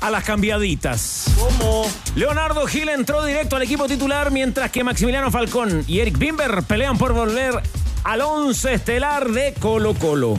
[0.00, 1.26] a las cambiaditas.
[1.38, 1.86] ¿Cómo?
[2.14, 6.98] Leonardo Gil entró directo al equipo titular mientras que Maximiliano Falcón y Eric Bimber pelean
[6.98, 7.62] por volver
[8.04, 10.38] al once estelar de Colo Colo.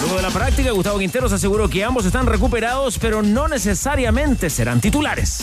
[0.00, 4.80] Luego de la práctica, Gustavo Quinteros aseguró que ambos están recuperados, pero no necesariamente serán
[4.80, 5.38] titulares.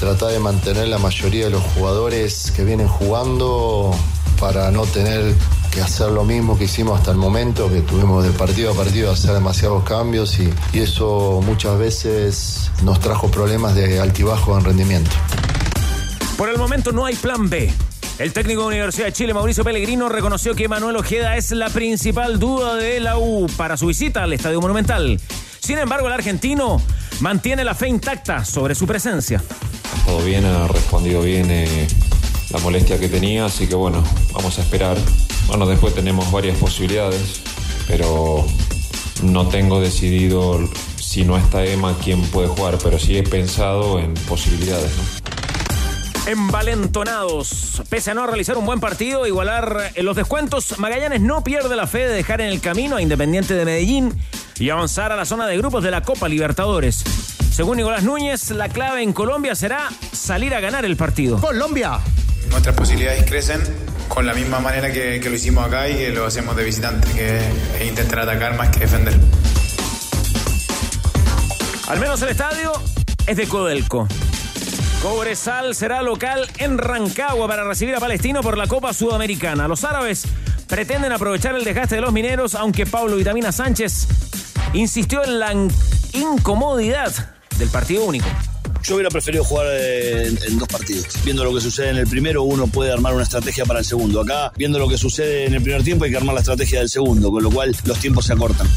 [0.00, 3.94] Trata de mantener la mayoría de los jugadores que vienen jugando
[4.40, 5.34] para no tener
[5.74, 9.10] que hacer lo mismo que hicimos hasta el momento, que tuvimos de partido a partido
[9.10, 15.10] hacer demasiados cambios y, y eso muchas veces nos trajo problemas de altibajo en rendimiento.
[16.36, 17.72] Por el momento no hay plan B.
[18.18, 22.38] El técnico de Universidad de Chile, Mauricio Pellegrino, reconoció que Manuel Ojeda es la principal
[22.38, 25.20] duda de la U para su visita al Estadio Monumental.
[25.58, 26.80] Sin embargo, el argentino
[27.20, 29.42] mantiene la fe intacta sobre su presencia.
[30.06, 31.88] Todo bien, ha respondido bien eh,
[32.50, 34.96] la molestia que tenía, así que bueno, vamos a esperar.
[35.46, 37.42] Bueno, después tenemos varias posibilidades,
[37.86, 38.44] pero
[39.22, 44.14] no tengo decidido si no está Emma quién puede jugar, pero sí he pensado en
[44.14, 44.90] posibilidades.
[44.96, 45.24] ¿no?
[46.26, 47.82] Envalentonados.
[47.90, 51.86] Pese a no realizar un buen partido, igualar en los descuentos, Magallanes no pierde la
[51.86, 54.12] fe de dejar en el camino a Independiente de Medellín
[54.58, 57.04] y avanzar a la zona de grupos de la Copa Libertadores.
[57.52, 61.38] Según Nicolás Núñez, la clave en Colombia será salir a ganar el partido.
[61.40, 62.00] Colombia.
[62.50, 63.60] Nuestras posibilidades crecen
[64.08, 67.38] con la misma manera que, lo hicimos acá y que lo hacemos de visitante, que
[67.38, 69.14] es intentar atacar más que defender.
[71.88, 72.72] Al menos el estadio
[73.26, 74.08] es de Codelco.
[75.02, 79.68] Cobresal será local en Rancagua para recibir a Palestino por la Copa Sudamericana.
[79.68, 80.26] Los árabes
[80.66, 84.08] pretenden aprovechar el desgaste de los mineros, aunque Pablo Vitamina Sánchez
[84.72, 85.52] insistió en la
[86.14, 87.12] incomodidad
[87.58, 88.26] del partido único.
[88.82, 91.06] Yo hubiera preferido jugar en, en, dos partidos.
[91.24, 94.20] Viendo lo que sucede en el primero, uno puede armar una estrategia para el segundo.
[94.20, 96.90] Acá, viendo lo que sucede en el primer tiempo, hay que armar la estrategia del
[96.90, 98.68] segundo, con lo cual los tiempos se acortan.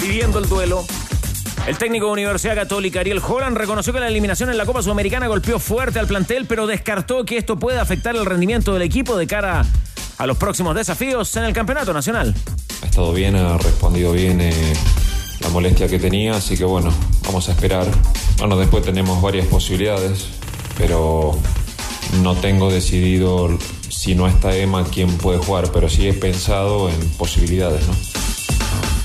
[0.00, 0.86] Viviendo el duelo,
[1.66, 5.28] el técnico de Universidad Católica, Ariel Holland, reconoció que la eliminación en la Copa Sudamericana
[5.28, 9.26] golpeó fuerte al plantel, pero descartó que esto pueda afectar el rendimiento del equipo de
[9.26, 9.64] cara
[10.18, 12.34] a los próximos desafíos en el Campeonato Nacional.
[12.82, 14.74] Ha estado bien, ha respondido bien eh,
[15.40, 16.92] la molestia que tenía, así que bueno,
[17.24, 17.86] vamos a esperar.
[18.38, 20.26] Bueno, después tenemos varias posibilidades,
[20.76, 21.38] pero
[22.22, 23.56] no tengo decidido
[23.88, 28.23] si no está Emma quién puede jugar, pero sí he pensado en posibilidades, ¿no?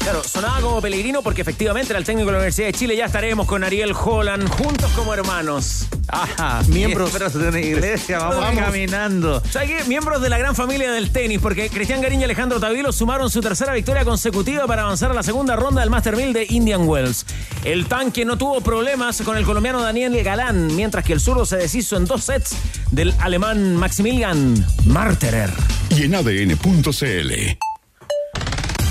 [0.10, 2.96] Claro, sonaba como Pellegrino porque efectivamente era el técnico de la Universidad de Chile.
[2.96, 5.86] Ya estaremos con Ariel Holland juntos como hermanos.
[6.08, 8.60] Ajá, miembros, miembros de una iglesia, vamos, vamos.
[8.60, 9.44] caminando.
[9.52, 9.84] ¿Sabes qué?
[9.84, 13.40] Miembros de la gran familia del tenis, porque Cristian Garín y Alejandro Tavilo sumaron su
[13.40, 17.28] tercera victoria consecutiva para avanzar a la segunda ronda del Master 1000 de Indian Wells.
[17.64, 21.58] El tanque no tuvo problemas con el colombiano Daniel Galán, mientras que el zurdo se
[21.58, 22.56] deshizo en dos sets
[22.90, 24.56] del alemán Maximilian
[24.88, 25.52] Marterer.
[25.92, 27.60] Y en ADN.cl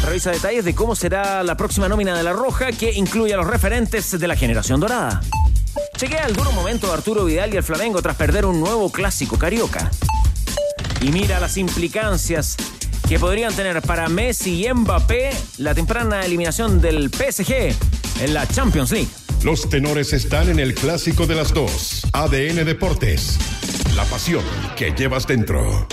[0.09, 3.47] revisa detalles de cómo será la próxima nómina de La Roja, que incluye a los
[3.47, 5.21] referentes de la generación dorada.
[5.99, 9.39] Chequea el duro momento de Arturo Vidal y el Flamengo tras perder un nuevo clásico
[9.39, 9.91] carioca.
[11.03, 12.57] Y mira las implicancias
[13.07, 17.75] que podrían tener para Messi y Mbappé la temprana eliminación del PSG
[18.23, 19.11] en la Champions League.
[19.43, 22.07] Los tenores están en el clásico de las dos.
[22.13, 23.39] ADN Deportes.
[23.95, 24.45] La pasión
[24.75, 25.87] que llevas dentro.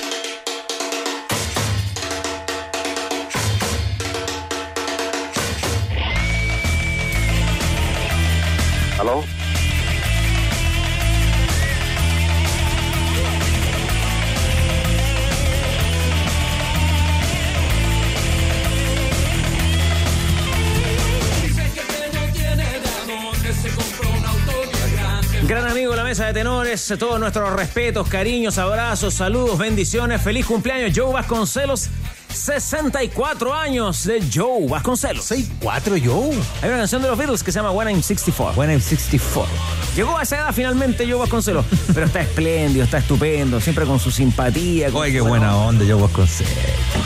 [26.28, 30.22] De tenores, todos nuestros respetos, cariños, abrazos, saludos, bendiciones.
[30.22, 31.90] Feliz cumpleaños, Joe Vasconcelos.
[32.34, 35.24] 64 años de Joe Vasconcelos.
[35.24, 36.36] 64 Joe.
[36.62, 38.60] Hay una canción de los Beatles que se llama When I'm 64.
[38.60, 39.48] When I'm 64.
[39.96, 41.66] Llegó a esa edad finalmente Joe Vasconcelos.
[41.94, 44.90] Pero está espléndido, está estupendo, siempre con su simpatía.
[44.90, 46.54] Con Oye, qué buena onda Joe Vasconcelos.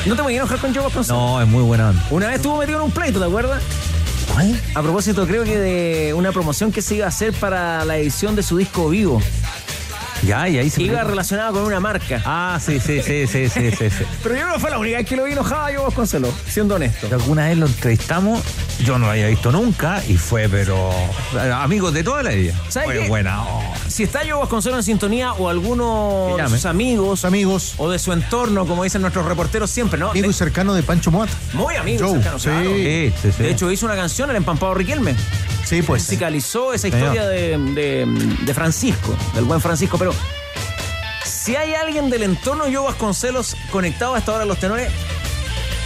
[0.05, 1.19] ¿No te voy a enojar con Joe Vasconcelos?
[1.19, 2.05] No, es muy buena onda.
[2.09, 3.61] Una vez estuvo metido en un pleito, ¿te acuerdas?
[4.33, 4.59] ¿Cuál?
[4.75, 8.35] A propósito, creo que de una promoción que se iba a hacer para la edición
[8.35, 9.21] de su disco vivo.
[10.23, 12.21] Ya, y ahí se Iba relacionado con una marca.
[12.25, 13.89] Ah, sí, sí, sí, sí, sí, sí.
[13.89, 14.03] sí.
[14.23, 17.07] Pero yo no fue la única vez que lo vi enojado yo Vasconcelos, siendo honesto.
[17.11, 18.41] Alguna vez lo entrevistamos,
[18.83, 20.89] yo no lo había visto nunca y fue, pero
[21.55, 22.53] amigos de toda la vida.
[22.69, 23.41] ¿Sabe Fue buena.
[23.43, 23.63] oh.
[23.87, 28.11] Si está yo Vasconcelos en sintonía o alguno de sus amigos Amigos, o de su
[28.13, 30.11] entorno, como dicen nuestros reporteros siempre, ¿no?
[30.11, 31.29] amigo y cercano de Pancho Moat.
[31.53, 32.49] muy amigo, Joe, cercano, sí.
[32.49, 32.69] claro.
[32.69, 33.43] Sí, sí, sí.
[33.43, 35.15] De hecho, hizo una canción, el empampado Riquelme.
[35.65, 36.03] Sí, pues.
[36.03, 38.05] musicalizó esa historia de, de-
[38.43, 39.97] de Francisco, del buen Francisco.
[41.25, 44.91] Si hay alguien del entorno Yo Vasconcelos conectado a esta hora a los tenores,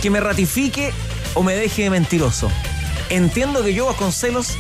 [0.02, 0.94] que me ratifique
[1.34, 2.50] o me deje de mentiroso.
[3.10, 4.58] Entiendo que Yo Vasconcelos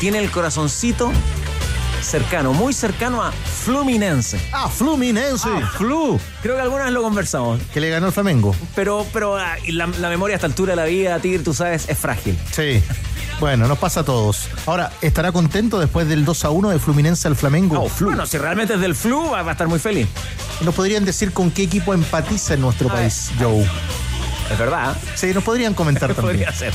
[0.00, 1.12] tiene el corazoncito
[2.02, 3.32] cercano, muy cercano a
[3.64, 4.38] Fluminense.
[4.52, 5.48] Ah, Fluminense.
[5.78, 6.20] Flu.
[6.42, 7.60] Creo que alguna vez lo conversamos.
[7.72, 8.54] Que le ganó el Flamengo.
[8.74, 11.88] Pero, pero ah, la, la memoria a esta altura de la vida, Tigre, tú sabes,
[11.88, 12.38] es frágil.
[12.52, 12.82] Sí.
[13.40, 14.48] Bueno, nos pasa a todos.
[14.66, 17.80] Ahora, ¿estará contento después del 2 a 1 de Fluminense al Flamengo?
[17.82, 20.06] Oh, Bueno, si realmente es del Flu, va va a estar muy feliz.
[20.60, 23.62] ¿Nos podrían decir con qué equipo empatiza en nuestro país, Joe?
[24.52, 24.94] Es verdad.
[25.14, 26.36] Sí, nos podrían comentar también.
[26.36, 26.72] Podría ser.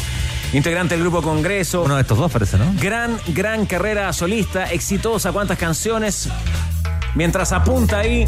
[0.51, 1.83] Integrante del grupo Congreso.
[1.83, 2.65] Uno de estos dos parece, ¿no?
[2.81, 6.27] Gran, gran carrera solista, exitosa, cuántas canciones.
[7.15, 8.25] Mientras apunta ahí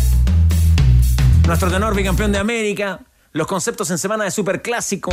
[1.47, 2.99] nuestro tenor bicampeón de América,
[3.33, 5.11] los conceptos en semana de Superclásico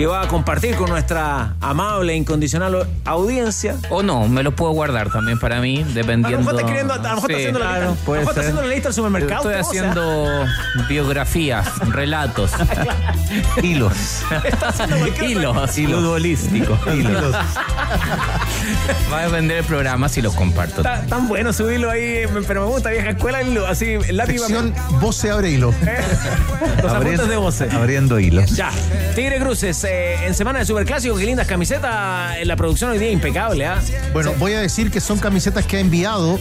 [0.00, 3.76] que va a compartir con nuestra amable e incondicional audiencia.
[3.90, 6.38] O no, me lo puedo guardar también para mí, A lo dependiendo.
[6.38, 8.00] mejor está escribiendo, a lo mejor está haciendo la claro, lista.
[8.00, 9.50] A lo mejor está haciendo la lista del supermercado.
[9.50, 12.50] Estoy todo, o sea, haciendo biografías, relatos,
[13.62, 13.92] Hilos.
[14.46, 16.78] está haciendo otra- hilos, Futbolístico.
[16.94, 17.36] Hilos.
[19.12, 20.78] Va a depender el programa si los comparto.
[20.78, 24.72] Está tan bueno subirlo ahí, pero me gusta vieja escuela, y lo- así, lápiz Sección
[25.00, 25.74] Voce abre hilo.
[26.82, 27.74] los apuntes de voces.
[27.74, 28.56] Abriendo hilos.
[28.56, 28.70] Ya,
[29.14, 32.36] Tigre Cruces, eh, en semana de Superclásico, qué lindas camisetas.
[32.38, 33.80] En la producción hoy día impecable, ¿ah?
[34.12, 36.38] Bueno, voy a decir que son camisetas que ha enviado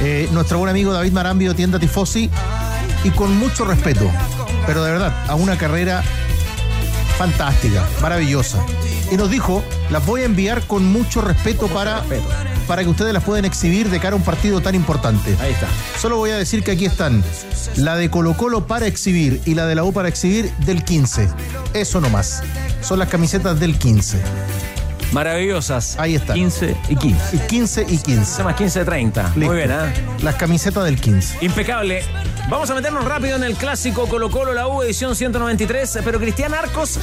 [0.00, 2.30] eh, nuestro buen amigo David Marambio, tienda Tifosi,
[3.02, 4.10] y con mucho respeto,
[4.66, 6.02] pero de verdad, a una carrera
[7.16, 8.64] fantástica, maravillosa.
[9.10, 12.02] Y nos dijo, las voy a enviar con mucho respeto para,
[12.70, 15.36] para que ustedes las puedan exhibir de cara a un partido tan importante.
[15.40, 15.66] Ahí está.
[15.98, 17.20] Solo voy a decir que aquí están
[17.74, 21.28] la de Colo Colo para exhibir y la de la U para exhibir del 15.
[21.74, 22.44] Eso nomás.
[22.80, 24.20] Son las camisetas del 15.
[25.10, 25.98] Maravillosas.
[25.98, 26.36] Ahí están.
[26.36, 27.36] 15 y 15.
[27.36, 28.24] Y 15 y 15.
[28.24, 29.22] Se más 15 de 30.
[29.34, 29.46] Listo.
[29.46, 29.92] Muy bien, ¿ah?
[30.22, 31.44] Las camisetas del 15.
[31.44, 32.04] Impecable.
[32.48, 35.98] Vamos a meternos rápido en el clásico Colo Colo, la U, edición 193.
[36.04, 37.00] Pero Cristian Arcos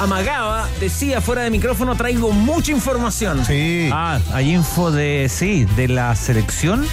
[0.00, 3.44] amagaba, decía fuera de micrófono, traigo mucha información.
[3.46, 3.88] Sí.
[3.92, 6.86] Ah, hay info de, sí, de la selección.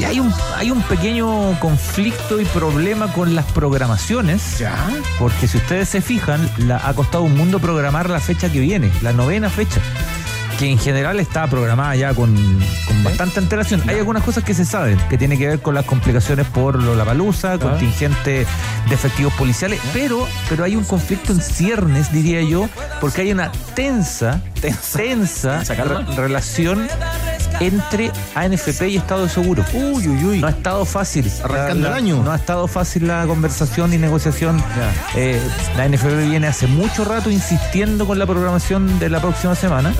[0.00, 4.58] Y hay un, hay un pequeño conflicto y problema con las programaciones.
[4.58, 4.74] Ya.
[5.18, 8.90] Porque si ustedes se fijan, la- ha costado un mundo programar la fecha que viene,
[9.02, 9.80] la novena fecha.
[10.58, 12.32] Que en general está programada ya con,
[12.86, 13.82] con bastante antelación.
[13.88, 17.04] Hay algunas cosas que se saben, que tiene que ver con las complicaciones por la
[17.04, 18.46] palusa, contingente
[18.88, 22.68] de efectivos policiales, pero, pero hay un conflicto en ciernes, diría yo,
[23.00, 24.98] porque hay una tensa, Tensa.
[24.98, 26.06] tensa, Tensa, calma.
[26.08, 26.86] re- relación
[27.60, 29.64] entre ANFP y Estado de Seguro.
[29.72, 30.38] Uy, uy, uy.
[30.40, 31.30] No ha estado fácil.
[31.42, 32.22] Arrancando La- el año.
[32.22, 34.62] No ha estado fácil la conversación y negociación.
[35.14, 35.40] Eh,
[35.76, 39.92] la NFP viene hace mucho rato insistiendo con la programación de la próxima semana.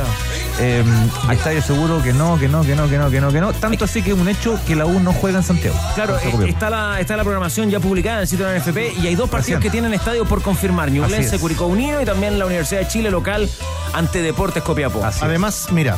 [0.60, 0.84] Eh,
[1.28, 3.52] y Estadio Seguro que no, que no, que no, que no, que no, que no.
[3.52, 5.76] Tanto así que es un hecho que la U no juega en Santiago.
[5.94, 9.00] Claro, eh, está la, está la programación ya publicada en el sitio de la NFP
[9.02, 9.60] y hay dos partidos Recién.
[9.60, 10.90] que tienen estadio por confirmar.
[10.90, 11.38] Ñublense.
[11.38, 13.48] Curicó Unido y también la Universidad de Chile local
[13.92, 15.04] ante Deportes Copiapó.
[15.04, 15.20] Así.
[15.24, 15.96] Además, mira,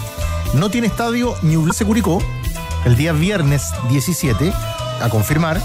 [0.55, 2.23] no tiene estadio Ñublense Curicó
[2.85, 4.53] el día viernes 17,
[5.03, 5.61] a confirmar.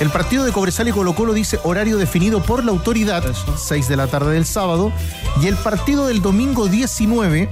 [0.00, 3.22] El partido de Cobresal y Colo Colo dice horario definido por la autoridad,
[3.56, 4.92] 6 de la tarde del sábado.
[5.40, 7.48] Y el partido del domingo 19,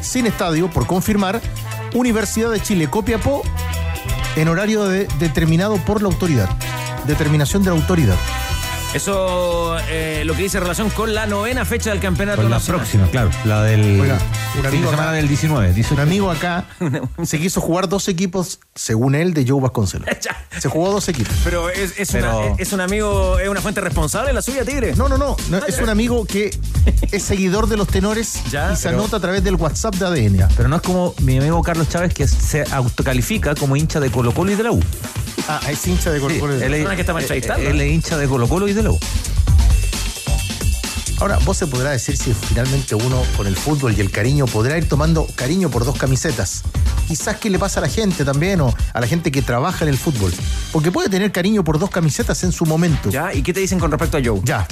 [0.00, 1.40] sin estadio, por confirmar,
[1.94, 3.42] Universidad de Chile Copiapó,
[4.36, 6.48] en horario de- determinado por la autoridad.
[7.06, 8.16] Determinación de la autoridad.
[8.94, 12.58] Eso eh, lo que dice en relación con la novena fecha del campeonato Con la
[12.58, 12.80] nacional.
[12.80, 13.28] próxima, claro.
[13.44, 14.18] La del Oiga,
[14.60, 15.68] un amigo semana acá- del 19.
[15.68, 16.00] Un 18.
[16.02, 16.64] amigo acá
[17.24, 20.08] se quiso jugar dos equipos, según él, de Joe Vasconcelos.
[20.22, 20.36] Ya.
[20.60, 21.34] Se jugó dos equipos.
[21.42, 24.94] Pero es, es Pero- una- es un amigo, es una fuente responsable la suya, Tigre.
[24.94, 26.56] No, no, no, no, Es un amigo que
[27.10, 30.06] es seguidor de los tenores Ya, y se pero- anota a través del WhatsApp de
[30.06, 30.48] ADN.
[30.56, 34.32] Pero no es como mi amigo Carlos Chávez que se autocalifica como hincha de Colo
[34.32, 34.80] Colo y de la U.
[35.48, 36.54] Ah, es hincha de Colo Sí, Colo.
[36.54, 37.68] él, es, persona que estamos eh, entrevistando.
[37.68, 38.82] él es hincha de Colo Colo y de
[41.20, 44.76] Ahora, vos se podrá decir si finalmente uno con el fútbol y el cariño podrá
[44.76, 46.62] ir tomando cariño por dos camisetas.
[47.06, 49.90] Quizás qué le pasa a la gente también o a la gente que trabaja en
[49.90, 50.32] el fútbol.
[50.72, 53.10] Porque puede tener cariño por dos camisetas en su momento.
[53.10, 53.32] ¿Ya?
[53.32, 54.40] ¿Y qué te dicen con respecto a Joe?
[54.44, 54.66] Ya.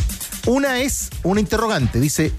[0.46, 2.00] Una es una interrogante.
[2.00, 2.32] Dice,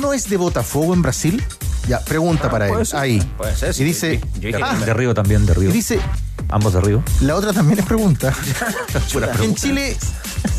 [0.00, 1.42] ¿no es de Botafogo en Brasil?
[1.86, 2.86] Ya, pregunta para él.
[2.86, 3.20] ser, Ahí.
[3.36, 3.82] puede ser, sí.
[3.82, 5.70] Y dice, Yo dije ah, De Río también, de y Río.
[5.72, 6.00] dice,
[6.50, 7.02] Ambos de Río.
[7.20, 8.32] La otra también es pregunta.
[9.12, 9.60] Pura En pregunta.
[9.60, 9.96] Chile,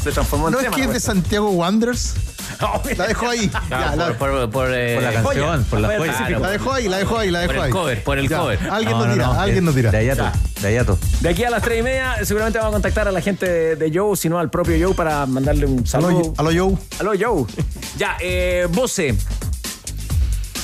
[0.03, 2.13] Se transformó en ¿no es que es de Santiago Wanderers?
[2.97, 3.49] La dejo ahí.
[3.53, 6.17] Ah, Ya, la, por, por, por, eh, Por la canción, por la Joya.
[6.17, 6.39] Claro.
[6.39, 7.71] la dejo ahí, la dejo ahí, la dejo Por el ahí.
[7.71, 8.59] cover, por el Ya, cover.
[8.69, 9.91] Alguien No, nos no, dirá, no, alguien de- nos dirá.
[9.91, 10.31] De Ayato,
[10.61, 10.99] de Ayato.
[11.21, 13.75] De aquí a las tres y media, seguramente vamos a contactar a la gente de,
[13.77, 16.33] de Joe, si no al propio Joe, para mandarle un saludo.
[16.37, 16.77] Aló, aló, Joe.
[16.99, 17.45] Aló, Joe.
[17.97, 19.15] ya, eh, Voce.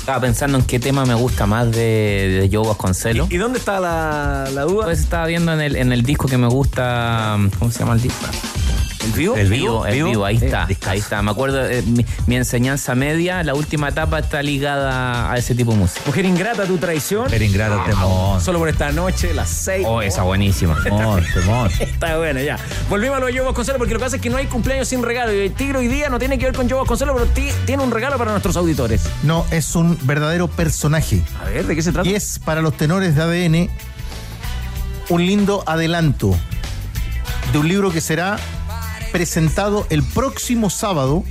[0.06, 3.28] Estaba pensando en qué tema me gusta más de, de Joe Vasconcelos.
[3.32, 4.86] ¿Y dónde está la, la duda?
[4.86, 7.40] Pues estaba viendo en el, en el disco que me gusta.
[7.58, 8.24] ¿Cómo se llama el disco?
[9.06, 9.36] ¿El vivo?
[9.38, 10.10] El vivo, el ¿Vivo?
[10.10, 11.22] vivo, ahí está, ahí está.
[11.22, 15.72] Me acuerdo, eh, mi, mi enseñanza media, la última etapa está ligada a ese tipo
[15.72, 16.02] de música.
[16.06, 17.32] Mujer ingrata, tu traición.
[17.34, 18.42] Era ingrato, temón.
[18.42, 19.86] Solo por esta noche, las seis.
[19.88, 20.76] Oh, esa buenísima.
[20.84, 21.70] Temón, temón.
[21.80, 22.58] Está bueno, ya.
[22.90, 24.88] Volvimos a lo de Joe Vasconcelos porque lo que pasa es que no hay cumpleaños
[24.88, 25.34] sin regalo.
[25.34, 27.84] Y el Tigre hoy día no tiene que ver con Joe Vasconcelos, pero ti- tiene
[27.84, 29.04] un regalo para nuestros auditores.
[29.24, 31.22] No, es un verdadero personaje.
[31.42, 32.08] A ver, ¿de qué se trata?
[32.10, 33.70] Y es para los tenores de ADN
[35.10, 36.36] un lindo adelanto
[37.54, 38.38] de un libro que será
[39.16, 41.24] presentado el próximo sábado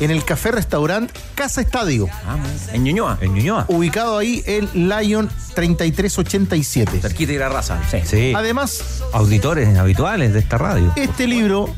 [0.00, 2.48] en el café restaurant Casa Estadio, Vamos.
[2.72, 3.18] En Ñuñoa.
[3.20, 3.66] En Ñuñoa.
[3.68, 7.02] ubicado ahí en Lion 3387.
[7.02, 7.78] Cerquita de la raza.
[7.90, 7.98] Sí.
[8.04, 8.32] Sí.
[8.34, 10.90] Además, Auditores habituales de esta radio.
[10.96, 11.68] este libro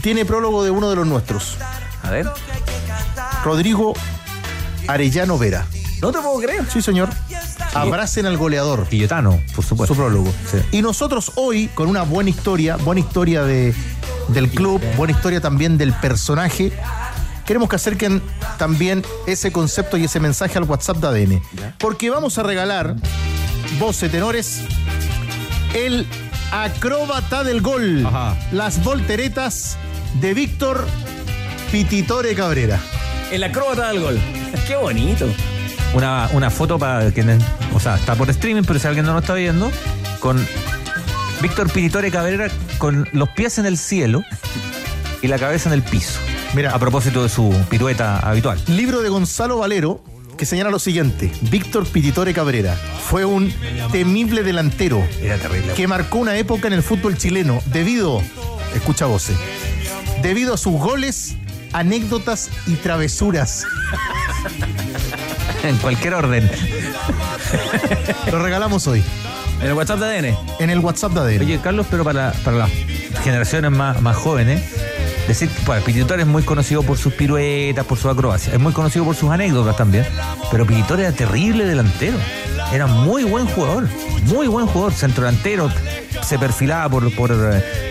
[0.00, 1.58] tiene prólogo de uno de los nuestros,
[2.02, 2.26] A ver.
[3.44, 3.92] Rodrigo
[4.86, 5.66] Arellano Vera.
[6.00, 6.64] No te puedo creer.
[6.72, 7.10] Sí, señor.
[7.74, 8.86] Abracen al goleador.
[8.88, 9.94] Quillotano, por supuesto.
[9.94, 10.32] su prólogo.
[10.50, 10.58] Sí.
[10.78, 13.74] Y nosotros hoy, con una buena historia, buena historia de,
[14.28, 16.72] del club, buena historia también del personaje,
[17.46, 18.22] queremos que acerquen
[18.58, 21.42] también ese concepto y ese mensaje al WhatsApp de ADN.
[21.78, 22.94] Porque vamos a regalar,
[23.78, 24.62] voces tenores,
[25.74, 26.06] el
[26.52, 28.04] acróbata del gol.
[28.06, 28.36] Ajá.
[28.52, 29.76] Las volteretas
[30.20, 30.86] de Víctor
[31.70, 32.80] Pititore Cabrera.
[33.30, 34.18] El acróbata del gol.
[34.66, 35.26] Qué bonito.
[35.94, 37.42] Una, una foto para quienes.
[37.74, 39.70] O sea, está por streaming, pero si alguien no lo está viendo,
[40.20, 40.38] con
[41.40, 44.24] Víctor Piritore Cabrera con los pies en el cielo
[45.22, 46.18] y la cabeza en el piso.
[46.54, 46.74] Mira.
[46.74, 48.60] A propósito de su pirueta habitual.
[48.66, 50.02] Libro de Gonzalo Valero
[50.36, 52.74] que señala lo siguiente: Víctor Pititore Cabrera
[53.08, 53.52] fue un
[53.92, 55.74] temible delantero Era terrible.
[55.74, 58.22] que marcó una época en el fútbol chileno debido,
[58.74, 59.36] escucha voces,
[60.22, 61.36] debido a sus goles,
[61.72, 63.64] anécdotas y travesuras.
[65.62, 66.48] En cualquier orden.
[68.30, 69.02] Lo regalamos hoy
[69.60, 70.36] En el WhatsApp de ADN.
[70.60, 71.40] en el WhatsApp de ADN.
[71.40, 72.70] Oye, Carlos, pero para, para las
[73.22, 74.62] generaciones más, más jóvenes,
[75.26, 78.72] decir que bueno, Pititore es muy conocido por sus piruetas, por su acrobacia, es muy
[78.72, 80.06] conocido por sus anécdotas también,
[80.50, 82.16] pero Pititore era terrible delantero,
[82.72, 83.88] era muy buen jugador,
[84.26, 85.70] muy buen jugador, centro delantero,
[86.22, 87.30] se perfilaba por, por,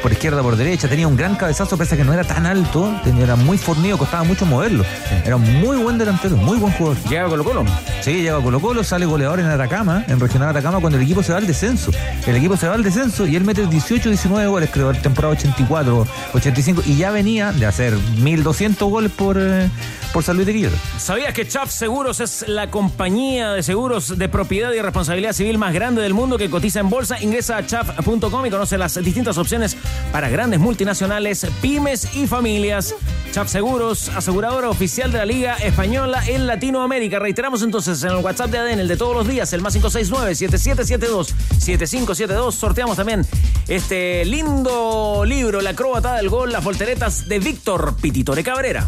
[0.03, 2.93] por izquierda, por derecha, tenía un gran cabezazo, pese a que no era tan alto,
[3.03, 4.83] tenía- era muy fornido, costaba mucho moverlo,
[5.25, 6.97] era un muy buen delantero, muy buen jugador.
[7.09, 7.65] Llega a Colo Colo.
[8.01, 11.23] Sí, llega a Colo Colo, sale goleador en Atacama, en Regional Atacama, cuando el equipo
[11.23, 11.91] se va al descenso.
[12.25, 15.33] El equipo se va al descenso y él mete 18, 19 goles, creo, en temporada
[15.33, 19.69] 84, 85, y ya venía de hacer 1200 goles por, eh,
[20.13, 20.77] por San Luis de Quillota.
[20.97, 25.73] ¿Sabías que Chaf Seguros es la compañía de seguros de propiedad y responsabilidad civil más
[25.73, 27.21] grande del mundo que cotiza en bolsa?
[27.21, 29.75] Ingresa a chaf.com y conoce las distintas opciones
[30.11, 32.95] para grandes multinacionales, pymes y familias.
[33.31, 37.19] Chaf Seguros, aseguradora oficial de la Liga Española en Latinoamérica.
[37.19, 42.51] Reiteramos entonces en el WhatsApp de ADN, el de todos los días, el más 569-7772-7572.
[42.51, 43.25] Sorteamos también
[43.67, 48.85] este lindo libro, La acróbata del gol, las volteretas de Víctor Pititore Cabrera.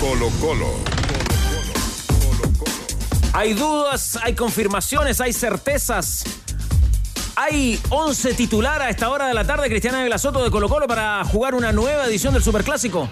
[0.00, 0.95] Colo Colo.
[3.36, 6.24] Hay dudas, hay confirmaciones, hay certezas.
[7.36, 10.88] Hay 11 titular a esta hora de la tarde, Cristiana de Soto de Colo Colo
[10.88, 13.10] para jugar una nueva edición del Superclásico.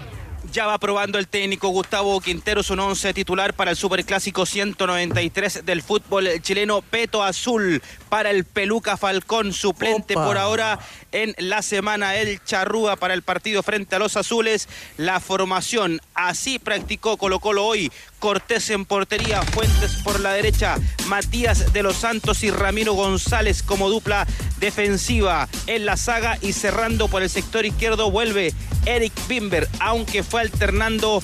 [0.51, 5.83] Ya va probando el técnico Gustavo Quintero su once titular para el Superclásico 193 del
[5.83, 7.83] fútbol chileno Peto Azul
[8.15, 10.25] para el Peluca Falcón suplente Opa.
[10.25, 10.79] por ahora
[11.11, 14.69] en la semana el Charrúa para el partido frente a los Azules.
[14.95, 17.91] La formación así practicó Colo Colo hoy.
[18.19, 23.89] Cortés en portería Fuentes por la derecha Matías de los Santos y Ramiro González como
[23.89, 24.25] dupla
[24.61, 26.37] defensiva en la saga.
[26.41, 28.53] Y cerrando por el sector izquierdo vuelve
[28.85, 31.21] Eric Bimber aunque fue alternando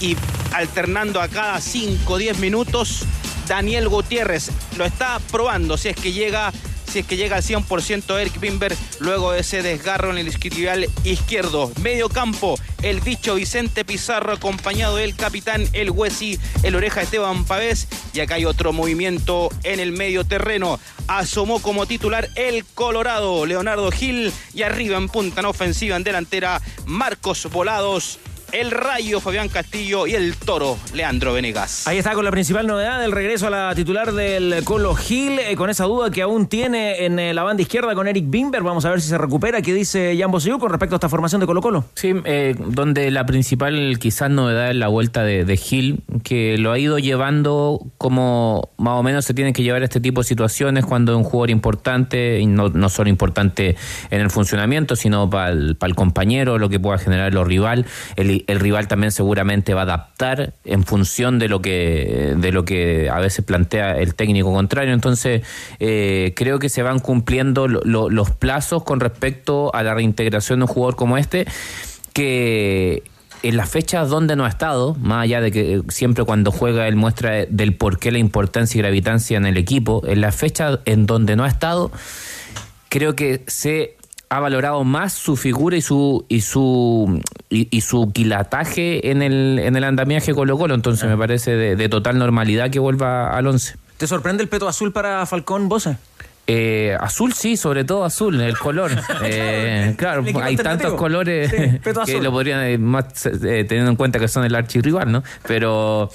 [0.00, 0.16] y
[0.52, 3.04] alternando a cada 5 o 10 minutos
[3.46, 6.52] Daniel Gutiérrez lo está probando si es que llega
[6.86, 10.88] si es que llega al 100% Eric Bimber luego de ese desgarro en el isquiotibial
[11.04, 11.70] izquierdo.
[11.82, 17.88] Medio campo, el bicho Vicente Pizarro acompañado del capitán El Huesi, el oreja Esteban Pavés
[18.14, 20.78] y acá hay otro movimiento en el medio terreno.
[21.08, 26.62] Asomó como titular el Colorado, Leonardo Gil y arriba en punta en ofensiva en delantera
[26.86, 28.20] Marcos Volados
[28.60, 31.86] el Rayo Fabián Castillo y el Toro Leandro Venegas.
[31.86, 35.54] Ahí está con la principal novedad del regreso a la titular del Colo Gil, eh,
[35.56, 38.62] con esa duda que aún tiene en eh, la banda izquierda con Eric Bimber.
[38.62, 39.60] Vamos a ver si se recupera.
[39.60, 41.84] ¿Qué dice Jan Bosellú con respecto a esta formación de Colo Colo?
[41.94, 46.72] Sí, eh, donde la principal quizás novedad es la vuelta de, de Gil, que lo
[46.72, 50.86] ha ido llevando como más o menos se tienen que llevar este tipo de situaciones
[50.86, 53.76] cuando es un jugador importante, y no, no solo importante
[54.10, 57.84] en el funcionamiento, sino para el, para el compañero, lo que pueda generar los rival.
[58.16, 62.64] El, el rival también seguramente va a adaptar en función de lo que, de lo
[62.64, 64.92] que a veces plantea el técnico contrario.
[64.94, 65.42] Entonces,
[65.80, 70.60] eh, creo que se van cumpliendo lo- lo- los plazos con respecto a la reintegración
[70.60, 71.46] de un jugador como este,
[72.12, 73.02] que
[73.42, 76.96] en las fechas donde no ha estado, más allá de que siempre cuando juega él
[76.96, 81.06] muestra del por qué la importancia y gravitancia en el equipo, en las fechas en
[81.06, 81.90] donde no ha estado,
[82.88, 83.95] creo que se
[84.28, 89.58] ha valorado más su figura y su y su y, y su quilataje en el
[89.58, 93.46] en el andamiaje Colo Colo, entonces me parece de, de total normalidad que vuelva al
[93.46, 93.76] 11.
[93.96, 95.98] ¿Te sorprende el peto azul para Falcón Bosa?
[96.48, 98.90] Eh, azul sí, sobre todo azul, el color.
[99.28, 104.18] Eh, claro, hay tantos colores Sí, que lo podrían, eh, más eh, teniendo en cuenta
[104.20, 105.24] que son el archirrival, ¿no?
[105.46, 106.10] Pero,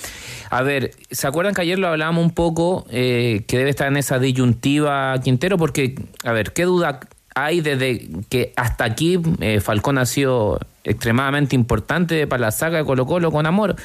[0.50, 3.98] a ver, ¿se acuerdan que ayer lo hablábamos un poco, eh, que debe estar en
[3.98, 5.58] esa disyuntiva Quintero?
[5.58, 7.00] Porque, a ver, ¿qué duda
[7.36, 12.86] hay desde que hasta aquí eh, Falcón ha sido extremadamente importante para la saga de
[12.86, 13.76] Colo Colo con amor?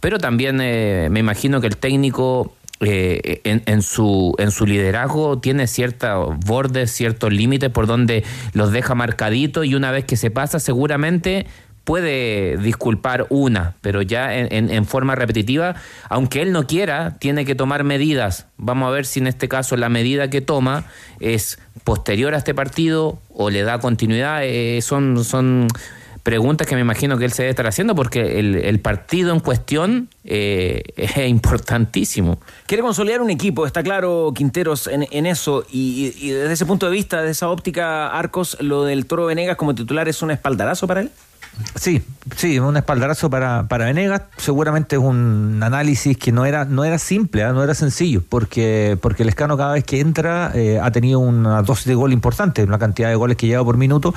[0.00, 5.66] Pero también eh, me imagino que el técnico eh, en, su, en su liderazgo tiene
[5.66, 10.58] ciertos bordes, ciertos límites por donde los deja marcaditos y una vez que se pasa
[10.58, 11.46] seguramente
[11.84, 15.74] puede disculpar una, pero ya en- en forma repetitiva,
[16.08, 18.46] aunque él no quiera, tiene que tomar medidas.
[18.56, 20.84] Vamos a ver si en este caso la medida que toma
[21.20, 24.40] es posterior a este partido o le da continuidad.
[24.44, 25.68] Eh, son, son
[26.22, 29.40] preguntas que me imagino que él se debe estar haciendo porque el, el partido en
[29.40, 32.40] cuestión eh, es importantísimo.
[32.66, 35.66] Quiere consolidar un equipo, está claro, Quinteros, en, en eso.
[35.70, 39.56] Y, y desde ese punto de vista, de esa óptica, Arcos, lo del Toro Venegas
[39.56, 41.10] como titular es un espaldarazo para él.
[41.76, 42.02] Sí,
[42.36, 44.22] sí, un espaldarazo para, para Venegas.
[44.36, 47.52] Seguramente es un análisis que no era, no era simple, ¿ah?
[47.52, 51.62] no era sencillo, porque, porque el escano cada vez que entra eh, ha tenido una
[51.62, 54.14] dosis de gol importante, una cantidad de goles que lleva por minuto,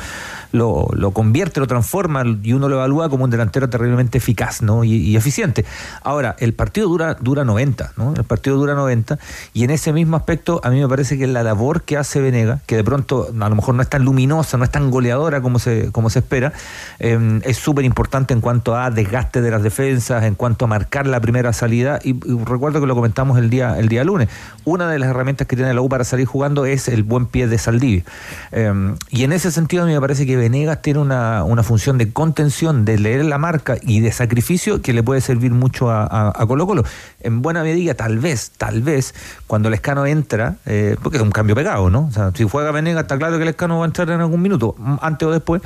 [0.52, 4.84] lo, lo convierte, lo transforma y uno lo evalúa como un delantero terriblemente eficaz ¿no?
[4.84, 5.66] y, y eficiente.
[6.04, 8.14] Ahora, el partido dura, dura 90, ¿no?
[8.16, 9.20] El partido dura 90
[9.54, 12.62] y en ese mismo aspecto a mí me parece que la labor que hace Venegas,
[12.66, 15.60] que de pronto a lo mejor no es tan luminosa, no es tan goleadora como
[15.60, 16.54] se, como se espera,
[17.00, 21.08] eh, es súper importante en cuanto a desgaste de las defensas, en cuanto a marcar
[21.08, 22.00] la primera salida.
[22.04, 22.14] Y,
[22.46, 24.30] recuerdo que lo comentamos el día, el día lunes.
[24.66, 27.48] Una de las herramientas que tiene la U para salir jugando es el buen pie
[27.48, 28.04] de Saldivia.
[28.52, 31.98] Eh, y en ese sentido, a mí me parece que Venegas tiene una, una función
[31.98, 36.34] de contención, de leer la marca y de sacrificio que le puede servir mucho a,
[36.48, 36.84] Colo Colo.
[37.22, 39.14] En buena medida, tal vez, tal vez,
[39.48, 42.08] cuando el escano entra, eh, porque es un cambio pegado, ¿no?
[42.08, 44.42] O sea, si juega Venegas, está claro que el escano va a entrar en algún
[44.42, 45.62] minuto, antes o después.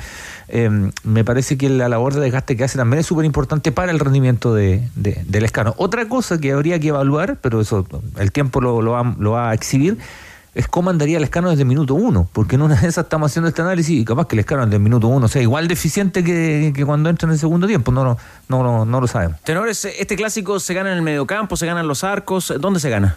[0.54, 0.68] Eh,
[1.02, 3.98] me parece que la labor de desgaste que hace también es súper importante para el
[3.98, 5.74] rendimiento de, de- del escano.
[5.78, 7.86] Otra cosa que habría que evaluar, pero eso
[8.18, 9.96] el tiempo lo, lo va, lo va a exhibir,
[10.54, 13.30] es cómo andaría el escano desde el minuto uno, porque en una de esas estamos
[13.32, 15.72] haciendo este análisis y capaz que el escano desde el minuto uno sea igual de
[15.72, 18.18] eficiente que, que cuando entra en el segundo tiempo, no, no,
[18.62, 19.40] no, no lo sabemos.
[19.44, 22.52] Tenores, este clásico se gana en el mediocampo, se ganan los arcos.
[22.60, 23.16] ¿Dónde se gana?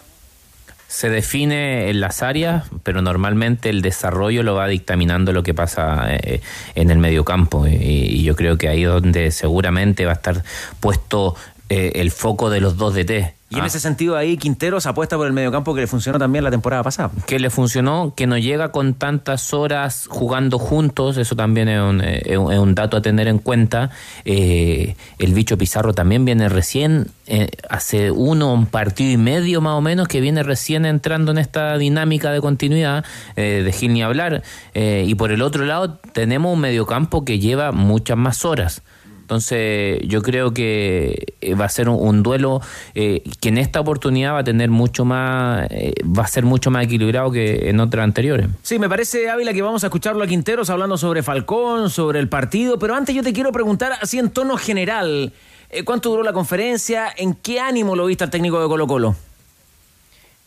[0.88, 6.14] Se define en las áreas, pero normalmente el desarrollo lo va dictaminando lo que pasa
[6.14, 6.40] eh,
[6.74, 7.66] en el mediocampo.
[7.66, 10.42] Y, y yo creo que ahí es donde seguramente va a estar
[10.80, 11.34] puesto
[11.68, 13.35] eh, el foco de los dos DT.
[13.48, 13.66] Y en Ah.
[13.66, 17.10] ese sentido ahí Quinteros apuesta por el mediocampo que le funcionó también la temporada pasada.
[17.26, 22.00] que le funcionó, que no llega con tantas horas jugando juntos, eso también es un,
[22.00, 23.90] eh, es un- dato a tener en cuenta.
[24.24, 29.74] Eh, el bicho Pizarro también viene recién, eh, hace uno, un partido y medio más
[29.74, 33.04] o menos, que viene recién entrando en esta dinámica de continuidad,
[33.36, 34.42] eh, de Gil ni hablar.
[34.74, 38.82] Y por el otro lado, tenemos un mediocampo que lleva muchas más horas.
[39.26, 42.60] Entonces, yo creo que eh, va a ser un, duelo
[42.94, 46.70] eh, que en esta oportunidad va a tener mucho más, eh, va a ser mucho
[46.70, 48.46] más equilibrado que en otras anteriores.
[48.62, 52.28] Sí, me parece, Ávila, que vamos a escucharlo a Quinteros hablando sobre Falcón, sobre el
[52.28, 55.32] partido, pero antes yo te quiero preguntar, así en tono general,
[55.70, 57.08] eh, ¿cuánto duró la conferencia?
[57.16, 59.16] ¿En qué ánimo lo viste al técnico de Colo Colo?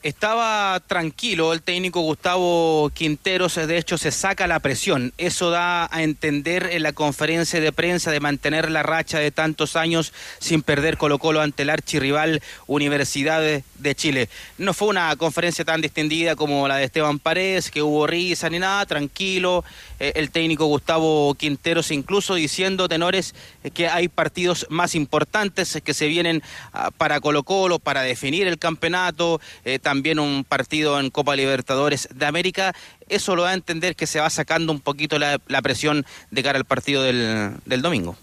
[0.01, 5.11] Estaba tranquilo el técnico Gustavo Quinteros, de hecho se saca la presión.
[5.17, 9.75] Eso da a entender en la conferencia de prensa de mantener la racha de tantos
[9.75, 14.29] años sin perder Colo Colo ante el archirrival Universidad de Chile.
[14.57, 18.59] No fue una conferencia tan distendida como la de Esteban Paredes, que hubo risa ni
[18.59, 19.65] nada, tranquilo.
[19.99, 23.35] Eh, el técnico Gustavo Quinteros incluso diciendo, tenores,
[23.65, 28.47] eh, que hay partidos más importantes que se vienen ah, para Colo Colo, para definir
[28.47, 29.41] el campeonato.
[29.65, 32.75] Eh, también un partido en Copa Libertadores de América.
[33.07, 36.59] Eso lo da a entender que se va sacando un poquito la, presión de cara
[36.59, 38.15] al partido del, domingo.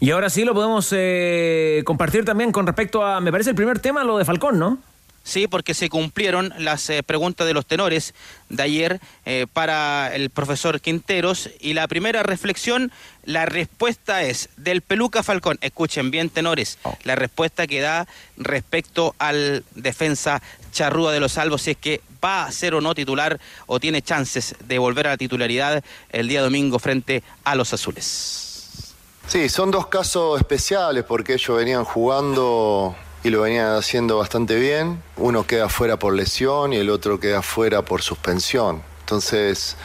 [0.00, 3.80] Y ahora sí lo podemos eh, compartir también con respecto a, me parece el primer
[3.80, 4.78] tema, lo de Falcón, ¿no?
[5.24, 8.12] Sí, porque se cumplieron las eh, preguntas de los tenores
[8.48, 12.90] de ayer eh, para el profesor Quinteros y la primera reflexión,
[13.24, 15.58] la respuesta es del Peluca Falcón.
[15.60, 16.96] Escuchen bien, tenores, oh.
[17.04, 22.50] la respuesta que da respecto al defensa Charrúa de los Salvos, es que va a
[22.50, 26.78] ser o no titular o tiene chances de volver a la titularidad el día domingo
[26.80, 28.94] frente a los Azules.
[29.28, 35.00] Sí, son dos casos especiales porque ellos venían jugando y lo venían haciendo bastante bien.
[35.16, 38.82] Uno queda fuera por lesión y el otro queda fuera por suspensión.
[39.00, 39.76] Entonces,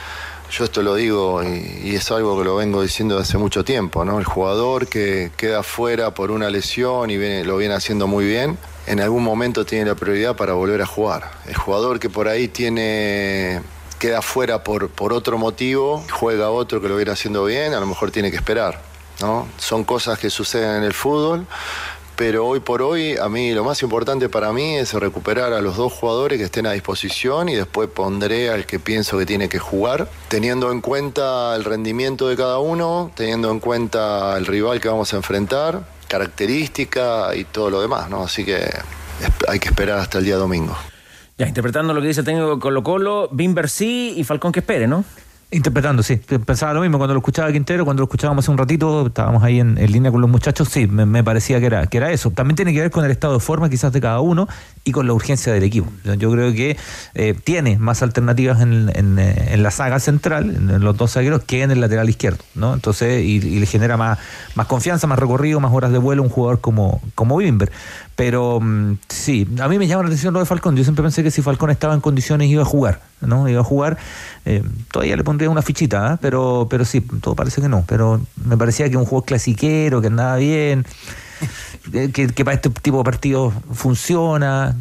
[0.52, 4.06] yo esto lo digo y, es algo que lo vengo diciendo desde hace mucho tiempo,
[4.06, 4.19] ¿no?
[4.19, 9.00] El jugador que queda fuera por una lesión y lo viene haciendo muy bien, en
[9.00, 11.32] algún momento tiene la prioridad para volver a jugar.
[11.45, 13.62] El jugador que por ahí tiene
[14.00, 17.86] queda fuera por, por otro motivo, juega otro que lo viene haciendo bien, a lo
[17.86, 18.82] mejor tiene que esperar.
[19.58, 21.47] Son cosas que suceden en el fútbol
[22.17, 25.78] pero hoy por hoy a mí lo más importante para mí es recuperar a los
[25.78, 29.60] dos jugadores que estén a disposición y después pondré al que pienso que tiene que
[29.60, 34.88] jugar, teniendo en cuenta el rendimiento de cada uno, teniendo en cuenta el rival que
[34.88, 38.24] vamos a enfrentar, característica y todo lo demás, ¿no?
[38.24, 38.70] Así que
[39.48, 40.76] hay que esperar hasta el día domingo.
[41.38, 44.88] Ya, interpretando lo que dice el técnico Colo Colo, Bimber sí y Falcón que espere,
[44.88, 45.06] ¿no?
[45.50, 46.17] Interpretando, sí.
[46.17, 49.62] Pensaba lo mismo cuando lo escuchaba Quintero, cuando lo escuchábamos hace un ratito, estábamos ahí
[49.62, 52.32] en, línea con los muchachos, sí, me, parecía que era, que era eso.
[52.32, 54.50] También tiene que ver con el estado de forma quizás de cada uno
[54.88, 55.91] y con la urgencia del equipo.
[56.17, 56.78] Yo creo que
[57.13, 61.71] eh, tiene más alternativas en, eh, la saga central, en, los dos zagueros, que en
[61.71, 62.73] el lateral izquierdo, ¿no?
[62.73, 64.17] Entonces, y, le genera más,
[64.67, 67.69] confianza, más recorrido, más horas de vuelo un jugador como, como Wimber.
[68.15, 70.78] Pero mm, sí, a mí me llama la atención lo de Falcón.
[70.78, 73.50] Yo siempre pensé que si Falcón estaba en condiciones iba a jugar, ¿no?
[73.50, 73.97] Iba a jugar.
[74.45, 76.17] Eh, todavía le pondría una fichita, ¿eh?
[76.21, 77.84] pero, pero sí, todo parece que no.
[77.86, 80.86] Pero me parecía que un juego clasiquero, que andaba bien,
[81.91, 84.76] que, que para este tipo de partidos funciona.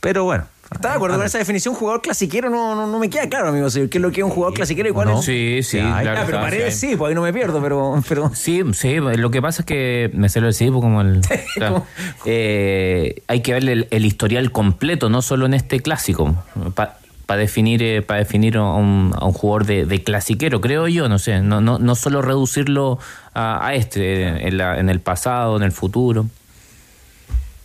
[0.00, 1.74] pero bueno, ¿Estás de acuerdo con esa definición?
[1.74, 3.68] Jugador clasiquero no, no, no me queda claro, amigo.
[3.70, 5.24] ¿Qué es lo que es un jugador clasiquero y cuál es?
[5.24, 5.78] Sí, sí.
[5.78, 8.34] claro, ah, pero Paredes sí, pues ahí no me pierdo, pero, pero...
[8.34, 8.96] Sí, sí.
[8.96, 11.20] Lo que pasa es que me salió el sí, pues como el.
[12.24, 16.34] eh, hay que ver el, historial completo, no solo en este clásico.
[17.26, 21.08] Para definir eh, para definir a un, a un jugador de, de, clasiquero, creo yo,
[21.08, 22.98] no sé, no, no, no solo reducirlo
[23.32, 26.26] a, a este, en, la, en el pasado, en el futuro.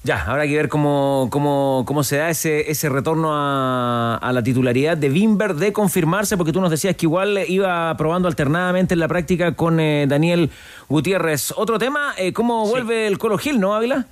[0.01, 4.95] Ya, habrá que ver cómo, cómo, cómo se da ese, ese retorno a, la titularidad
[4.95, 9.09] de Bimber de confirmarse, porque tú nos decías que igual iba probando alternadamente en la
[9.09, 10.51] práctica con eh, Daniel
[10.87, 11.53] Gutiérrez.
[11.57, 14.07] Otro tema, eh, ¿cómo vuelve el Coro Gil, no, Ávila?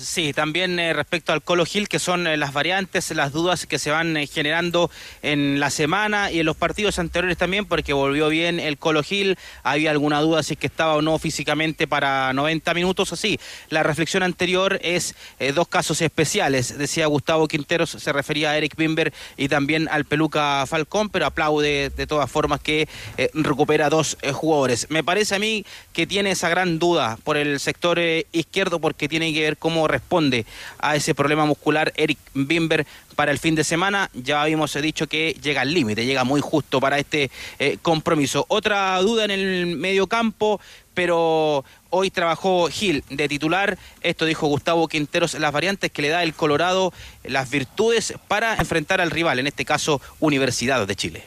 [0.00, 3.78] Sí, también eh, respecto al Colo Gil, que son eh, las variantes, las dudas que
[3.78, 8.30] se van eh, generando en la semana y en los partidos anteriores también, porque volvió
[8.30, 12.32] bien el Colo Gil, había alguna duda si es que estaba o no físicamente para
[12.32, 13.38] 90 minutos, así.
[13.68, 15.14] La reflexión anterior es
[15.54, 20.64] dos casos especiales, decía Gustavo Quinteros, se refería a Eric Bimber y también al Peluca
[20.66, 22.88] Falcón, pero aplaude de todas formas que
[23.34, 24.86] recupera dos jugadores.
[24.88, 28.00] Me parece a mí que tiene esa gran duda por el sector
[28.32, 30.46] izquierdo, porque tiene que ver cómo responde
[30.78, 34.10] a ese problema muscular Eric Bimber para el fin de semana.
[34.14, 38.46] Ya habíamos dicho que llega al límite, llega muy justo para este eh, compromiso.
[38.48, 40.60] Otra duda en el medio campo,
[40.94, 43.78] pero hoy trabajó Gil de titular.
[44.02, 46.92] Esto dijo Gustavo Quinteros, las variantes que le da el Colorado,
[47.24, 51.22] las virtudes para enfrentar al rival, en este caso Universidad de Chile.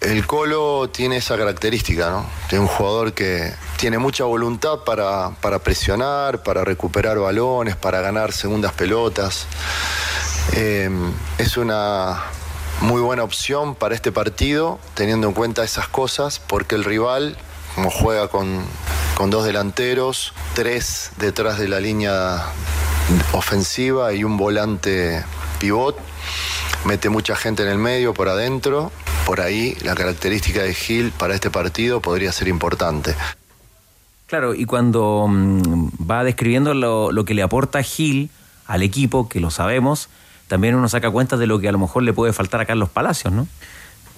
[0.00, 2.24] El Colo tiene esa característica, ¿no?
[2.48, 5.30] Tiene un jugador que tiene mucha voluntad para,
[5.62, 9.46] presionar, para recuperar balones, para ganar segundas pelotas.
[10.54, 12.22] Em, es una
[12.80, 17.36] muy buena opción para este partido, teniendo en cuenta esas cosas, porque el rival,
[17.74, 18.64] como juega con,
[19.16, 22.46] con dos delanteros, tres detrás de la línea
[23.32, 25.22] ofensiva y un volante
[25.58, 25.98] pivot,
[26.86, 28.90] mete mucha gente en el medio, por adentro,
[29.26, 33.14] por ahí la característica de Gil para este partido podría ser importante.
[34.26, 38.30] Claro, y cuando mm, va describiendo lo, que le aporta Gil
[38.66, 40.08] al equipo, que lo sabemos,
[40.46, 42.90] también uno saca cuenta de lo que a lo mejor le puede faltar a Carlos
[42.90, 43.48] Palacios, ¿no?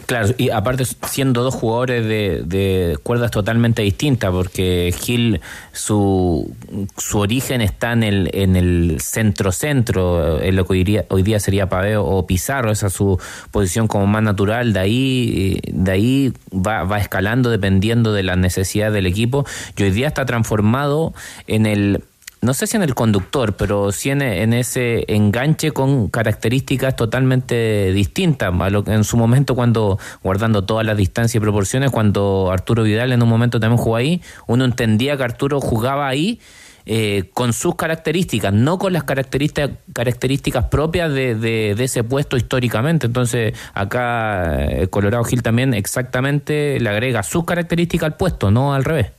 [0.06, 5.40] Claro, y aparte siendo dos jugadores de, de cuerdas totalmente distintas, porque Gil,
[5.72, 6.54] su,
[6.96, 11.38] su origen está en el, en el centro-centro, en lo que hoy día, hoy día
[11.40, 13.18] sería Paveo o Pizarro, esa es su
[13.50, 18.92] posición como más natural, de ahí, de ahí va, va escalando dependiendo de la necesidad
[18.92, 21.14] del equipo, y hoy día está transformado
[21.46, 22.04] en el
[22.42, 27.92] no sé si en el conductor, pero sí en, en, ese enganche con características totalmente
[27.92, 32.50] distintas a lo que en su momento cuando, guardando todas las distancias y proporciones, cuando
[32.50, 36.40] Arturo Vidal en un momento también jugó ahí, uno entendía que Arturo jugaba ahí
[36.85, 42.37] eh, con sus características, no con las características, características propias de, de, de ese puesto
[42.37, 43.07] históricamente.
[43.07, 48.83] Entonces, acá el Colorado Gil también exactamente le agrega sus características al puesto, no al
[48.83, 49.12] revés.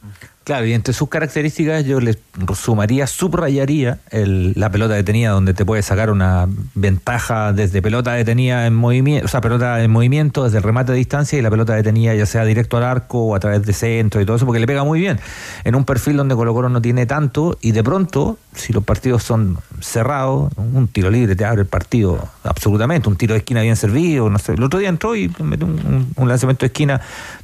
[0.43, 2.17] Claro, y entre sus características yo le
[2.53, 8.67] sumaría, subrayaría el, la pelota detenida, donde te puede sacar una ventaja desde pelota detenida
[8.67, 11.75] en movimiento, o sea, pelota en movimiento, desde el remate de distancia y la pelota
[11.75, 14.59] detenida ya sea directo al arco o a través de centro y todo eso, porque
[14.59, 15.17] le pega muy bien.
[15.63, 19.23] En un perfil donde Colo Colo no tiene tanto y de pronto, si los partidos
[19.23, 23.77] son cerrados, un tiro libre te abre el partido absolutamente, un tiro de esquina bien
[23.77, 24.53] servido, no sé.
[24.53, 26.99] El otro día entró y metió un, un lanzamiento de esquina,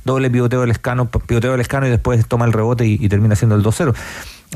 [0.10, 3.36] doble pivoteo del escano, pivoteo del escano y después toma el rebote y, y termina
[3.36, 3.96] siendo el 2-0.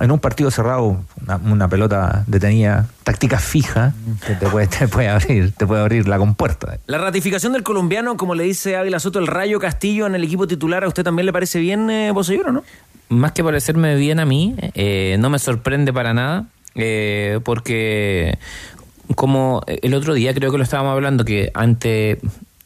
[0.01, 3.93] En un partido cerrado, una, una, pelota detenida, táctica fija,
[4.25, 6.79] te, te, puede, te, puede, abrir, te puede abrir la compuerta.
[6.87, 10.47] La ratificación del colombiano, como le dice Ávila Soto, el Rayo Castillo en el equipo
[10.47, 12.63] titular, ¿a usted también le parece bien, eh, Bosellero, no?
[13.09, 18.39] Más que parecerme bien a mí, eh, no me sorprende para nada, eh, porque
[19.13, 22.19] como el otro día creo que lo estábamos hablando, que ante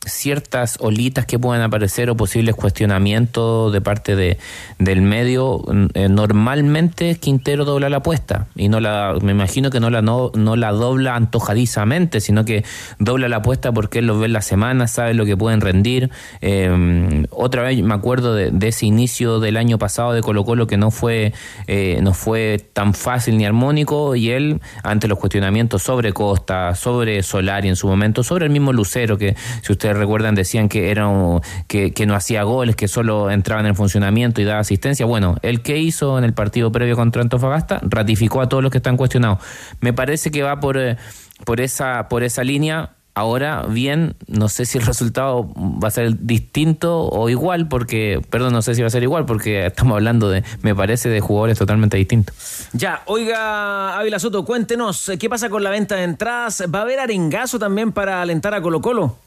[0.08, 4.38] ciertas olitas que puedan aparecer o posibles cuestionamientos de parte de,
[4.80, 9.90] del medio, eh, normalmente Quintero dobla la apuesta y no la, me imagino que no
[9.90, 12.64] la no, no la dobla antojadizamente, sino que
[13.00, 16.10] dobla la apuesta porque él los ve en la semana, sabe lo que pueden rendir.
[16.42, 20.68] Eh, otra vez me acuerdo de, de, ese inicio del año pasado de Colo Colo
[20.68, 21.34] que no fue,
[21.68, 27.24] eh, no fue tan fácil ni armónico y él ante los cuestionamientos sobre Costa, sobre
[27.24, 31.08] Solari en su momento, sobre el mismo Lucero que si ustedes recuerdan decían que era
[31.08, 35.06] un, que, no hacía goles, que solo entraba en funcionamiento y daba asistencia.
[35.06, 38.78] Bueno, el que hizo en el partido previo contra Antofagasta ratificó a todos los que
[38.78, 39.40] están cuestionados.
[39.82, 40.98] Me parece que va por, eh,
[41.46, 42.92] por esa por esa línea.
[43.14, 48.54] Ahora bien, no sé si el resultado va a ser distinto o igual, porque, perdón,
[48.54, 51.58] no sé si va a ser igual, porque estamos hablando de, me parece, de jugadores
[51.58, 52.68] totalmente distintos.
[52.74, 56.64] Ya, oiga, Ávila Soto, cuéntenos, ¿qué pasa con la venta de entradas?
[56.74, 59.18] ¿Va a haber arengazo también para alentar a Colo Colo?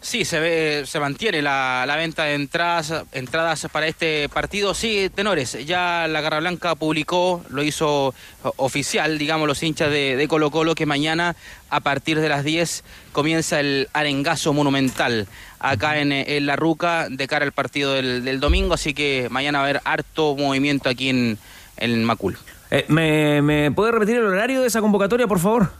[0.00, 4.74] Sí, se ve, se mantiene la, la, venta de entradas, entradas para este partido.
[4.74, 8.14] Sí, tenores, ya la Garra Blanca publicó, lo hizo
[8.56, 11.34] oficial, digamos, los hinchas de, de Colo Colo, que mañana
[11.70, 15.26] a partir de las 10 comienza el arengazo monumental
[15.58, 19.58] acá en, en La Ruca de cara al partido del, del, domingo, así que mañana
[19.58, 21.38] va a haber harto movimiento aquí en,
[21.78, 22.38] en Macul.
[22.70, 25.72] Eh, ¿me, ¿Me puede repetir el horario de esa convocatoria, por favor?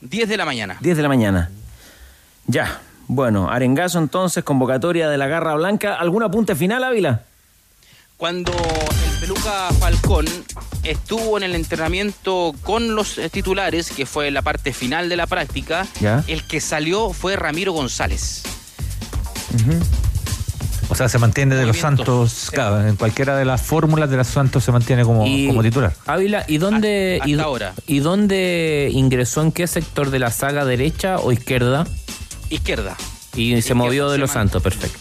[0.00, 0.78] 10 de la mañana.
[0.80, 1.50] 10 de la mañana.
[2.46, 5.94] Ya, bueno, arengazo entonces, convocatoria de la Garra Blanca.
[5.94, 7.22] ¿Algún apunte final, Ávila?
[8.18, 10.26] Cuando el Peluca Falcón
[10.82, 15.86] estuvo en el entrenamiento con los titulares, que fue la parte final de la práctica,
[16.00, 16.22] ¿Ya?
[16.26, 18.42] el que salió fue Ramiro González.
[19.54, 19.82] Uh -huh.
[20.90, 24.26] O sea, se mantiene de los Santos, claro, en cualquiera de las fórmulas de los
[24.26, 25.92] Santos se mantiene como, y, como titular.
[26.06, 27.74] Ávila, ¿y dónde, hasta y, ahora.
[27.86, 29.42] ¿y dónde ingresó?
[29.42, 31.86] ¿En qué sector de la saga derecha o izquierda?
[32.50, 32.96] Izquierda.
[33.34, 34.30] Y se izquierda, movió de se los.
[34.30, 34.98] Santos, perfecto.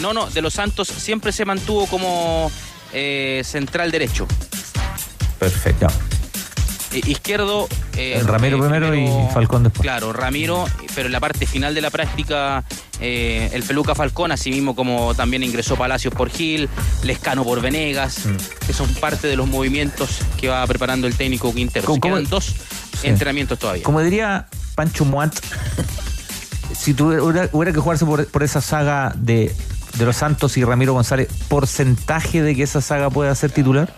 [0.00, 2.50] No, no, de los Santos siempre se mantuvo como
[2.92, 4.26] eh, central derecho.
[5.38, 5.86] Perfecto.
[6.94, 7.68] Eh, izquierdo.
[7.96, 9.82] Eh, Ramiro primero, primero, y Falcón después.
[9.82, 12.64] Claro, Ramiro, pero en la parte final de la práctica,
[13.00, 16.68] eh, el Peluca Falcón, así mismo como también ingresó Palacios por Gil,
[17.02, 18.66] Lescano por Venegas, mm.
[18.66, 21.86] que son parte de los movimientos que va preparando el técnico Quintero.
[21.86, 22.54] ¿Cómo, quedan dos
[23.00, 23.08] sí.
[23.08, 23.82] entrenamientos todavía.
[23.82, 25.34] Como diría Pancho Muat,
[26.74, 29.54] si tuviera hubiera que jugarse por, por esa saga de,
[29.98, 33.92] de, los Santos y Ramiro González, ¿porcentaje de que esa saga pueda ser titular?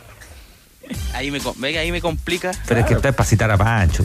[1.15, 2.53] Ahí me, ve ahí me complica.
[2.53, 2.81] Pero claro.
[2.81, 4.05] es que está para citar a Pancho.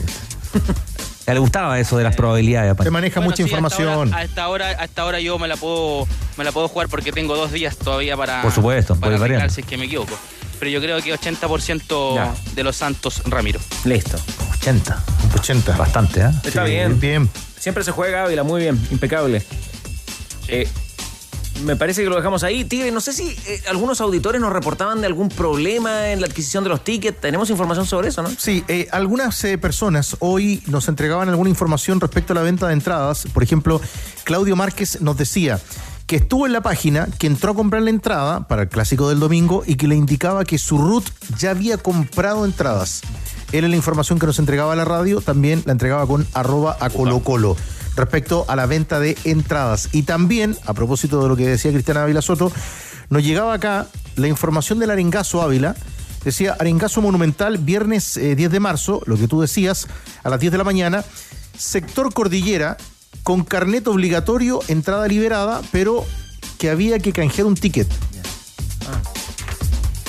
[1.26, 2.76] le gustaba eso de las probabilidades.
[2.82, 4.12] Se maneja bueno, mucha sí, información.
[4.12, 6.06] Hasta ahora, hasta ahora, hasta ahora yo me la puedo
[6.36, 8.42] me la puedo jugar porque tengo dos días todavía para.
[8.42, 10.18] Por supuesto, para arreglar si es que me equivoco.
[10.58, 12.34] Pero yo creo que 80% ya.
[12.54, 13.60] de los Santos Ramiro.
[13.84, 14.16] Listo.
[14.62, 15.02] 80.
[15.34, 15.76] 80.
[15.76, 16.30] Bastante, ¿eh?
[16.44, 17.00] Está sí, bien.
[17.00, 17.28] Bien.
[17.58, 19.40] Siempre se juega Ávila, muy bien, impecable.
[19.40, 19.46] Sí.
[20.48, 20.68] Eh,
[21.64, 22.64] Me parece que lo dejamos ahí.
[22.64, 26.62] Tigre, no sé si eh, algunos auditores nos reportaban de algún problema en la adquisición
[26.62, 27.20] de los tickets.
[27.20, 28.30] ¿Tenemos información sobre eso, no?
[28.38, 32.72] Sí, eh, algunas eh, personas hoy nos entregaban alguna información respecto a la venta de
[32.74, 33.26] entradas.
[33.34, 33.80] Por ejemplo,
[34.24, 35.60] Claudio Márquez nos decía
[36.06, 39.18] que estuvo en la página, que entró a comprar la entrada para el clásico del
[39.20, 41.04] domingo y que le indicaba que su root
[41.38, 43.02] ya había comprado entradas.
[43.52, 46.76] Él en la información que nos entregaba a la radio también la entregaba con arroba
[46.80, 47.56] a Colo Colo
[47.96, 49.90] respecto a la venta de entradas.
[49.92, 52.50] Y también, a propósito de lo que decía Cristiana Ávila Soto,
[53.10, 53.86] nos llegaba acá
[54.16, 55.76] la información del Arengazo Ávila.
[56.24, 59.88] Decía Arengazo Monumental, viernes 10 de marzo, lo que tú decías,
[60.22, 61.04] a las 10 de la mañana,
[61.58, 62.76] sector Cordillera,
[63.22, 66.04] con carnet obligatorio, entrada liberada, pero
[66.58, 67.88] que había que canjear un ticket.
[67.90, 69.21] O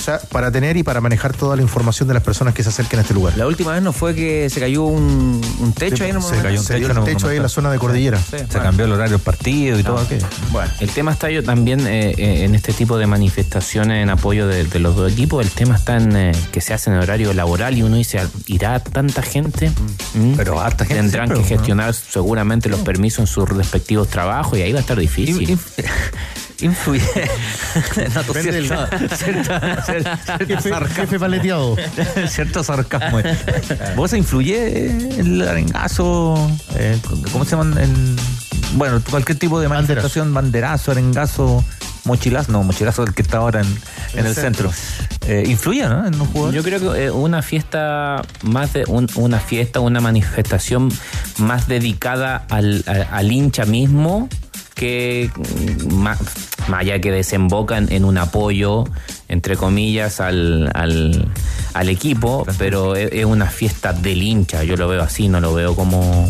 [0.04, 3.00] sea, para tener y para manejar toda la información de las personas que se acerquen
[3.00, 3.38] a este lugar.
[3.38, 6.22] La última vez no fue que se cayó un, un techo Sí, ahí en el
[6.22, 8.18] se cayó un Se techo, el techo ahí en la zona de Cordillera.
[8.20, 8.64] Sí, Se bueno.
[8.64, 10.26] cambió el horario del partido y todo aquello.
[10.52, 14.48] Bueno, El tema está yo también eh, eh, en este tipo de manifestaciones en apoyo
[14.48, 15.44] de, de los dos equipos.
[15.46, 18.80] El tema está en eh, que se hace en horario laboral y uno dice, ¿irá
[18.80, 19.72] tanta gente?
[20.14, 20.34] ¿Mm?
[20.36, 21.60] Pero harta gente Tendrán siempre, que ¿no?
[21.60, 25.50] gestionar seguramente los permisos en sus respectivos trabajos y ahí va a estar difícil.
[25.50, 25.84] Inf-
[26.62, 27.02] Influye.
[28.14, 28.68] No, del-
[30.48, 30.96] Jefe, sarcasmo.
[30.96, 31.76] jefe paleteado.
[32.28, 33.20] cierto sarcasmo.
[33.96, 34.88] ¿Vos influye
[35.20, 36.36] el arengazo?
[36.76, 36.98] eh,
[37.32, 37.78] ¿Cómo se llaman?
[37.78, 38.16] El-
[38.76, 41.64] bueno, cualquier tipo de manifestación, banderazo, arengazo,
[42.06, 42.52] mochilazo.
[42.52, 43.68] No, mochilazo el que está ahora en,
[44.20, 44.72] en el centro.
[45.28, 46.08] Eh, ¿Influye, no?
[46.08, 46.54] En un jugador.
[46.56, 50.92] Yo creo que eh, una fiesta más de un- una fiesta, una manifestación
[51.38, 54.28] más dedicada al, al- al hincha mismo
[54.84, 55.32] que
[55.94, 56.20] más,
[56.68, 58.84] más allá que desemboca en, en un apoyo
[59.30, 61.30] entre comillas al, al,
[61.74, 65.54] al equipo, pero es, es una fiesta del hincha, yo lo veo así, no lo
[65.54, 66.30] veo como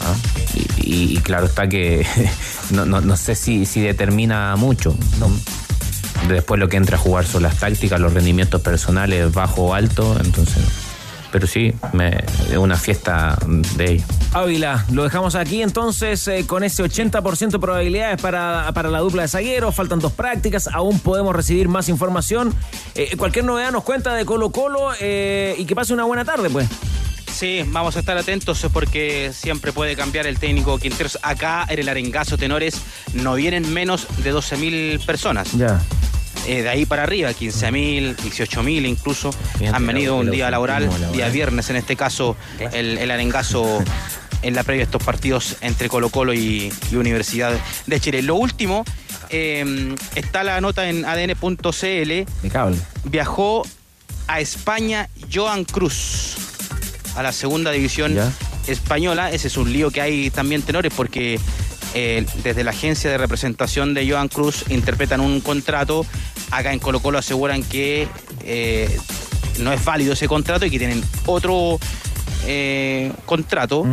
[0.00, 0.14] ¿ah?
[0.54, 2.06] y, y- y claro está que
[2.70, 4.96] no, no, no sé si, si determina mucho.
[5.18, 5.28] ¿no?
[6.28, 10.16] Después lo que entra a jugar son las tácticas, los rendimientos personales, bajo o alto,
[10.24, 10.62] entonces.
[11.30, 12.16] Pero sí, me-
[12.50, 13.36] es una fiesta
[13.76, 14.06] de ellos.
[14.32, 19.22] Ávila, lo dejamos aquí entonces eh, con ese 80% de probabilidades para, para la dupla
[19.22, 19.74] de zagueros.
[19.74, 22.54] Faltan dos prácticas, aún podemos recibir más información.
[22.94, 26.48] Eh, cualquier novedad nos cuenta de Colo Colo eh, y que pase una buena tarde,
[26.50, 26.66] pues.
[27.30, 31.18] Sí, vamos a estar atentos porque siempre puede cambiar el técnico Quinteros.
[31.22, 32.80] Acá en el Arengazo Tenores
[33.12, 35.52] no vienen menos de 12.000 personas.
[35.52, 35.80] Ya.
[36.46, 39.30] Eh, de ahí para arriba, 15.000, 18.000 incluso.
[39.58, 41.12] Bien, Han venido un día laboral, laboral.
[41.12, 42.36] día viernes en este caso,
[42.72, 43.82] el, el Arengazo
[44.42, 47.52] en la previa de estos partidos entre Colo Colo y, y Universidad
[47.86, 48.22] de Chile.
[48.22, 48.84] Lo último,
[49.30, 52.24] eh, está la nota en adn.cl.
[53.04, 53.62] Viajó
[54.26, 56.36] a España Joan Cruz
[57.16, 58.32] a la segunda división Ya.
[58.66, 59.30] española.
[59.32, 61.40] Ese es un lío que hay también tenores porque
[61.94, 66.04] eh, desde la agencia de representación de Joan Cruz interpretan un contrato.
[66.50, 68.08] Acá en Colo Colo aseguran que
[68.44, 68.98] eh,
[69.60, 71.78] no es válido ese contrato y que tienen otro
[72.46, 73.86] eh, contrato.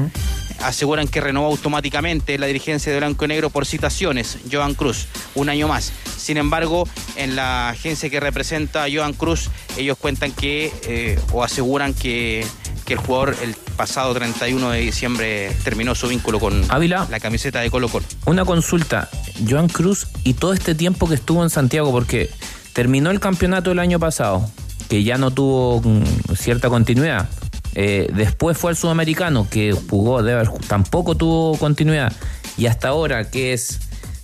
[0.62, 5.50] Aseguran que renovó automáticamente la dirigencia de Blanco y Negro por citaciones, Joan Cruz, un
[5.50, 5.92] año más.
[6.18, 11.94] Sin embargo, en la agencia que representa a Joan Cruz, ellos cuentan que, o aseguran
[11.94, 12.46] que,
[12.86, 17.08] que el jugador el pasado 31 de diciembre terminó su vínculo con Ávila.
[17.10, 18.06] la camiseta de Colo Colo.
[18.26, 19.10] Una consulta,
[19.48, 22.30] Joan Cruz y todo este tiempo que estuvo en Santiago, porque
[22.74, 24.50] terminó el campeonato el año pasado,
[24.90, 27.30] que ya no tuvo mm, cierta continuidad.
[27.76, 32.14] Eh, después fue al Sudamericano, que jugó, debe tampoco tuvo continuidad.
[32.58, 33.80] Y hasta ahora, que es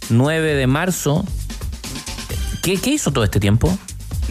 [0.09, 1.25] 9 de marzo,
[2.63, 3.77] ¿qué, qué hizo todo este tiempo?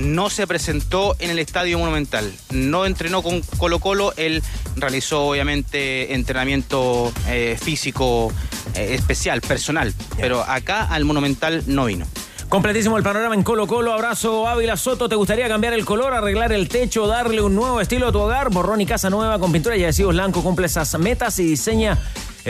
[0.01, 4.43] No se presentó en el Estadio Monumental, no entrenó con Colo Colo, él
[4.77, 8.33] realizó obviamente entrenamiento eh, físico
[8.75, 12.07] eh, especial, personal, pero acá al Monumental no vino.
[12.49, 13.93] Completísimo el panorama en Colo Colo.
[13.93, 15.09] Abrazo Ávila Soto.
[15.09, 18.51] ¿Te gustaría cambiar el color, arreglar el techo, darle un nuevo estilo a tu hogar?
[18.51, 21.97] Borrón y casa nueva con pintura y adhesivos Lanco cumple esas metas y diseña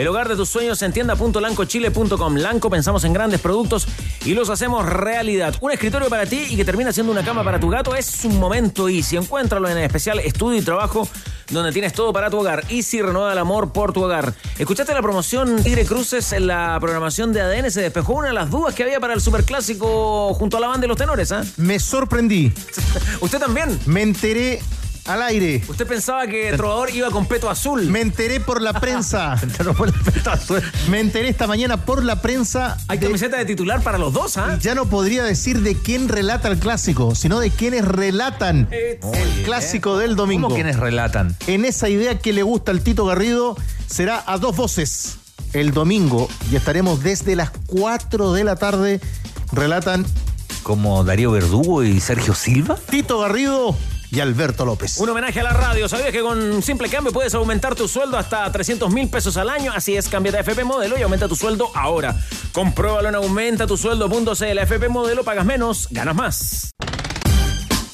[0.01, 2.35] el hogar de tus sueños en tienda.lancochile.com.
[2.35, 3.87] Lanco pensamos en grandes productos
[4.25, 5.53] y los hacemos realidad.
[5.61, 8.39] Un escritorio para ti y que termina siendo una cama para tu gato es un
[8.39, 9.17] momento Easy.
[9.17, 11.07] Encuéntralo en el especial Estudio y Trabajo
[11.51, 12.63] donde tienes todo para tu hogar.
[12.69, 14.33] Easy renueva el amor por tu hogar.
[14.57, 17.69] ¿Escuchaste la promoción Tigre Cruces en la programación de ADN?
[17.69, 20.81] Se despejó una de las dudas que había para el superclásico junto a la banda
[20.81, 21.43] de los tenores, ¿ah?
[21.57, 22.51] Me sorprendí.
[23.21, 23.79] ¿Usted también?
[23.85, 24.61] Me enteré
[25.05, 25.63] al aire.
[25.67, 27.83] ¿Usted pensaba que Trovador iba con peto azul?
[27.87, 29.35] Me enteré por la prensa.
[30.89, 32.77] Me enteré esta mañana por la prensa.
[32.87, 34.57] Hay de- camiseta de titular para los dos, ¿ah?
[34.61, 38.99] ya no podría decir de quién relata el clásico, sino de quienes relatan el
[39.43, 40.47] clásico del domingo.
[40.47, 41.35] ¿Cómo quienes relatan?
[41.47, 45.17] En esa idea que le gusta al Tito Garrido, será a dos voces.
[45.53, 49.01] el domingo y estaremos desde las 4 de la tarde.
[49.51, 50.05] Relatan
[50.63, 52.77] como Darío Verdugo y Sergio Silva.
[52.89, 53.75] Tito Garrido
[54.11, 54.97] y Alberto López.
[54.97, 55.87] Un homenaje a la radio.
[55.87, 59.71] ¿Sabías que con simple cambio puedes aumentar tu sueldo hasta 300 mil pesos al año?
[59.73, 62.15] Así es, cambia de FP Modelo y aumenta tu sueldo ahora.
[62.51, 64.57] Compruébalo en aumentatusueldo.cl.
[64.59, 66.71] FP Modelo, pagas menos, ganas más.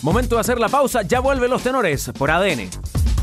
[0.02, 1.04] Momento de hacer la pausa.
[1.04, 2.70] Ya vuelven los tenores por ADN.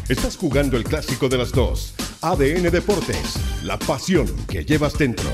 [0.08, 1.94] Estás jugando el clásico de las dos.
[2.20, 5.28] ADN Deportes, la pasión que llevas dentro.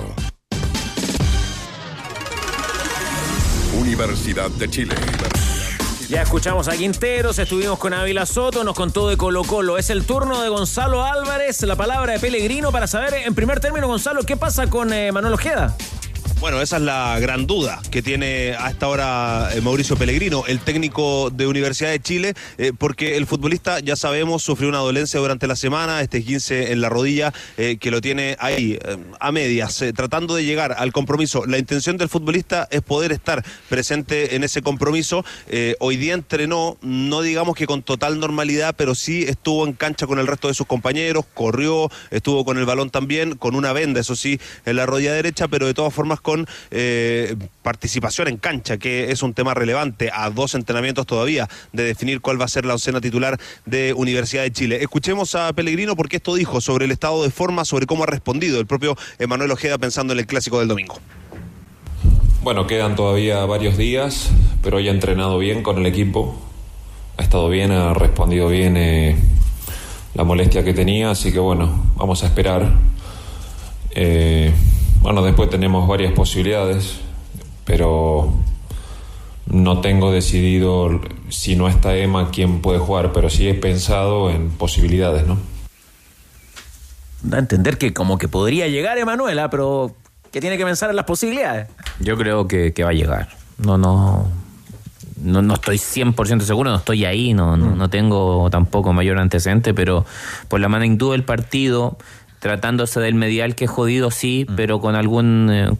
[3.78, 4.94] Universidad de Chile.
[6.10, 9.78] Ya escuchamos a Quinteros, estuvimos con Ávila Soto, nos contó de Colo Colo.
[9.78, 13.86] Es el turno de Gonzalo Álvarez, la palabra de Pellegrino para saber, en primer término,
[13.86, 15.76] Gonzalo, ¿qué pasa con eh, Manuel Ojeda?
[16.40, 20.60] Bueno, esa es la gran duda que tiene a esta hora eh, Mauricio Pellegrino, el
[20.60, 25.46] técnico de Universidad de Chile, eh, porque el futbolista, ya sabemos, sufrió una dolencia durante
[25.46, 28.78] la semana, este 15 en la rodilla, eh, que lo tiene ahí,
[29.20, 31.44] a medias, tratando de llegar al compromiso.
[31.44, 35.26] La intención del futbolista es poder estar presente en ese compromiso.
[35.78, 40.18] hoy día entrenó, no digamos que con total normalidad, pero sí estuvo en cancha con
[40.18, 44.16] el resto de sus compañeros, corrió, estuvo con el balón también, con una venda, eso
[44.16, 46.20] sí, en la rodilla derecha, pero de todas formas
[46.70, 52.20] eh, participación en cancha, que es un tema relevante a dos entrenamientos todavía de definir
[52.20, 54.78] cuál va a ser la oncena titular de Universidad de Chile.
[54.80, 58.60] Escuchemos a Pellegrino porque esto dijo sobre el estado de forma, sobre cómo ha respondido
[58.60, 60.98] el propio Emanuel Ojeda pensando en el clásico del domingo.
[62.42, 64.30] Bueno, quedan todavía varios días,
[64.62, 66.40] pero hoy ha entrenado bien con el equipo,
[67.18, 69.14] ha estado bien, ha respondido bien eh,
[70.14, 72.72] la molestia que tenía, así que bueno, vamos a esperar.
[73.90, 74.52] Eh,
[75.00, 77.00] bueno, después tenemos varias posibilidades,
[77.64, 78.32] pero
[79.46, 84.50] no tengo decidido si no está Emma quién puede jugar, pero sí he pensado en
[84.50, 85.38] posibilidades, ¿no?
[87.22, 89.94] Da a entender que como que podría llegar Emanuela, pero
[90.30, 91.68] que tiene que pensar en las posibilidades.
[91.98, 93.28] Yo creo que, va a llegar.
[93.58, 94.28] No, no,
[95.22, 99.74] no, no estoy 100% seguro, no estoy ahí, no, no, no, tengo tampoco mayor antecedente,
[99.74, 100.06] pero
[100.48, 101.98] por la magnitud del partido,
[102.40, 104.54] tratándose del medial que es jodido, sí, mm.
[104.56, 105.70] pero con algún eh,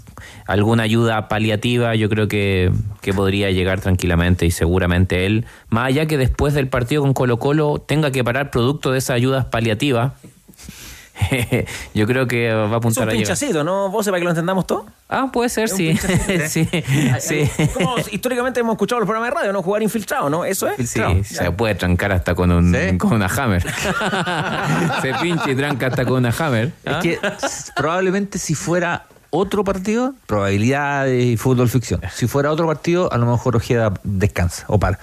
[0.47, 6.07] alguna ayuda paliativa yo creo que, que, podría llegar tranquilamente y seguramente él, más allá
[6.07, 10.13] que después del partido con Colo Colo tenga que parar producto de esas ayudas paliativas,
[11.95, 13.91] yo creo que va a apuntar es un pinchacito, ¿no?
[13.91, 14.87] ¿Vos para que lo entendamos todo?
[15.09, 15.97] Ah, puede ser, sí.
[16.49, 16.69] sí.
[17.21, 17.51] sí.
[17.75, 19.63] Como históricamente hemos escuchado los programas de radio, ¿no?
[19.63, 20.45] Jugar infiltrado, ¿no?
[20.45, 20.91] Eso es.
[20.91, 23.63] Sí, se puede trancar hasta con, un, con una hammer.
[25.03, 26.73] se pincha y tranca hasta con una hammer.
[26.85, 27.19] Es que
[27.77, 32.01] probablemente si fuera otro partido, probabilidades y fútbol ficción.
[32.13, 34.99] Si fuera otro partido, a lo mejor Ojeda descansa o para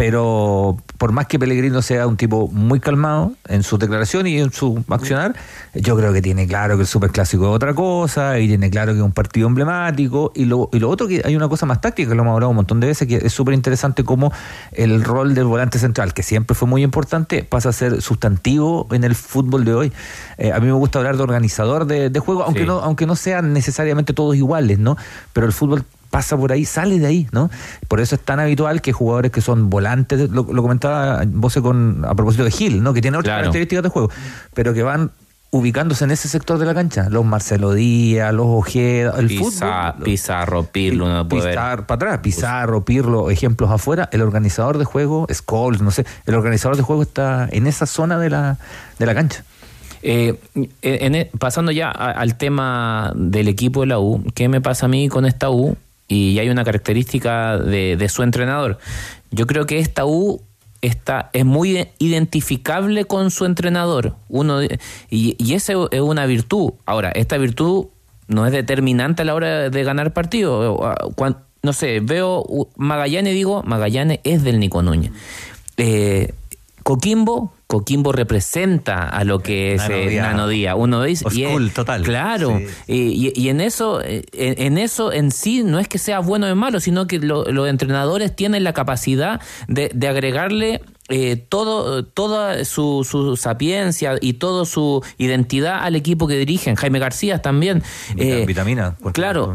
[0.00, 4.50] pero por más que Pellegrino sea un tipo muy calmado en su declaración y en
[4.50, 5.36] su accionar,
[5.74, 8.98] yo creo que tiene claro que el superclásico es otra cosa y tiene claro que
[9.00, 10.32] es un partido emblemático.
[10.34, 12.48] Y lo, y lo otro que hay una cosa más táctica que lo hemos hablado
[12.48, 14.32] un montón de veces que es súper interesante como
[14.72, 19.04] el rol del volante central que siempre fue muy importante pasa a ser sustantivo en
[19.04, 19.92] el fútbol de hoy.
[20.38, 23.52] Eh, a mí me gusta hablar de organizador de, juego aunque no aunque no sean
[23.52, 24.96] necesariamente todos iguales no
[25.34, 27.50] pero el fútbol pasa por ahí, sale de ahí, ¿no?
[27.88, 32.14] Por eso es tan habitual que jugadores que son volantes, lo, comentaba vos con, a
[32.14, 32.92] propósito de Gil, ¿no?
[32.92, 34.10] Que tiene otras características de juego,
[34.54, 35.12] pero que van
[35.52, 37.08] ubicándose en ese sector de la cancha.
[37.10, 39.94] Los Marcelo Díaz, los Ojeda, el fútbol.
[40.04, 44.08] Pizarro, Pirlo, no puede Para atrás, Pizarro, Pirlo, ejemplos afuera.
[44.12, 48.18] El organizador de juego, Scholes, no sé, el organizador de juego está en esa zona
[48.18, 48.58] de la,
[48.98, 49.44] de la cancha.
[50.02, 50.38] Eh,
[50.82, 55.08] e, pasando ya al tema del equipo de la U, ¿qué me pasa a mí
[55.08, 55.76] con esta U?
[56.10, 58.78] Y hay una característica de, su entrenador.
[59.30, 60.42] Yo creo que esta U
[60.82, 64.16] está, es muy identificable con su entrenador.
[64.28, 64.68] Uno, y,
[65.10, 66.72] y esa es una virtud.
[66.84, 67.86] Ahora, esta virtud
[68.26, 70.94] no es determinante a la hora de ganar partido.
[71.62, 72.44] no sé, veo
[72.76, 75.12] Magallanes y digo, Magallanes es del Nico Núñez.
[75.76, 76.34] Eh,
[76.82, 80.20] Coquimbo, Coquimbo representa a lo que es eh,
[80.74, 82.02] Uno dice, y total.
[82.02, 82.60] Claro.
[82.88, 86.80] Y, en eso, eh, en, eso en sí no es que sea bueno o malo,
[86.80, 94.32] sino que los entrenadores tienen la capacidad de, agregarle eh, todo, toda su, sapiencia y
[94.32, 96.74] toda su identidad al equipo que dirigen.
[96.74, 97.84] Jaime García también.
[98.16, 98.96] Vitamina.
[99.12, 99.52] Claro,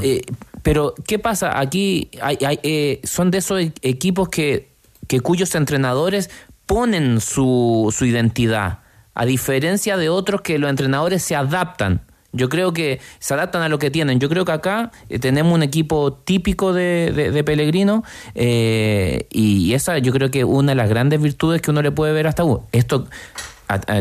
[0.64, 1.60] pero ¿qué pasa?
[1.60, 4.70] Aquí hay, son de esos equipos que,
[5.10, 6.30] que cuyos entrenadores
[6.66, 8.80] ponen su, su identidad,
[9.14, 12.02] a diferencia de otros que los entrenadores se adaptan.
[12.36, 14.20] Yo creo que se adaptan a lo que tienen.
[14.20, 18.04] Yo creo que acá eh, tenemos un equipo típico de, de, Pellegrino
[18.34, 22.12] eh, y esa yo creo que una de las grandes virtudes que uno le puede
[22.12, 22.44] ver hasta
[22.74, 23.08] Esto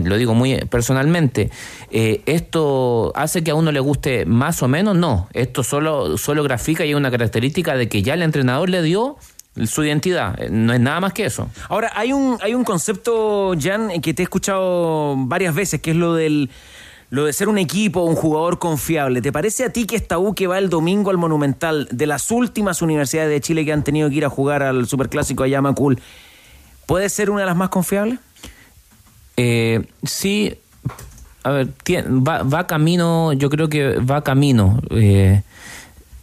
[0.04, 1.50] lo digo muy personalmente,
[1.90, 4.96] eh, ¿esto hace que a uno le guste más o menos?
[4.96, 8.82] No, esto solo, solo grafica y es una característica de que ya el entrenador le
[8.82, 9.16] dio
[9.66, 11.48] su identidad, eh, no es nada más que eso.
[11.68, 15.96] Ahora, hay un, hay un concepto, Jan, que te he escuchado varias veces, que es
[15.96, 16.50] lo del
[17.10, 19.22] lo de ser un equipo, un jugador confiable.
[19.22, 22.32] ¿Te parece a ti que esta U que va el domingo al Monumental, de las
[22.32, 25.62] últimas universidades de Chile que han tenido que ir a jugar al Superclásico allá a
[25.62, 26.00] Macul,
[26.86, 28.18] puede ser una de las más confiables?
[29.36, 30.58] Eh, sí,
[31.44, 34.80] a ver, va, va, camino, yo creo que va camino.
[34.90, 35.42] Eh,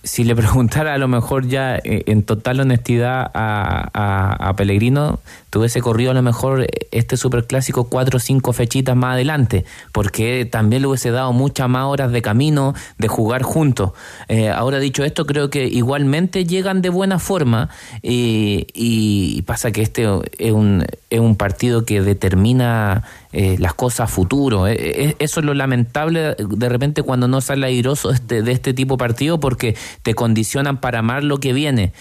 [0.04, 5.20] si le preguntara a lo mejor ya eh, en total honestidad a, a, Pellegrino,
[5.52, 10.82] tuviese corrido a lo mejor este superclásico cuatro o cinco fechitas más adelante, porque también
[10.82, 13.91] le hubiese dado muchas más horas de camino, de jugar juntos.
[14.28, 17.70] Eh, ahora dicho esto, creo que igualmente llegan de buena forma
[18.02, 20.08] y, y pasa que este
[20.39, 24.68] es un, es un partido que determina eh, las cosas a futuro.
[24.68, 28.74] Eh, eh, eso es lo lamentable de repente cuando no sale airoso este, de este
[28.74, 31.93] tipo de partido porque te condicionan para amar lo que viene.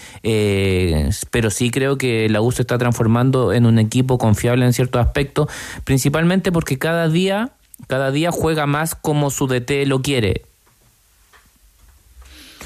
[1.29, 5.01] pero sí creo que la U se está transformando en un equipo confiable en ciertos
[5.01, 5.47] aspectos,
[5.83, 7.51] principalmente porque cada día,
[7.87, 10.43] cada día juega más como su DT lo quiere.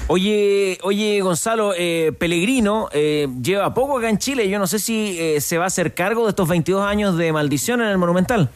[0.08, 4.48] Oye, oye Gonzalo, eh, Pellegrino eh, lleva poco acá en Chile.
[4.48, 7.32] Yo no sé si eh, se va a hacer cargo de estos 22 años de
[7.32, 8.50] maldición en el Monumental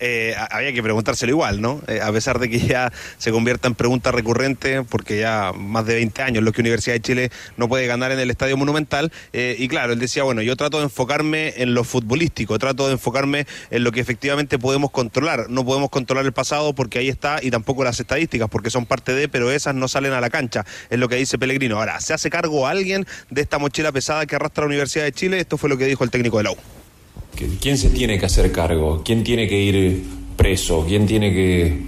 [0.00, 1.80] eh, había que preguntárselo igual, ¿no?
[1.88, 5.94] Eh, a pesar de que ya se convierta en pregunta recurrente, porque ya más de
[5.94, 9.12] 20 años lo que Universidad de Chile no puede ganar en el Estadio Monumental.
[9.32, 12.92] Eh, y claro, él decía, bueno, yo trato de enfocarme en lo futbolístico, trato de
[12.92, 15.50] enfocarme en lo que efectivamente podemos controlar.
[15.50, 19.12] No podemos controlar el pasado porque ahí está, y tampoco las estadísticas, porque son parte
[19.12, 21.78] de, pero esas no salen a la cancha, es lo que dice Pellegrino.
[21.78, 25.40] Ahora, ¿se hace cargo alguien de esta mochila pesada que arrastra la Universidad de Chile?
[25.40, 26.77] Esto fue lo que dijo el técnico de la.
[27.60, 29.02] ¿Quién se tiene que hacer cargo?
[29.04, 30.04] ¿Quién tiene que ir
[30.36, 30.84] preso?
[30.86, 31.82] ¿Quién tiene que...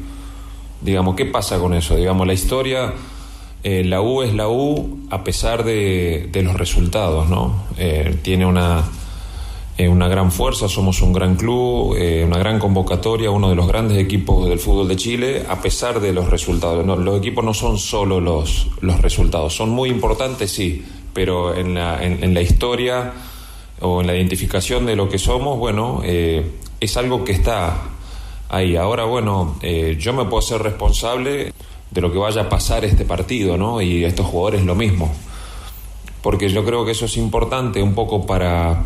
[0.81, 1.97] Digamos, ¿qué pasa con eso?
[1.97, 2.95] Digamos, la historia,
[3.63, 7.65] eh, la U es la U a pesar de, los resultados, ¿no?
[7.77, 8.85] Eh, tiene una,
[9.77, 13.99] eh, una gran fuerza, somos un gran club, una gran convocatoria, uno de los grandes
[13.99, 16.87] equipos del fútbol de Chile, a pesar de los resultados.
[16.87, 22.03] los equipos no son solo los, los resultados, son muy importantes, sí, pero en la,
[22.03, 23.13] en la historia
[23.81, 26.51] o en la identificación de lo que somos, bueno, eh,
[26.81, 27.77] es algo que está
[28.49, 28.77] ahí.
[28.77, 31.53] Ahora, bueno, eh, yo me puedo ser responsable
[31.91, 33.81] de lo que vaya a pasar este partido, ¿no?
[33.81, 35.11] Y estos jugadores lo mismo.
[36.23, 38.83] Porque yo creo que eso es importante un poco para,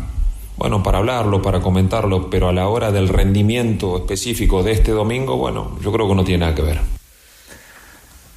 [0.57, 5.35] bueno, para hablarlo, para comentarlo, pero a la hora del rendimiento específico de este domingo,
[5.37, 6.79] bueno, yo creo que no tiene nada que ver.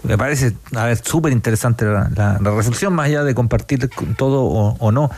[0.02, 0.56] Me parece,
[1.02, 5.10] súper interesante la, reflexión, más allá de compartir todo o no.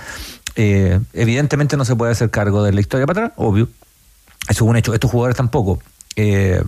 [0.63, 3.71] Eh, evidentemente no se puede hacer cargo de la historia para atrás, obvio.
[4.47, 4.93] Eso es un hecho.
[4.93, 5.81] Estos jugadores tampoco.
[6.17, 6.63] Eh,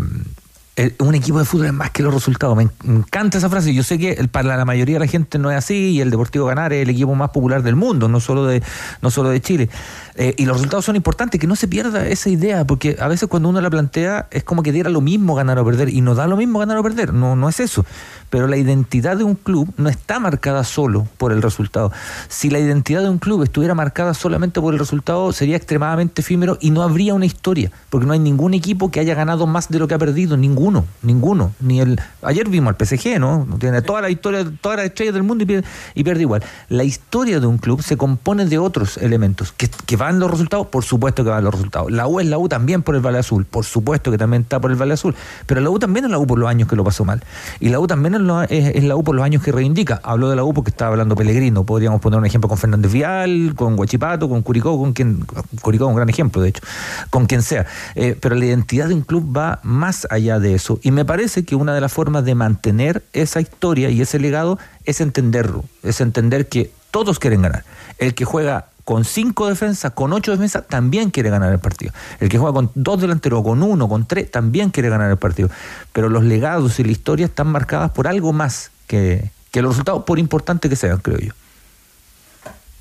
[1.00, 2.56] un equipo de fútbol es más que los resultados.
[2.56, 3.74] Me encanta esa frase.
[3.74, 6.46] Yo sé que para la mayoría de la gente no es así y el Deportivo
[6.46, 8.62] Ganar es el equipo más popular del mundo, no solo de,
[9.02, 9.68] no solo de Chile.
[10.14, 13.28] Eh, y los resultados son importantes, que no se pierda esa idea, porque a veces
[13.28, 16.14] cuando uno la plantea es como que diera lo mismo ganar o perder, y no
[16.14, 17.84] da lo mismo ganar o perder, no, no es eso.
[18.30, 21.92] Pero la identidad de un club no está marcada solo por el resultado.
[22.28, 26.58] Si la identidad de un club estuviera marcada solamente por el resultado, sería extremadamente efímero
[26.60, 29.78] y no habría una historia, porque no hay ningún equipo que haya ganado más de
[29.78, 31.54] lo que ha perdido, ninguno, ninguno.
[31.60, 33.48] Ni el ayer vimos al PSG, ¿no?
[33.58, 36.42] Tiene toda la historia, todas las estrellas del mundo y pierde, igual.
[36.68, 40.68] La historia de un club se compone de otros elementos que, que van los resultados,
[40.68, 41.90] por supuesto que van los resultados.
[41.90, 44.60] La U es la U también por el Valle Azul, por supuesto que también está
[44.60, 46.76] por el Valle Azul, pero la U también es la U por los años que
[46.76, 47.22] lo pasó mal.
[47.58, 48.14] Y la U también
[48.48, 50.00] es, la U por los años que reivindica.
[50.04, 53.54] Hablo de la U porque estaba hablando Pellegrino, podríamos poner un ejemplo con Fernández Vial,
[53.56, 55.26] con Guachipato, con Curicó, con quien,
[55.60, 56.62] Curicó es un gran ejemplo de hecho,
[57.10, 57.66] con quien sea.
[57.96, 60.78] Eh, pero la identidad de un club va más allá de eso.
[60.82, 64.58] Y me parece que una de las formas de mantener esa historia y ese legado
[64.84, 67.64] es entenderlo, es entender que todos quieren ganar.
[67.98, 71.92] El que juega con cinco defensas, con ocho defensas, también quiere ganar el partido.
[72.20, 75.50] El que juega con dos delanteros, con uno, con tres, también quiere ganar el partido.
[75.92, 80.18] Pero los legados y la historia están marcadas por algo más que, los resultados, por
[80.18, 81.32] importante que sean, creo yo.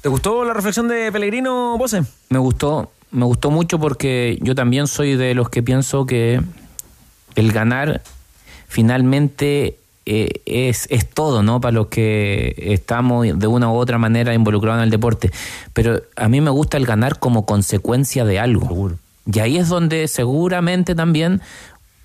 [0.01, 2.03] ¿Te gustó la reflexión de Pellegrino, Bose?
[2.29, 6.41] Me gustó, me gustó mucho porque yo también soy de los que pienso que
[7.35, 8.01] el ganar
[8.67, 11.61] finalmente eh, es, es todo, ¿no?
[11.61, 15.31] Para los que estamos de una u otra manera involucrados en el deporte.
[15.73, 18.91] Pero a mí me gusta el ganar como consecuencia de algo.
[19.31, 21.41] Y ahí es donde seguramente también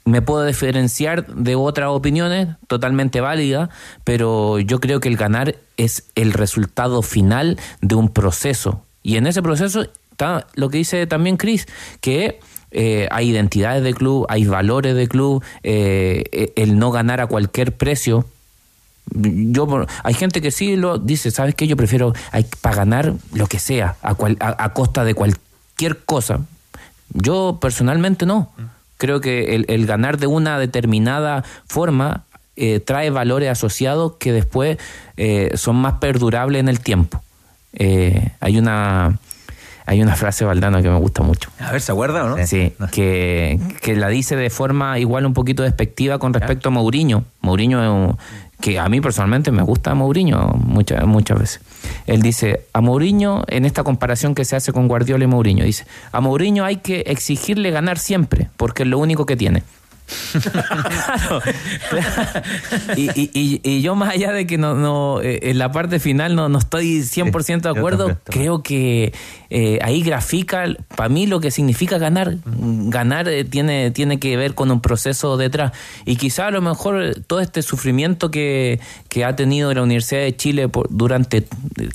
[0.04, 3.70] me puedo diferenciar de otras opiniones totalmente válidas,
[4.04, 8.82] pero yo creo que el ganar es el resultado final de un proceso.
[9.02, 11.66] Y en ese proceso está lo que dice también Chris,
[12.00, 12.38] que
[12.70, 17.72] eh, hay identidades de club, hay valores de club, eh, el no ganar a cualquier
[17.72, 18.26] precio.
[19.12, 21.66] Yo, hay gente que sí lo dice, ¿sabes qué?
[21.68, 22.12] Yo prefiero
[22.60, 26.40] para ganar lo que sea, a, a, costa de cualquier cosa.
[27.12, 28.50] Yo personalmente no.
[28.98, 32.24] Creo que el, ganar de una determinada forma
[32.56, 34.78] eh, trae valores asociados que después
[35.54, 37.22] son más perdurables en el tiempo.
[37.78, 39.18] hay una
[39.86, 41.48] hay una frase Valdano que me gusta mucho.
[41.60, 42.46] A ver, ¿se acuerda o no?
[42.46, 43.58] Sí, que,
[43.96, 47.24] la dice de forma igual un poquito despectiva con respecto a Mourinho.
[47.40, 48.18] Mourinho,
[48.60, 51.60] que a mí personalmente me gusta Mourinho muchas, muchas veces.
[52.06, 55.86] Él dice, a Mourinho, en esta comparación que se hace con Guardiola y Mourinho, dice,
[56.10, 59.62] a Mourinho hay que exigirle ganar siempre, porque es lo único que tiene.
[62.96, 66.58] Y, yo más allá de que no, no eh, en la parte final no, no
[66.58, 69.12] estoy 100% de acuerdo, creo que
[69.50, 72.36] eh, ahí grafica para mí lo que significa ganar.
[72.44, 75.72] Ganar eh, tiene, tiene que ver con un proceso detrás.
[76.04, 80.36] Y quizá a lo mejor todo este sufrimiento que, que ha tenido la Universidad de
[80.36, 81.46] Chile por, durante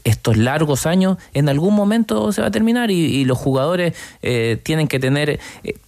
[0.03, 3.93] estos largos años, en algún momento se va a terminar y, y los jugadores
[4.63, 5.39] tienen que tener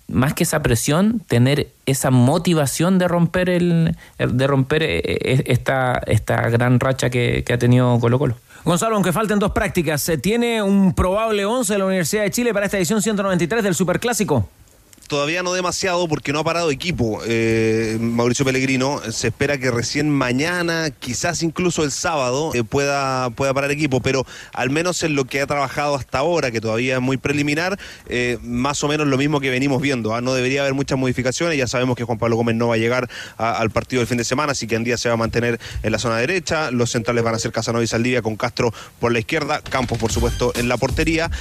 [0.07, 6.01] más que esa presión, tener esa motivación de romper el, de romper eh, eh, esta,
[6.07, 8.35] esta gran racha que, que ha tenido Colo Colo.
[8.65, 12.53] Gonzalo, aunque falten dos prácticas, ¿se tiene un probable 11 de la Universidad de Chile
[12.53, 14.47] para esta edición 193 del Superclásico?
[15.07, 19.01] Todavía no demasiado porque no ha parado equipo eh, Mauricio Pellegrino.
[19.11, 24.25] Se espera que recién mañana, quizás incluso el sábado, eh, pueda, pueda parar equipo, pero
[24.53, 28.37] al menos en lo que ha trabajado hasta ahora, que todavía es muy preliminar, eh,
[28.41, 30.15] más o menos lo mismo que venimos viendo.
[30.15, 30.21] ¿ah?
[30.21, 31.57] No debería haber muchas modificaciones.
[31.57, 34.23] Ya sabemos que Juan Pablo Gómez no va a llegar al partido del fin de
[34.23, 36.71] semana, así que día se va a mantener en la zona derecha.
[36.71, 40.11] Los centrales van a ser Casanova y Saldivia con Castro por la izquierda, Campos, por
[40.11, 41.31] supuesto, en la portería.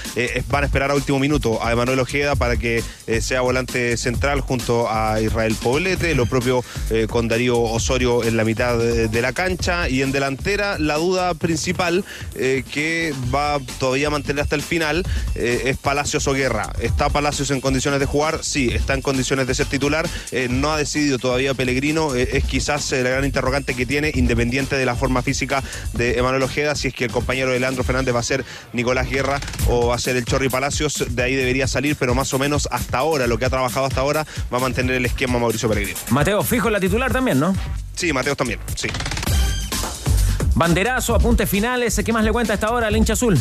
[0.49, 2.85] van a esperar a último minuto a Emanuel Ojeda para que
[3.21, 8.45] sea volante central junto a Israel Poblete, lo propio eh, con Darío Osorio en la
[8.45, 12.03] mitad de, la cancha y en delantera la duda principal
[12.35, 16.73] eh, que va todavía a mantener hasta el final eh, es Palacios o Guerra.
[16.81, 18.43] ¿Está Palacios en condiciones de jugar?
[18.43, 20.09] Sí, está en condiciones de ser titular.
[20.49, 22.15] no ha decidido todavía Pellegrino.
[22.15, 26.75] es quizás la gran interrogante que tiene, independiente de la forma física de Emanuel Ojeda,
[26.75, 29.97] si es que el compañero de Leandro Fernández va a ser Nicolás Guerra o va
[29.97, 31.05] a ser el Chorri Palacios.
[31.11, 34.01] De ahí debería salir, pero más o menos hasta ahora lo que ha trabajado hasta
[34.01, 35.99] ahora, va a mantener el esquema Mauricio Pellegrino.
[36.11, 37.55] Mateo, fijo la titular también, ¿no?
[37.95, 38.89] Sí, Mateo también, sí.
[40.55, 43.39] Banderazo, apuntes finales, ¿qué más le cuenta a esta hora al hincha azul?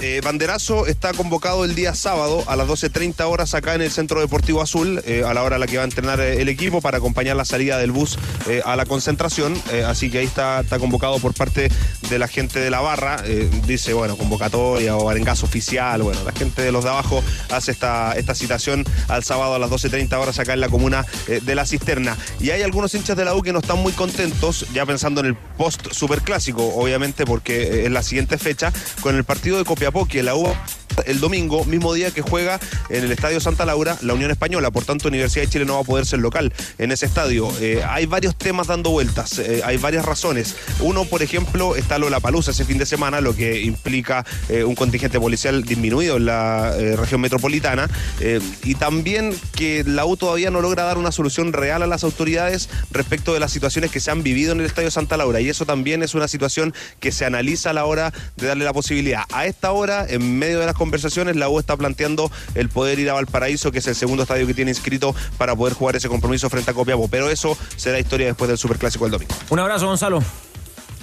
[0.00, 4.20] Eh, banderazo está convocado el día sábado a las 12.30 horas acá en el Centro
[4.20, 6.80] Deportivo Azul, eh, a la hora a la que va a entrenar eh, el equipo
[6.80, 8.16] para acompañar la salida del bus
[8.64, 9.60] a la concentración.
[9.86, 11.70] así que ahí está, está convocado por parte
[12.08, 13.22] de la gente de la barra.
[13.66, 16.02] dice, bueno, convocatoria o arengazo oficial.
[16.02, 19.70] Bueno, la gente de los de abajo hace esta, esta citación al sábado a las
[19.70, 22.16] 12.30 horas acá en la comuna de La Cisterna.
[22.40, 25.26] Y hay algunos hinchas de la U que no están muy contentos, ya pensando en
[25.26, 28.72] el post superclásico, obviamente, porque es la siguiente fecha,
[29.02, 30.46] con el partido de Copia porque la U
[31.06, 32.58] el domingo, mismo día que juega
[32.88, 34.70] en el Estadio Santa Laura la Unión Española.
[34.70, 37.50] Por tanto, Universidad de Chile no va a poder ser local en ese estadio.
[37.60, 40.56] Eh, hay varios temas dando vueltas, eh, hay varias razones.
[40.80, 44.64] Uno, por ejemplo, está lo la Palusa ese fin de semana, lo que implica eh,
[44.64, 47.88] un contingente policial disminuido en la región metropolitana.
[48.64, 52.68] y también que la U todavía no logra dar una solución real a las autoridades
[52.90, 55.40] respecto de las situaciones que se han vivido en el Estadio Santa Laura.
[55.40, 58.72] Y eso también es una situación que se analiza a la hora de darle la
[58.72, 59.22] posibilidad.
[59.32, 63.10] A esta hora, en medio de las conversaciones, la U está planteando el poder ir
[63.10, 66.50] a Valparaíso, que es el segundo estadio que tiene inscrito para poder jugar ese compromiso
[66.50, 67.06] frente a Copiapó.
[67.08, 69.34] Pero eso será historia después del Superclásico del domingo.
[69.50, 70.22] Un abrazo, Gonzalo.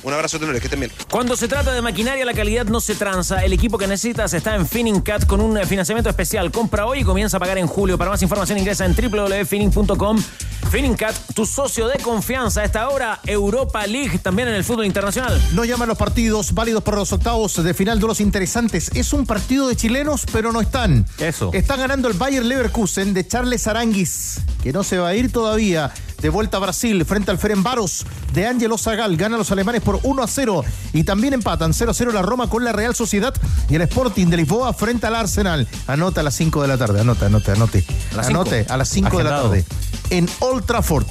[0.05, 0.91] Un abrazo, tenores, que estén bien.
[1.09, 3.43] Cuando se trata de maquinaria, la calidad no se tranza.
[3.43, 6.51] El equipo que necesitas está en Finning Cat con un financiamiento especial.
[6.51, 7.97] Compra hoy y comienza a pagar en julio.
[7.97, 10.21] Para más información ingresa en www.finning.com.
[10.69, 12.61] Finning Cat, tu socio de confianza.
[12.61, 15.41] A esta hora, Europa League, también en el fútbol internacional.
[15.53, 18.91] No llaman los partidos válidos para los octavos de final de los interesantes.
[18.93, 21.07] Es un partido de chilenos, pero no están.
[21.17, 21.49] Eso.
[21.51, 25.91] Está ganando el Bayer Leverkusen de Charles Aranguis, que no se va a ir todavía
[26.26, 28.03] de vuelta a Brasil frente al Ferenbaros
[28.34, 29.15] de Ángelo Zagal.
[29.15, 32.49] Gana los alemanes por 1 a 0 y también empatan 0 a 0 la Roma
[32.49, 33.32] con la Real Sociedad
[33.69, 35.67] y el Sporting de Lisboa frente al Arsenal.
[35.86, 37.86] Anota a las 5 de la tarde, anota, anote, anote.
[38.17, 39.65] Anote a las 5 de la tarde.
[40.09, 41.05] En Old Trafford,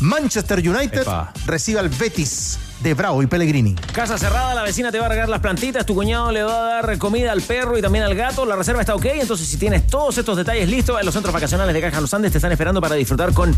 [0.00, 1.06] Manchester United
[1.46, 3.74] recibe al Betis de Bravo y Pellegrini.
[3.92, 6.82] Casa cerrada, la vecina te va a regar las plantitas, tu cuñado le va a
[6.82, 9.86] dar comida al perro y también al gato, la reserva está ok, entonces si tienes
[9.86, 12.80] todos estos detalles listos, en los centros vacacionales de Caja Los Andes te están esperando
[12.80, 13.56] para disfrutar con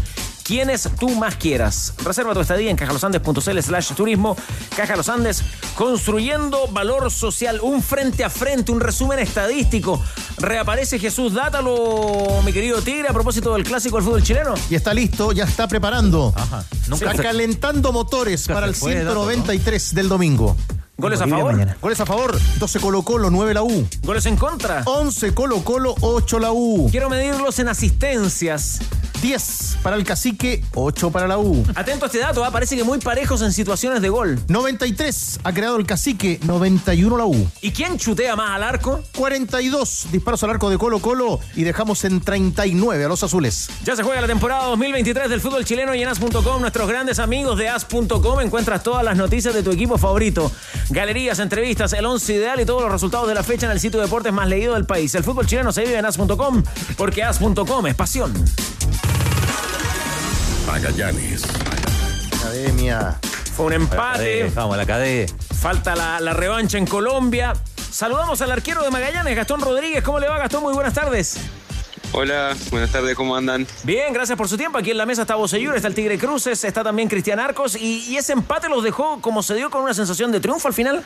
[0.49, 1.93] quienes tú más quieras.
[2.03, 4.35] Reserva tu estadía en cajalosandes.cl slash turismo.
[4.75, 5.43] Caja Los Andes,
[5.75, 10.03] construyendo valor social, un frente a frente, un resumen estadístico.
[10.39, 14.55] Reaparece Jesús Dátalo, mi querido Tigre, a propósito del clásico del fútbol chileno.
[14.71, 16.33] Y está listo, ya está preparando.
[16.35, 16.65] Ajá.
[16.91, 20.57] está se- calentando motores Nunca para el fue, Dato, 193 del domingo.
[21.01, 21.77] Goles a favor, mañana.
[21.81, 23.89] Goles a favor, 12 Colo Colo, 9 la U.
[24.03, 24.83] goles en contra.
[24.85, 26.89] 11 Colo Colo, 8 la U.
[26.91, 28.81] Quiero medirlos en asistencias.
[29.23, 31.65] 10 para el Cacique, 8 para la U.
[31.75, 32.51] Atento a este dato, ¿ah?
[32.51, 34.39] parece que muy parejos en situaciones de gol.
[34.49, 37.51] 93 ha creado el Cacique, 91 la U.
[37.61, 39.01] ¿Y quién chutea más al arco?
[39.17, 43.69] 42 disparos al arco de Colo Colo y dejamos en 39 a los azules.
[43.85, 47.59] Ya se juega la temporada 2023 del fútbol chileno y en as.com, nuestros grandes amigos
[47.59, 50.51] de as.com, encuentras todas las noticias de tu equipo favorito.
[50.91, 54.01] Galerías, entrevistas, el once ideal y todos los resultados de la fecha en el sitio
[54.01, 55.15] de deportes más leído del país.
[55.15, 56.63] El fútbol chileno se vive en as.com
[56.97, 58.33] porque as.com es pasión.
[60.67, 61.43] Magallanes.
[62.39, 63.19] Academia.
[63.55, 64.51] Fue un empate.
[64.55, 65.33] Vamos, la cadena.
[65.61, 67.53] Falta la, la revancha en Colombia.
[67.91, 70.03] Saludamos al arquero de Magallanes, Gastón Rodríguez.
[70.03, 70.63] ¿Cómo le va, Gastón?
[70.63, 71.39] Muy buenas tardes.
[72.13, 73.67] Hola, buenas tardes, ¿cómo andan?
[73.85, 74.79] Bien, gracias por su tiempo.
[74.79, 77.77] Aquí en la mesa está Bocellur, está el Tigre Cruces, está también Cristian Arcos.
[77.77, 80.75] Y, y ese empate los dejó como se dio con una sensación de triunfo al
[80.75, 81.05] final.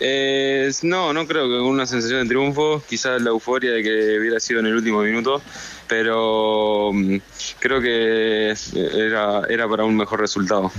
[0.00, 4.18] Eh, no, no creo que con una sensación de triunfo, quizás la euforia de que
[4.18, 5.42] hubiera sido en el último minuto,
[5.88, 7.16] pero mm,
[7.58, 10.70] creo que era, era para un mejor resultado.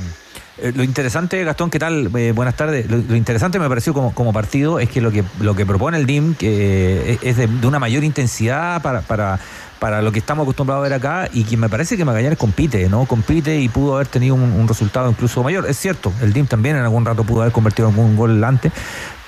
[0.62, 2.10] Eh, Lo interesante, Gastón, ¿qué tal?
[2.16, 2.90] Eh, buenas tardes.
[2.90, 6.06] Lo, interesante me pareció como, como partido es que lo que lo que propone el
[6.06, 9.40] DIM que es- de, una mayor intensidad para, para,
[9.80, 12.90] para lo que estamos acostumbrados a ver acá y que me parece que Magallanes compite,
[12.90, 13.06] ¿no?
[13.06, 15.66] Compite y pudo haber tenido un, resultado incluso mayor.
[15.68, 18.72] Es cierto, el DIM también en algún rato pudo haber convertido algún gol antes,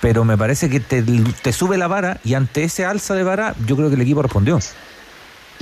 [0.02, 3.56] pero me parece que te, te sube la vara y ante ese alza de vara
[3.66, 4.60] yo creo que el equipo respondió.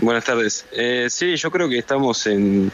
[0.02, 0.66] Buenas tardes.
[0.72, 2.72] Eh, sí, yo creo que estamos en,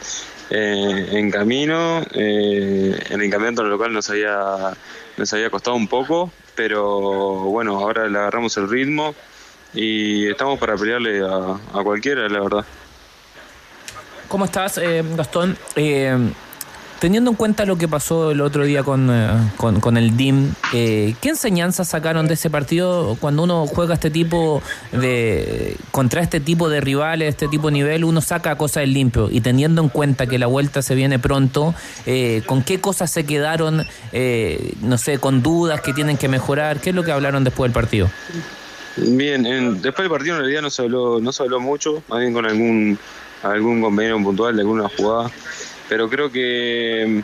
[0.50, 2.02] eh, en camino.
[2.14, 4.74] eh, el campeonato local nos había,
[5.16, 9.14] nos había costado un poco, pero bueno, ahora le agarramos el ritmo
[9.74, 12.64] y estamos para pelearle a, cualquiera, la verdad.
[14.28, 15.56] ¿Cómo estás, eh, Gastón?
[17.00, 19.28] Teniendo en cuenta lo que pasó el otro día con, eh,
[19.58, 24.62] con, el DIM, eh, ¿qué enseñanzas sacaron de ese partido cuando uno juega este tipo
[24.92, 25.76] de.
[25.90, 29.28] contra este tipo de rivales, este tipo de nivel, uno saca cosas del limpio?
[29.30, 31.74] Y teniendo en cuenta que la vuelta se viene pronto,
[32.06, 36.80] eh, ¿con qué cosas se quedaron, eh, no sé, con dudas que tienen que mejorar?
[36.80, 38.08] ¿Qué es lo que hablaron después del partido?
[38.96, 42.20] Bien, en- después del partido en realidad no se habló, no se habló mucho, más
[42.20, 42.98] bien con algún,
[43.42, 45.30] algún convenio puntual de alguna jugada,
[45.88, 47.22] pero creo que,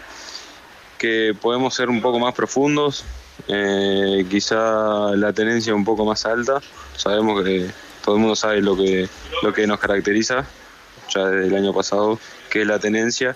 [0.98, 3.04] que podemos ser un poco más profundos,
[3.48, 6.60] eh, quizá la tenencia un poco más alta,
[6.96, 7.70] sabemos que
[8.04, 9.08] todo el mundo sabe lo que,
[9.42, 10.46] lo que nos caracteriza,
[11.14, 12.18] ya desde el año pasado,
[12.50, 13.34] que es la tenencia,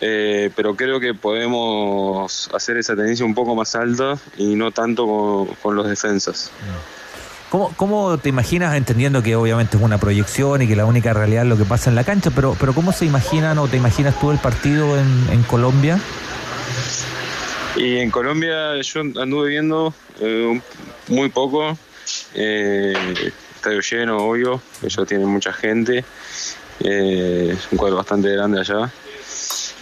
[0.00, 5.06] eh, pero creo que podemos hacer esa tenencia un poco más alta y no tanto
[5.06, 6.50] con, con los defensas.
[7.50, 11.44] ¿Cómo, ¿Cómo te imaginas, entendiendo que obviamente es una proyección y que la única realidad
[11.44, 14.18] es lo que pasa en la cancha, pero, pero cómo se imaginan o te imaginas
[14.18, 16.00] tú el partido en, Colombia?
[17.76, 20.60] Y en Colombia yo anduve viendo eh,
[21.08, 21.78] muy poco,
[22.34, 22.94] eh,
[23.54, 26.04] estadio lleno, obvio, ellos tienen mucha gente,
[26.80, 28.90] eh, es un cuadro bastante grande allá.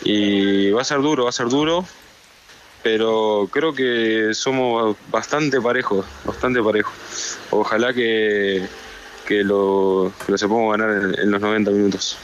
[0.04, 1.86] Y va a ser duro, va a ser duro,
[2.84, 6.92] pero creo que somos bastante parejos, bastante parejos.
[7.50, 8.68] Ojalá que,
[9.26, 12.18] que lo, lo sepamos ganar en, los 90 minutos.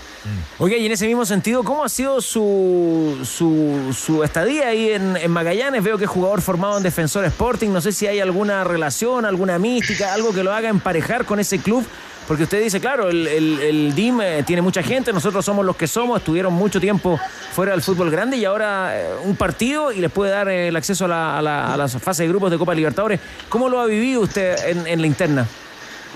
[0.59, 5.17] Oiga, y en ese mismo sentido, ¿cómo ha sido su, su, su estadía ahí en,
[5.17, 5.83] en Magallanes?
[5.83, 7.71] Veo que es jugador formado en Defensor Sporting.
[7.71, 11.59] No sé si hay alguna relación, alguna mística, algo que lo haga emparejar con ese
[11.61, 11.87] club.
[12.31, 15.75] Porque usted dice, claro, el, el, el DIM eh, tiene mucha gente, nosotros somos los
[15.75, 17.19] que somos, estuvieron mucho tiempo
[17.53, 20.77] fuera del fútbol grande y ahora eh, un partido y les puede dar eh, el
[20.77, 23.19] acceso a la, a, la, a la fase de grupos de Copa Libertadores.
[23.49, 25.49] ¿Cómo lo ha vivido usted en, en la interna?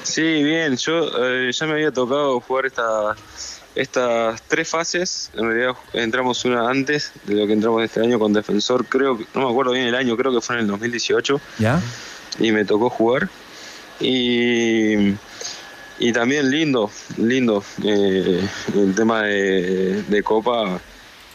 [0.05, 3.17] Sí, bien, yo eh, ya me había tocado jugar esta,
[3.75, 8.33] estas tres fases, en realidad entramos una antes de lo que entramos este año con
[8.33, 11.83] Defensor, creo, no me acuerdo bien el año, creo que fue en el 2018 ¿Ya?
[12.39, 13.29] y me tocó jugar.
[13.99, 15.15] Y,
[15.99, 18.41] y también lindo, lindo, eh,
[18.75, 20.81] el tema de, de Copa,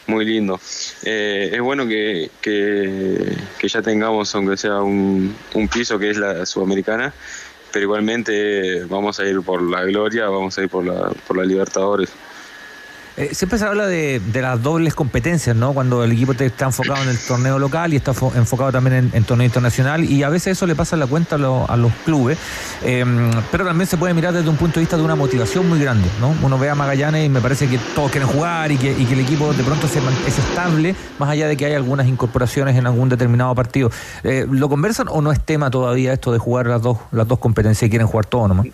[0.07, 0.59] muy lindo.
[1.03, 6.17] Eh, es bueno que, que, que ya tengamos, aunque sea un, un piso que es
[6.17, 7.13] la Sudamericana,
[7.71, 11.45] pero igualmente vamos a ir por la gloria, vamos a ir por la, por la
[11.45, 12.09] Libertadores.
[13.19, 15.73] Eh, siempre se habla de, de las dobles competencias, ¿no?
[15.73, 19.11] Cuando el equipo está enfocado en el torneo local y está fo- enfocado también en,
[19.13, 21.91] en torneo internacional y a veces eso le pasa la cuenta a, lo- a los
[22.05, 22.37] clubes,
[22.81, 23.03] Eh,
[23.51, 26.07] pero también se puede mirar desde un punto de vista de una motivación muy grande,
[26.21, 26.33] ¿no?
[26.41, 29.15] Uno ve a Magallanes y me parece que todos quieren jugar y que, y que
[29.15, 32.87] el equipo de pronto se es estable, más allá de que hay algunas incorporaciones en
[32.87, 33.91] algún determinado partido.
[34.23, 37.39] Eh, ¿Lo conversan o no es tema todavía esto de jugar las dos, las dos
[37.39, 38.67] competencias y quieren jugar todo nomás?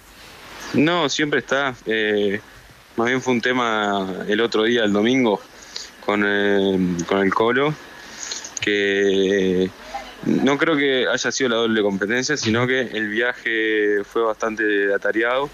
[0.75, 1.73] No, siempre está.
[1.87, 2.39] Eh,
[2.97, 5.41] más bien fue un tema el otro día, el domingo,
[6.05, 7.73] con, eh, con el Colo,
[8.61, 9.69] que
[10.25, 15.49] no creo que haya sido la doble competencia, sino que el viaje fue bastante atareado,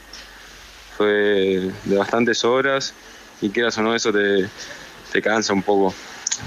[0.97, 2.93] fue de bastantes horas
[3.41, 4.47] y quieras o no, eso te,
[5.11, 5.93] te cansa un poco.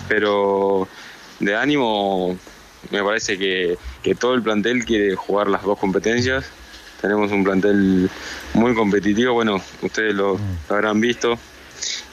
[0.09, 0.89] Pero
[1.41, 2.39] de ánimo,
[2.91, 6.45] me parece que, que todo el plantel quiere jugar las dos competencias.
[7.05, 8.09] Tenemos un plantel
[8.55, 10.39] muy competitivo, bueno, ustedes lo,
[10.71, 11.39] lo habrán visto.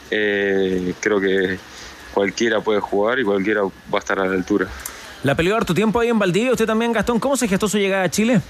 [0.09, 1.57] Eh, creo que
[2.13, 4.67] cualquiera puede jugar y cualquiera va a estar a la altura.
[5.23, 6.51] La peleó harto tiempo ahí en Valdivia.
[6.51, 8.41] Usted también, Gastón, ¿cómo se gestó su llegada a Chile?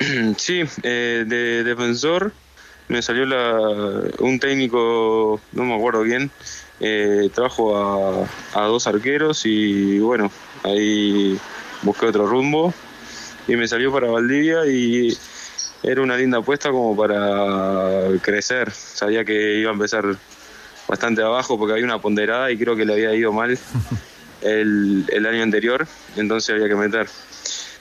[0.38, 2.32] Sí, eh, de defensor
[2.88, 3.56] me salió la,
[4.18, 6.32] un técnico, no me acuerdo bien,
[6.80, 10.32] eh, trajo a, a dos arqueros y bueno,
[10.64, 11.38] ahí
[11.82, 12.74] busqué otro rumbo
[13.46, 15.16] y me salió para Valdivia y
[15.84, 18.70] era una linda apuesta como para crecer.
[18.72, 20.04] Sabía que iba a empezar
[20.88, 23.58] bastante abajo porque había una ponderada y creo que le había ido mal
[24.42, 27.06] el, el año anterior, entonces había que meter.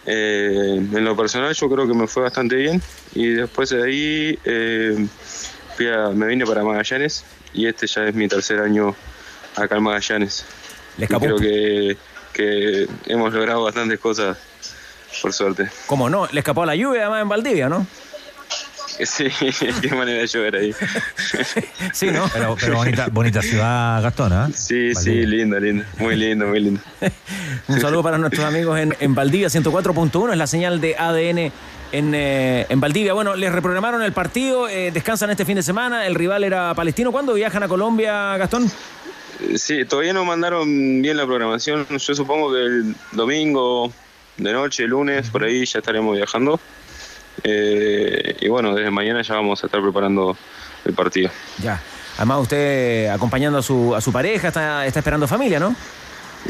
[0.06, 2.82] Eh, en lo personal yo creo que me fue bastante bien
[3.16, 5.08] y después de ahí eh,
[5.78, 7.24] fui a- me vine para Magallanes
[7.54, 8.94] y este ya es mi tercer año
[9.56, 10.46] acá en Magallanes.
[10.98, 11.98] Le Y creo que,
[12.34, 14.38] que hemos logrado bastantes cosas,
[15.22, 15.70] por suerte.
[15.88, 16.28] ¿Cómo no?
[16.32, 17.86] Le escapó la lluvia además en Valdivia, ¿no?
[19.06, 19.26] Sí,
[19.82, 20.76] qué manera de llover ahí.
[21.94, 22.30] Sí, ¿no?
[22.32, 24.50] Pero, pero bonita, bonita ciudad, Gastón, ¿ah?
[24.54, 25.86] Sí, sí, linda, linda.
[25.98, 26.82] Muy lindo, muy lindo.
[27.68, 31.52] Un saludo para nuestros amigos en, en Valdivia 104.1, es la señal de ADN
[31.92, 33.14] en, eh, en Valdivia.
[33.14, 37.12] Bueno, les reprogramaron el partido, eh, descansan este fin de semana, el rival era palestino.
[37.12, 38.70] ¿Cuándo viajan a Colombia, Gastón?
[39.56, 41.86] Sí, todavía no mandaron bien la programación.
[41.90, 43.92] Yo supongo que el domingo,
[44.38, 46.60] de noche, lunes, por ahí ya estaremos viajando.
[47.44, 50.38] Eh, y bueno, desde mañana ya vamos a estar preparando
[50.86, 51.30] el partido.
[51.62, 51.82] Ya.
[52.18, 55.76] Además, usted acompañando a su, a su pareja, está, está esperando familia, ¿no?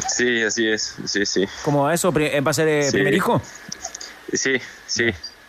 [0.09, 1.45] Sí, así es, sí, sí.
[1.63, 2.11] ¿Cómo va eso?
[2.11, 2.91] ¿Va a ser eh, Sí.
[2.93, 3.41] primer hijo?
[4.34, 4.55] Sí,
[4.88, 5.05] sí,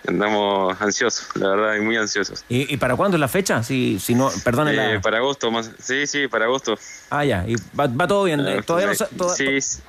[0.07, 2.45] andamos ansiosos, la verdad, y muy ansiosos.
[2.49, 3.63] ¿Y, y para cuándo es la fecha?
[3.63, 5.01] Si, si no, perdone Eh, la...
[5.01, 6.79] para agosto más, sí, sí, para agosto.
[7.11, 7.45] Ah, ya.
[7.49, 8.41] Y va, va todo bien.
[8.47, 9.07] eh, Todavía no...
[9.17, 9.81] toda- Sí, sí.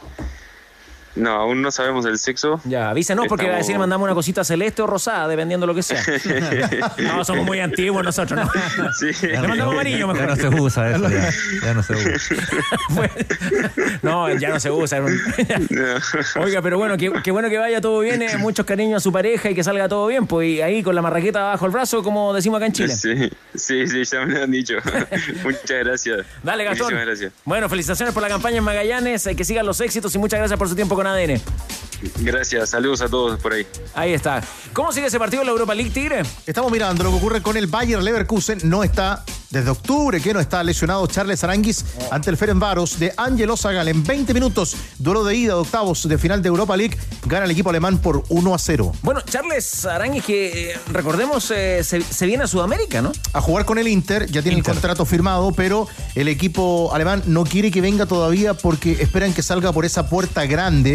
[1.16, 2.60] No, aún no sabemos el sexo.
[2.66, 5.82] Ya, avísenos porque va a decir mandamos una cosita celeste o rosada, dependiendo lo que
[5.84, 6.02] sea.
[6.98, 8.40] no, somos muy antiguos nosotros,
[8.78, 8.94] ¿no?
[8.94, 9.28] Sí.
[9.28, 10.28] Le mandamos amarillo Ya mejor.
[10.30, 11.30] no se usa eso, ya,
[11.64, 12.36] ya no se usa.
[14.02, 15.00] No, ya no se usa.
[16.40, 18.22] Oiga, pero bueno, qué, qué bueno que vaya todo bien.
[18.22, 20.28] eh, muchos cariños a su pareja y que salga todo bien.
[20.28, 22.96] Pues y ahí con la marraqueta bajo el brazo, como decimos acá en Chile.
[22.96, 24.76] Sí, sí, sí, ya me lo han dicho.
[25.44, 26.26] Muchas gracias.
[26.44, 26.86] Dale, Gastón.
[26.88, 27.34] Muchísimas gracias.
[27.46, 29.26] Bueno, felicitaciones por la campaña en Magallanes.
[29.28, 31.42] eh, que sigan los éxitos y muchas gracias por su tiempo con ADN.
[32.20, 33.66] Gracias, saludos a todos por ahí.
[33.94, 34.44] Ahí está.
[34.74, 36.24] ¿Cómo sigue ese partido en la Europa League, Tigre?
[36.46, 38.60] Estamos mirando lo que ocurre con el Bayer Leverkusen.
[38.64, 43.56] No está desde octubre que no está lesionado Charles Aranguis ante el Ferenbaros de Angelo
[43.56, 43.88] Zagal.
[43.88, 46.98] En 20 minutos, duelo de ida de octavos de final de Europa League.
[47.26, 48.92] Gana el equipo alemán por 1 a 0.
[49.02, 53.14] Bueno, Charles Aranguis, que eh, recordemos, eh, se, se viene a Sudamérica, ¿no?
[53.32, 57.46] a jugar con el Inter, ya tiene el contrato firmado, pero el equipo alemán no
[57.46, 60.95] quiere que venga todavía porque esperan que salga por esa puerta grande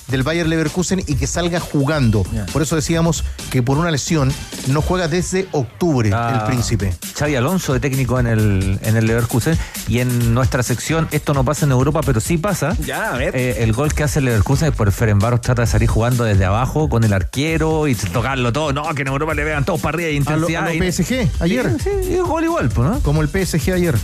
[0.11, 2.23] del Bayer Leverkusen y que salga jugando.
[2.53, 4.31] Por eso decíamos que por una lesión
[4.67, 6.93] no juega desde octubre Ah, el príncipe.
[7.17, 9.57] Xavi Alonso de técnico en el, en el Leverkusen
[9.87, 13.35] y en nuestra sección esto no pasa en Europa pero sí pasa Ya, a ver.
[13.35, 16.45] Eh, el gol que hace el Leverkusen es por Ferenbaros trata de salir jugando desde
[16.45, 19.95] abajo con el arquero y tocarlo todo no que en Europa le vean todos para
[19.95, 21.71] arriba y A lo, intensidad a lo PSG ayer.
[21.81, 22.99] Sí, sí, y el gol igual pues, ¿no?
[23.01, 23.95] Como el PSG ayer.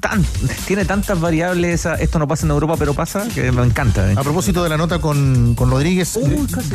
[0.00, 0.24] Tan-
[0.66, 4.14] tiene tantas variables esa- esto no pasa en Europa pero pasa que me encanta ¿eh?
[4.16, 6.18] A propósito de la nota con, con Rodríguez,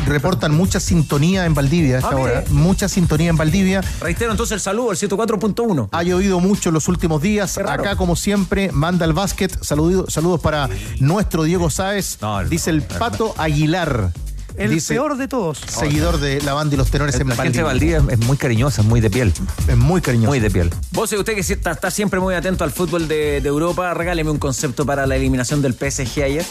[0.05, 2.43] reportan mucha sintonía en Valdivia a esta Ah, hora.
[2.49, 3.81] Mucha sintonía en Valdivia.
[4.01, 5.89] Reitero entonces el saludo, el 104.1.
[5.91, 7.57] Ha llovido mucho en los últimos días.
[7.57, 9.57] Acá, como siempre, manda el básquet.
[9.63, 12.17] Saludo- saludos para nuestro Diego Sáez.
[12.21, 14.11] No, dice el Pato Aguilar.
[14.55, 15.57] El dice, peor de todos.
[15.65, 17.97] Seguidor de la banda y los tenores en la gente de Valdivia.
[18.01, 19.33] Valdivia es muy cariñosa es muy de piel
[19.67, 20.29] Es muy cariñoso.
[20.29, 23.41] muy de piel Vos, eh, usted que está, está siempre muy atento al fútbol de,
[23.41, 26.45] de Europa, regáleme un concepto para la eliminación del PSG ayer.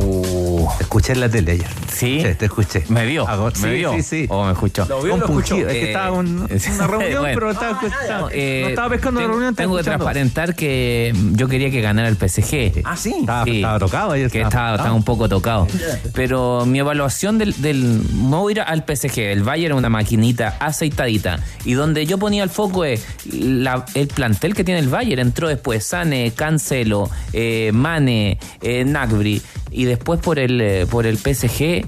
[0.00, 0.45] Oh.
[0.78, 1.68] Te escuché en la tele ayer.
[1.92, 2.20] ¿Sí?
[2.22, 2.84] Sí, te escuché.
[2.88, 3.26] ¿Me vio?
[3.28, 3.92] Hago- ¿Me sí, vio?
[3.94, 4.26] sí, sí.
[4.28, 4.84] ¿O me escuchó?
[4.88, 5.56] Lo vio, lo escuchó.
[5.56, 7.34] Es que Eh, estaba en una reunión, bueno.
[7.34, 9.54] pero estaba, estaba- Eh, no estaba pescando la tengo- reunión.
[9.54, 12.82] Tengo que transparentar que yo quería que ganara el PSG.
[12.84, 13.14] Ah, sí.
[13.20, 14.30] Estaba, estaba tocado ayer.
[14.30, 15.66] Que estaba, estaba un poco tocado.
[16.14, 17.76] Pero mi evaluación del, del.
[18.12, 19.18] Me voy a ir al PSG.
[19.32, 21.38] El Bayern es una maquinita aceitadita.
[21.64, 25.20] Y donde yo ponía el foco es la- el plantel que tiene el Bayern.
[25.20, 29.42] Entró después Sane, Cancelo, eh, Mane, eh, Nagri.
[29.76, 31.86] Y después por el, eh, por el PSG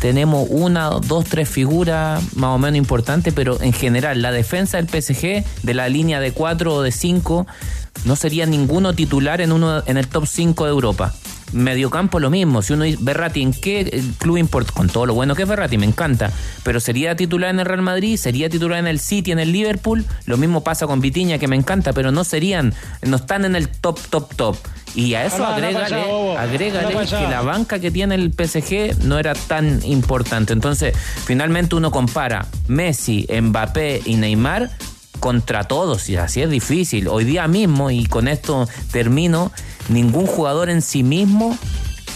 [0.00, 4.88] tenemos una, dos, tres figuras más o menos importantes, pero en general la defensa del
[4.88, 7.46] PSG de la línea de cuatro o de cinco
[8.04, 11.14] no sería ninguno titular en uno en el top 5 de Europa.
[11.52, 15.14] Mediocampo lo mismo, si uno dice Berratti en qué eh, club importa, con todo lo
[15.14, 16.32] bueno que es Berratti, me encanta,
[16.64, 20.04] pero sería titular en el Real Madrid, sería titular en el City, en el Liverpool,
[20.26, 23.68] lo mismo pasa con Vitiña que me encanta, pero no serían, no están en el
[23.68, 24.56] top, top, top.
[24.94, 25.68] Y a eso anda
[26.38, 30.52] agrégale, que la banca que tiene el PSG no era tan importante.
[30.52, 34.70] Entonces, finalmente uno compara Messi, Mbappé y Neymar
[35.20, 37.08] contra todos, y así es difícil.
[37.08, 39.50] Hoy día mismo, y con esto termino,
[39.88, 41.58] ningún jugador en sí mismo,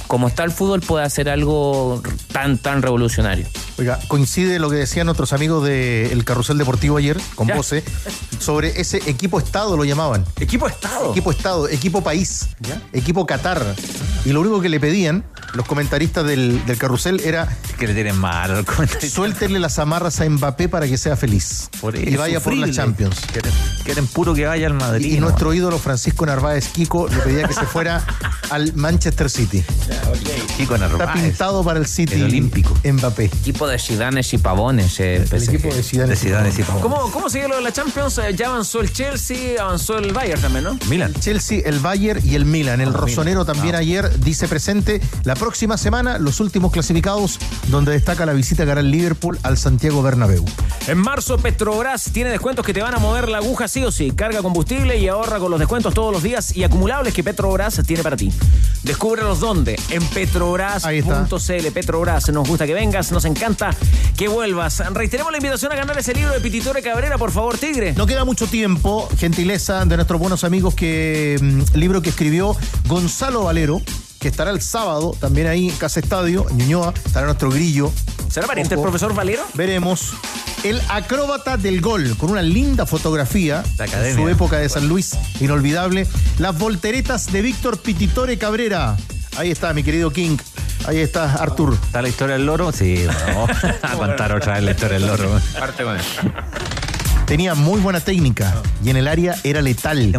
[0.08, 2.02] como está el fútbol, puede hacer algo
[2.32, 3.46] tan, tan revolucionario.
[3.78, 7.54] Oiga, coincide lo que decían otros amigos del Carrusel Deportivo ayer, con Ya.
[7.54, 7.84] Voce,
[8.40, 10.24] sobre ese equipo Estado lo llamaban.
[10.40, 11.12] Equipo Estado.
[11.12, 12.48] Equipo Estado, equipo país,
[12.92, 13.76] equipo Qatar.
[14.24, 17.48] Y lo único que le pedían los comentaristas del, del Carrusel era
[17.78, 19.10] que le tienen mal a los comentaristas.
[19.10, 21.70] suéltenle las amarras a Mbappé para que sea feliz.
[21.80, 22.70] Por y vaya por la.
[22.70, 23.20] Champions.
[23.32, 23.52] Quieren,
[23.84, 25.12] quieren puro que vaya al Madrid.
[25.12, 28.04] Y, nuestro ídolo Francisco Narváez Kiko le pedía que se fuera
[28.50, 29.64] al Manchester City.
[30.56, 31.22] Kiko Está Narváez.
[31.22, 32.74] pintado para el City El olímpico.
[32.84, 33.24] Mbappé.
[33.26, 36.10] Equipo de Zidanes y Pavones, eh, El equipo de Zidane.
[36.10, 36.82] De Zidane, sí, por favor.
[36.82, 38.18] ¿Cómo, ¿Cómo sigue lo de la Champions?
[38.18, 40.78] Eh, Ya avanzó el Chelsea, avanzó el Bayern también, ¿no?
[40.88, 41.14] Milan.
[41.14, 42.80] Chelsea, el Bayern y el Milan.
[42.80, 43.54] El Ah, Rosonero Milan.
[43.54, 43.78] también Ah.
[43.78, 47.38] ayer dice presente la próxima semana los últimos clasificados
[47.68, 50.44] donde destaca la visita que hará el Liverpool al Santiago Bernabéu.
[50.86, 54.10] En marzo, Petrobras tiene descuentos que te van a mover la aguja sí o sí.
[54.10, 58.02] Carga combustible y ahorra con los descuentos todos los días y acumulables que Petrobras tiene
[58.02, 58.32] para ti.
[58.88, 59.78] Descúbrelos dónde.
[59.90, 61.70] En petrobras.cl.
[61.74, 63.68] Petrobras, nos gusta que vengas, nos encanta
[64.16, 64.82] que vuelvas.
[64.94, 67.92] Reiteremos la invitación a ganar ese libro de Pititore Cabrera, por favor, Tigre.
[67.92, 73.42] No queda mucho tiempo, gentileza de nuestros buenos amigos que mm, libro que escribió Gonzalo
[73.42, 73.82] Valero,
[74.18, 77.92] que estará el sábado también ahí en Casa Estadio, en Ñuñoa, estará nuestro grillo.
[78.30, 79.42] ¿Será pariente el profesor Valero?
[79.54, 80.12] Veremos.
[80.64, 84.22] El acróbata del gol, con una linda fotografía de academia.
[84.22, 86.06] su época de San Luis, inolvidable.
[86.38, 88.96] Las volteretas de Víctor Pititore Cabrera.
[89.36, 90.36] Ahí está, mi querido King.
[90.86, 91.74] Ahí está, Artur.
[91.74, 92.72] ¿Está la historia del loro?
[92.72, 93.50] Sí, vamos
[93.82, 95.40] a contar otra vez la historia del loro.
[95.58, 96.20] Parte con eso.
[97.28, 100.18] Tenía muy buena técnica y en el área era letal.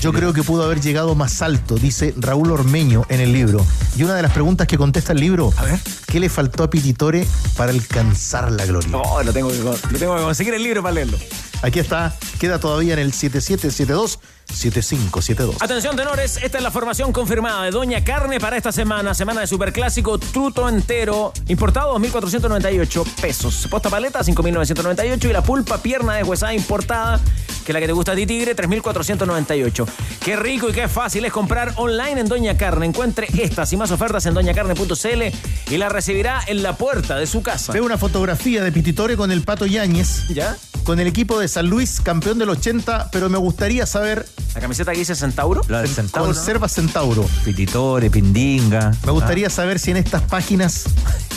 [0.00, 3.66] Yo creo que pudo haber llegado más alto, dice Raúl Ormeño en el libro.
[3.96, 5.80] Y una de las preguntas que contesta el libro, A ver.
[6.06, 7.26] ¿qué le faltó a Pititore
[7.56, 8.88] para alcanzar la gloria?
[8.88, 11.18] No, lo tengo que, lo tengo que conseguir el libro para leerlo.
[11.62, 13.12] Aquí está, queda todavía en el
[14.48, 15.56] 7772-7572.
[15.60, 19.14] Atención, tenores, esta es la formación confirmada de Doña Carne para esta semana.
[19.14, 23.66] Semana de Superclásico, truto entero, importado 2.498 pesos.
[23.70, 27.20] Posta paleta, 5.998 y la pulpa pierna deshuesada importada,
[27.64, 29.86] que es la que te gusta a ti, Tigre, 3.498.
[30.24, 32.86] Qué rico y qué fácil es comprar online en Doña Carne.
[32.86, 37.42] Encuentre estas y más ofertas en doñacarne.cl y la recibirá en la puerta de su
[37.42, 37.72] casa.
[37.72, 40.56] Veo una fotografía de Pititore con el Pato Yáñez, ¿Ya?
[40.84, 44.92] Con el equipo de San Luis, campeón del 80, pero me gustaría saber, La camiseta
[44.92, 45.62] que dice Centauro.
[45.68, 46.26] La del Centauro.
[46.32, 47.24] conserva Centauro.
[47.44, 48.92] Pititore, Pindinga.
[49.04, 50.84] Me gustaría saber si en estas páginas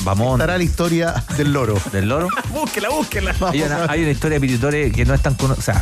[0.04, 0.34] Vamos.
[0.34, 1.80] estará la historia del loro.
[1.92, 2.28] Del loro.
[2.54, 3.34] Búsquela, búsquela.
[3.42, 5.82] Hay una, hay una historia de Pititore que no es tan cono- o sea,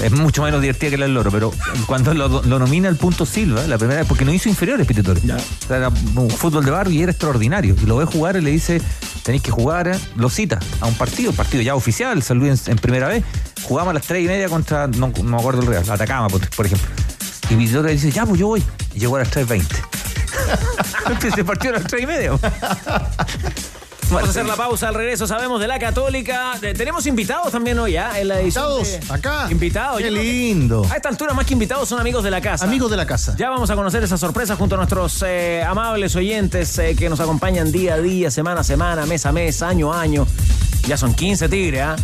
[0.00, 1.52] es mucho menos divertida que la del loro, pero
[1.86, 5.20] cuando lo, lo nomina el punto Silva, la primera vez, porque no hizo inferiores Pititore.
[5.20, 7.74] O sea, era un fútbol de barrio y era extraordinario.
[7.82, 8.80] Y lo ve jugar y le dice,
[9.22, 12.78] tenéis que jugar, lo cita a un partido, partido ya oficial, San Luis en, en
[13.00, 13.24] primera vez.
[13.62, 16.66] Jugamos a las tres y media contra, no, no me acuerdo el Real, Atacama, por,
[16.66, 16.88] ejemplo.
[17.48, 18.62] Y Pititore le dice, ya, pues yo voy.
[18.94, 19.66] Y llegó a las 3.20.
[21.34, 22.32] Se partió a las tres y media.
[24.10, 25.26] Vamos a hacer la pausa al regreso.
[25.26, 26.54] Sabemos de la Católica.
[26.60, 28.18] Tenemos invitados también hoy, ¿ah?
[28.18, 29.46] En la edición Invitados, de- acá.
[29.50, 29.98] Invitados.
[30.02, 30.84] Qué lindo.
[30.90, 32.64] A esta altura, más que invitados, son amigos de la casa.
[32.64, 33.34] Amigos de la casa.
[33.38, 37.20] Ya vamos a conocer esa sorpresa junto a nuestros eh, amables oyentes eh, que nos
[37.20, 40.26] acompañan día a día, semana a semana, mes a mes, año a año.
[40.88, 41.96] Ya son 15 tigres, ¿ah?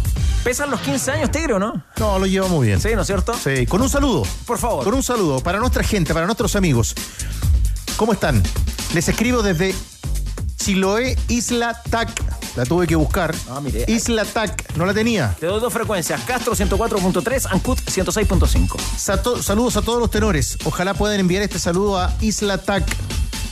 [0.44, 1.82] ¿Pesan los 15 años tigre o no?
[1.98, 2.80] No, lo lleva muy bien.
[2.80, 3.34] Sí, ¿no es cierto?
[3.34, 4.22] Sí, con un saludo.
[4.46, 4.84] Por favor.
[4.84, 6.94] Con un saludo para nuestra gente, para nuestros amigos.
[7.96, 8.40] ¿Cómo están?
[8.94, 9.74] Les escribo desde
[10.70, 12.10] Chiloé, Isla Tac.
[12.56, 13.32] La tuve que buscar.
[13.48, 13.84] Ah, mire.
[13.86, 15.32] Isla Tac, no la tenía.
[15.38, 18.76] Te doy dos frecuencias, Castro 104.3, Ancud 106.5.
[18.98, 20.58] Sato- saludos a todos los tenores.
[20.64, 22.84] Ojalá puedan enviar este saludo a Isla Tac.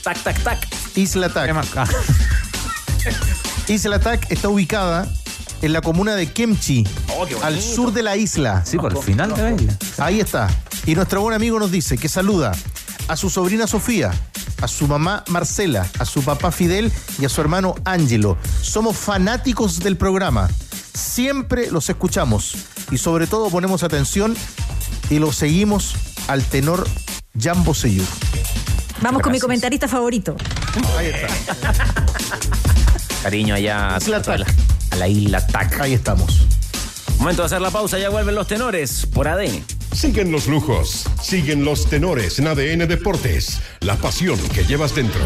[0.03, 0.69] Tac, tac, tac.
[0.97, 1.55] Isla Tac.
[3.69, 5.07] Isla Tac está ubicada
[5.62, 6.85] en la comuna de Kemchi,
[7.17, 7.45] Oh, qué bonito.
[7.47, 8.65] al sur de la isla.
[8.67, 9.77] Sí, por el final de la isla.
[9.99, 10.49] Ahí está.
[10.85, 12.51] Y nuestro buen amigo nos dice que saluda
[13.07, 14.11] a su sobrina Sofía,
[14.61, 18.36] a su mamá Marcela, a su papá Fidel y a su hermano Ángelo.
[18.62, 20.49] Somos fanáticos del programa.
[20.95, 22.55] Siempre los escuchamos
[22.90, 24.36] y sobre todo ponemos atención
[25.11, 25.95] y lo seguimos
[26.28, 26.86] al tenor
[27.38, 28.07] Jambo Seyur.
[29.01, 30.36] Vamos con mi comentarista favorito.
[30.97, 31.28] Ahí está.
[33.22, 34.47] Cariño allá a, Isla a la,
[34.90, 35.80] a la isla Tac.
[35.80, 36.47] Ahí estamos.
[37.18, 39.64] Momento de hacer la pausa, ya vuelven los tenores por ADN.
[39.95, 45.20] Siguen los lujos, siguen los tenores en ADN Deportes, la pasión que llevas dentro.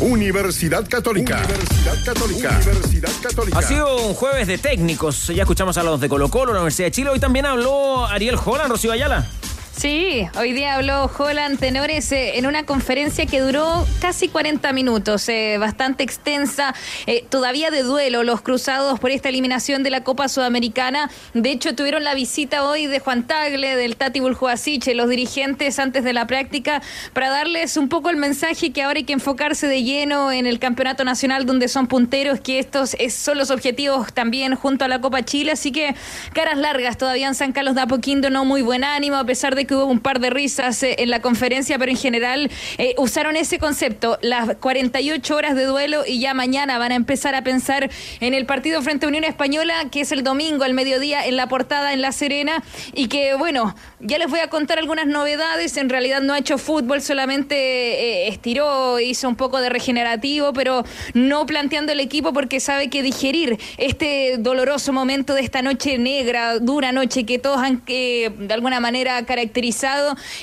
[0.00, 1.38] Universidad Católica.
[1.38, 2.60] Universidad Católica.
[2.62, 3.58] Universidad Católica.
[3.58, 5.28] Ha sido un jueves de técnicos.
[5.28, 7.10] Ya escuchamos a los de Colo Colo, la Universidad de Chile.
[7.10, 9.26] Hoy también habló Ariel Holland, Rocío Ayala.
[9.74, 15.28] Sí, hoy día habló Holland Tenores eh, en una conferencia que duró casi 40 minutos,
[15.30, 16.74] eh, bastante extensa,
[17.06, 21.10] eh, todavía de duelo los cruzados por esta eliminación de la Copa Sudamericana.
[21.32, 26.04] De hecho, tuvieron la visita hoy de Juan Tagle, del Tati Buljuasiche, los dirigentes antes
[26.04, 26.82] de la práctica,
[27.14, 30.58] para darles un poco el mensaje que ahora hay que enfocarse de lleno en el
[30.58, 35.00] Campeonato Nacional donde son punteros, que estos es- son los objetivos también junto a la
[35.00, 35.52] Copa Chile.
[35.52, 35.94] Así que
[36.34, 39.74] caras largas todavía en San Carlos de Apoquindo, no muy buen ánimo, a pesar que
[39.74, 43.58] hubo un par de risas eh, en la conferencia, pero en general eh, usaron ese
[43.58, 47.90] concepto, las 48 horas de duelo y ya mañana van a empezar a pensar
[48.20, 51.48] en el partido frente a Unión Española, que es el domingo al mediodía en la
[51.48, 52.62] portada en La Serena
[52.94, 56.58] y que bueno, ya les voy a contar algunas novedades, en realidad no ha hecho
[56.58, 60.84] fútbol, solamente eh, estiró, hizo un poco de regenerativo, pero
[61.14, 63.58] no planteando el equipo porque sabe que digerir.
[63.78, 68.80] Este doloroso momento de esta noche negra, dura noche que todos han eh, de alguna
[68.80, 69.51] manera caracterizado,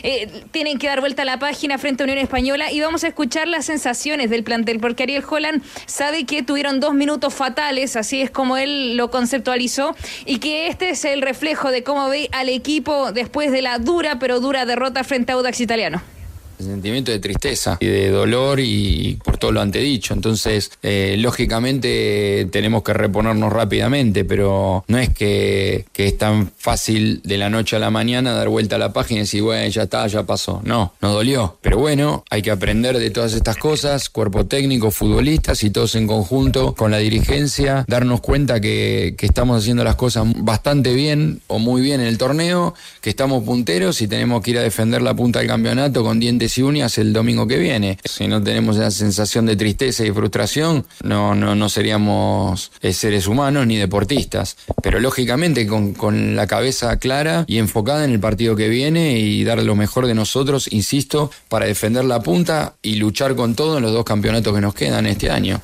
[0.03, 3.07] eh, tienen que dar vuelta a la página frente a Unión Española y vamos a
[3.07, 8.22] escuchar las sensaciones del plantel, porque Ariel Holland sabe que tuvieron dos minutos fatales, así
[8.22, 9.95] es como él lo conceptualizó,
[10.26, 14.20] y que este es el reflejo de cómo ve al equipo después de la dura,
[14.20, 16.01] pero dura derrota frente a Audax Italiano.
[16.64, 20.14] Sentimiento de tristeza y de dolor y por todo lo antedicho.
[20.14, 27.38] Entonces, eh, lógicamente tenemos que reponernos rápidamente, pero no es que, es tan fácil de
[27.38, 30.07] la noche a la mañana dar vuelta a la página y decir, bueno, ya está,
[30.07, 30.62] ya pasó.
[30.64, 31.57] No, nos dolió.
[31.62, 36.07] Pero bueno, hay que aprender de todas estas cosas, cuerpo técnico, futbolistas y todos en
[36.07, 41.82] conjunto con la dirigencia, darnos cuenta que estamos haciendo las cosas bastante bien o muy
[41.82, 45.39] bien en el torneo, que estamos punteros y tenemos que ir a defender la punta
[45.39, 47.97] del campeonato con dientes y uñas el domingo que viene.
[48.04, 53.28] Si no tenemos esa sensación de tristeza y frustración, no, no, no seríamos eh, seres
[53.28, 54.58] humanos ni deportistas.
[54.82, 59.43] Pero lógicamente con, con la cabeza clara y enfocada en el partido que viene y
[59.43, 63.84] dar lo mejor de nosotros, insisto, para defender la punta y luchar con todo en
[63.84, 65.62] los dos campeonatos que nos quedan este año.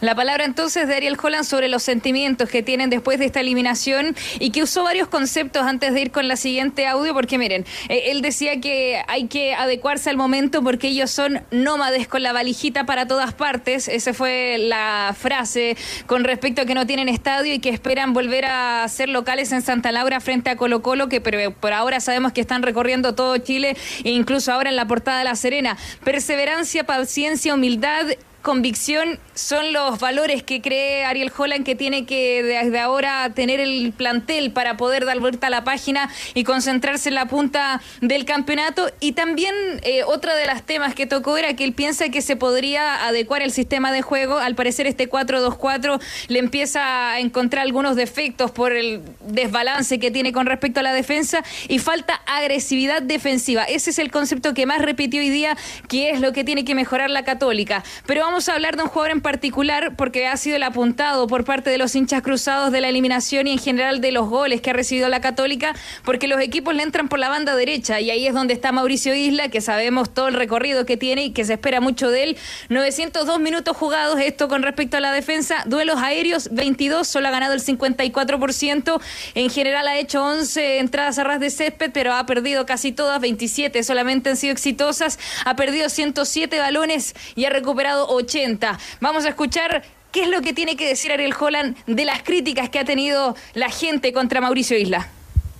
[0.00, 4.14] La palabra entonces de Ariel Holland sobre los sentimientos que tienen después de esta eliminación
[4.38, 8.10] y que usó varios conceptos antes de ir con la siguiente audio, porque miren, eh,
[8.12, 12.86] él decía que hay que adecuarse al momento porque ellos son nómades con la valijita
[12.86, 13.88] para todas partes.
[13.88, 15.76] Esa fue la frase
[16.06, 19.62] con respecto a que no tienen estadio y que esperan volver a ser locales en
[19.62, 23.36] Santa Laura frente a Colo Colo, que pero por ahora sabemos que están recorriendo todo
[23.38, 25.76] Chile e incluso ahora en la portada de La Serena.
[26.04, 28.06] Perseverancia, paciencia, humildad
[28.48, 33.92] convicción son los valores que cree Ariel Holland que tiene que desde ahora tener el
[33.94, 38.90] plantel para poder dar vuelta a la página y concentrarse en la punta del campeonato.
[39.00, 42.36] Y también eh, otra de las temas que tocó era que él piensa que se
[42.36, 44.38] podría adecuar el sistema de juego.
[44.38, 50.32] Al parecer este 4-2-4 le empieza a encontrar algunos defectos por el desbalance que tiene
[50.32, 53.64] con respecto a la defensa y falta agresividad defensiva.
[53.64, 55.54] Ese es el concepto que más repitió hoy día,
[55.86, 57.84] que es lo que tiene que mejorar la católica.
[58.06, 61.44] Pero vamos a hablar de un jugador en particular porque ha sido el apuntado por
[61.44, 64.70] parte de los hinchas cruzados de la eliminación y en general de los goles que
[64.70, 65.74] ha recibido la Católica,
[66.04, 69.12] porque los equipos le entran por la banda derecha y ahí es donde está Mauricio
[69.12, 72.36] Isla, que sabemos todo el recorrido que tiene y que se espera mucho de él.
[72.68, 77.54] 902 minutos jugados, esto con respecto a la defensa, duelos aéreos 22, solo ha ganado
[77.54, 79.00] el 54%,
[79.34, 83.20] en general ha hecho 11 entradas a ras de césped, pero ha perdido casi todas,
[83.20, 88.27] 27 solamente han sido exitosas, ha perdido 107 balones y ha recuperado 80.
[89.00, 92.68] Vamos a escuchar qué es lo que tiene que decir Ariel Holland de las críticas
[92.68, 95.08] que ha tenido la gente contra Mauricio Isla.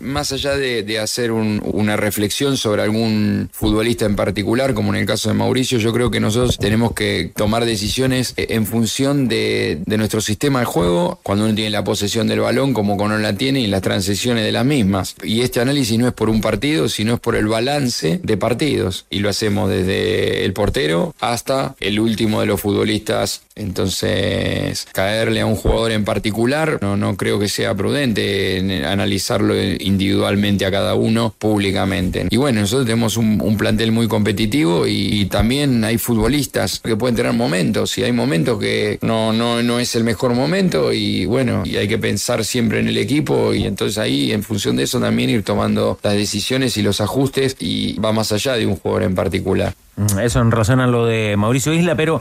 [0.00, 5.00] Más allá de, de hacer un- una reflexión sobre algún futbolista en particular, como en
[5.00, 9.80] el caso de Mauricio, yo creo que nosotros tenemos que tomar decisiones en función de,
[9.86, 13.22] de nuestro sistema de juego, cuando uno tiene la posesión del balón, como cuando no
[13.22, 15.14] la tiene, y las transiciones de las mismas.
[15.22, 19.06] Y este análisis no es por un partido, sino es por el balance de partidos.
[19.10, 23.42] Y lo hacemos desde el portero hasta el último de los futbolistas.
[23.58, 29.54] Entonces, caerle a un jugador en particular, no, no creo que sea prudente en analizarlo
[29.60, 32.26] individualmente a cada uno públicamente.
[32.30, 37.32] Y bueno, nosotros tenemos un, plantel muy competitivo y, también hay futbolistas que pueden tener
[37.32, 41.76] momentos y hay momentos que no, no, no es el mejor momento y bueno, y
[41.76, 45.28] hay que pensar siempre en el equipo y entonces ahí en función de eso también
[45.30, 49.14] ir tomando las decisiones y los ajustes y va más allá de un jugador en
[49.14, 49.74] particular.
[49.96, 52.20] Mm, Eso en relación a lo de Mauricio Isla, pero,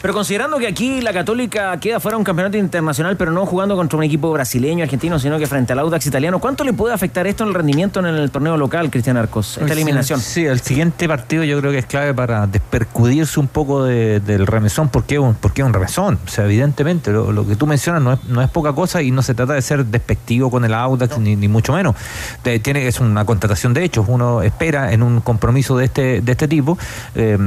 [0.00, 3.76] pero considerando que aquí la Católica queda fuera de un campeonato internacional, pero no jugando
[3.76, 7.26] contra un equipo brasileño, argentino, sino que frente al Audax italiano, ¿cuánto le puede afectar
[7.26, 9.56] esto en el rendimiento en el torneo local, Cristian Arcos?
[9.58, 10.20] Esta Sí, eliminación.
[10.20, 14.46] Sí, el siguiente partido yo creo que es clave para despercudirse un poco de- del
[14.46, 16.18] remesón, porque es un, porque un remesón.
[16.26, 19.10] O sea, evidentemente, lo, lo que tú mencionas no es, no es poca cosa y
[19.10, 21.96] no se trata de ser despectivo con el Audax, ni, ni mucho menos.
[22.42, 24.06] Te- tiene, es una contratación de hechos.
[24.08, 26.78] Uno espera en un compromiso de este, de este tipo
[27.14, 27.38] eh,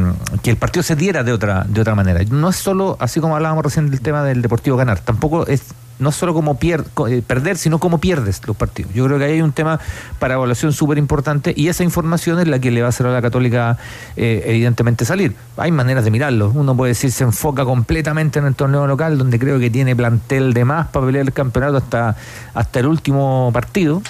[0.44, 2.22] que el partido se diera de otra, de otra manera.
[2.42, 5.62] No es solo, así como hablábamos recién del tema del Deportivo ganar, tampoco es
[6.00, 8.92] no solo como pier- eh, perder, sino cómo pierdes los partidos.
[8.96, 9.80] Yo creo que ahí hay un tema
[10.18, 13.12] para evaluación súper importante y esa información es la que le va a hacer a
[13.12, 13.78] la Católica
[14.16, 15.36] eh, evidentemente salir.
[15.58, 16.52] Hay maneras de mirarlo.
[16.56, 20.56] Uno puede decir se enfoca completamente en el torneo local, donde creo que tiene plantel
[20.56, 22.16] de más para pelear el campeonato hasta,
[22.56, 24.02] hasta el último partido.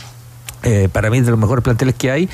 [0.63, 2.29] Eh, para mí es de los mejores planteles que hay.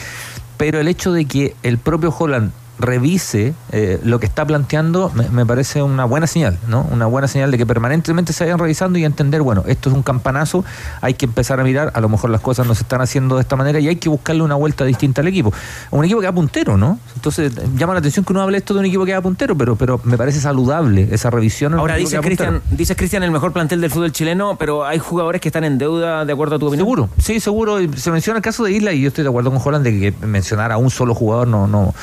[0.57, 5.29] Pero el hecho de que el propio Holland revise eh, lo que está planteando me,
[5.29, 6.87] me parece una buena señal, ¿no?
[6.91, 10.03] Una buena señal de que permanentemente se vayan revisando y entender, bueno, esto es un
[10.03, 10.63] campanazo,
[11.01, 13.41] hay que empezar a mirar, a lo mejor las cosas no se están haciendo de
[13.41, 15.53] esta manera y hay que buscarle una vuelta distinta al equipo.
[15.91, 16.99] Un equipo que va puntero, ¿no?
[17.15, 19.75] Entonces llama la atención que uno hable esto de un equipo que va puntero, pero,
[19.75, 21.73] pero me parece saludable esa revisión.
[21.73, 22.21] Ahora puntero.
[22.21, 25.77] Cristian, dices Cristian el mejor plantel del fútbol chileno, pero hay jugadores que están en
[25.77, 26.85] deuda de acuerdo a tu opinión.
[26.85, 27.77] Seguro, sí, seguro.
[27.95, 30.25] Se menciona el caso de Isla y yo estoy de acuerdo con Holland de que
[30.25, 31.93] mencionar a un solo jugador no, no,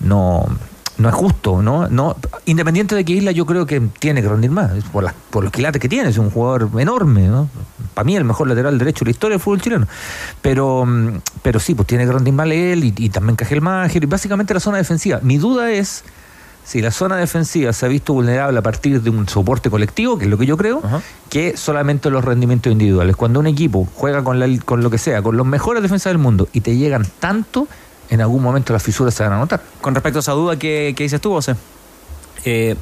[0.00, 0.09] no,
[0.98, 1.88] no es justo, ¿no?
[1.88, 2.14] no
[2.44, 5.52] Independiente de que Isla yo creo que tiene que rendir más, por, las- por los
[5.52, 7.48] quilates que tiene, es un jugador enorme, ¿no?
[7.94, 9.86] Para mí el mejor lateral derecho de la historia del fútbol chileno.
[10.42, 14.02] Pero, mm, pero sí, pues tiene que rendir más él y, y también Cajel Máger
[14.04, 15.20] y básicamente la zona defensiva.
[15.22, 16.04] Mi duda es
[16.64, 20.24] si la zona defensiva se ha visto vulnerable a partir de un soporte colectivo, que
[20.26, 20.82] es lo que yo creo,
[21.30, 23.16] que solamente los rendimientos individuales.
[23.16, 26.18] Cuando un equipo juega con, la- con lo que sea, con los mejores defensas del
[26.18, 27.66] mundo y te llegan tanto,
[28.10, 29.62] en algún momento las fisuras se van a notar.
[29.80, 31.54] Con respecto a esa duda, ¿qué, qué dices tú, José?
[32.44, 32.74] Eh,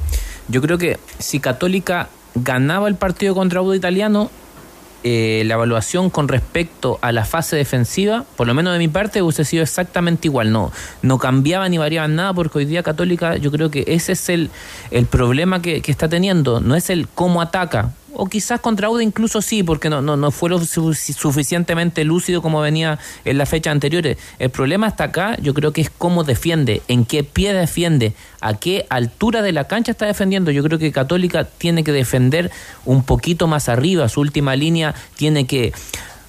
[0.47, 4.31] yo creo que si Católica ganaba el partido contra Audo Italiano,
[5.03, 9.21] eh, la evaluación con respecto a la fase defensiva, por lo menos de mi parte,
[9.21, 10.51] hubiese sido exactamente igual.
[10.51, 10.71] No,
[11.03, 14.49] no cambiaban ni variaban nada, porque hoy día Católica, yo creo que ese es el,
[14.91, 16.59] el problema que, que está teniendo.
[16.59, 17.91] No es el cómo ataca.
[18.21, 22.41] O quizás contra Auda incluso sí, porque no, no, no fue lo su- suficientemente lúcido
[22.41, 24.17] como venía en las fechas anteriores.
[24.39, 28.55] El problema hasta acá, yo creo que es cómo defiende, en qué pie defiende, a
[28.55, 30.51] qué altura de la cancha está defendiendo.
[30.51, 32.51] Yo creo que Católica tiene que defender
[32.83, 35.71] un poquito más arriba, su última línea tiene que,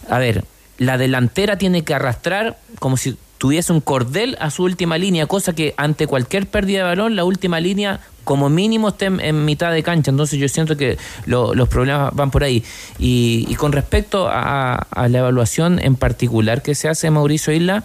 [0.09, 0.45] a ver,
[0.79, 5.55] la delantera tiene que arrastrar como si tuviese un cordel a su última línea, cosa
[5.55, 7.99] que ante cualquier pérdida de balón, la última línea
[8.31, 10.13] como mínimo esté en, mitad de cancha.
[10.13, 12.63] Entonces yo siento que lo- los problemas van por ahí.
[12.97, 17.83] Y, y con respecto a, la evaluación en particular que se hace Mauricio Isla,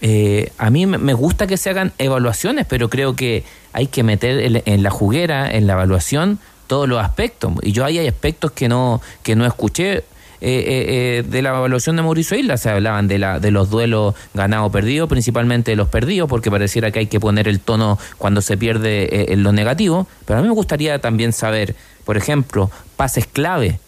[0.00, 4.40] eh, a mí me- gusta que se hagan evaluaciones, pero creo que hay que meter
[4.40, 7.52] en, en la juguera, en la evaluación, todos los aspectos.
[7.62, 10.02] Y yo ahí hay aspectos que no, que no escuché.
[10.44, 13.70] Eh, eh, eh, de la evaluación de Mauricio Isla se hablaban de la de los
[13.70, 17.60] duelos ganados o perdidos, principalmente de los perdidos, porque pareciera que hay que poner el
[17.60, 20.06] tono cuando se pierde eh, en lo negativo.
[20.26, 23.78] Pero a mí me gustaría también saber, por ejemplo, pases clave,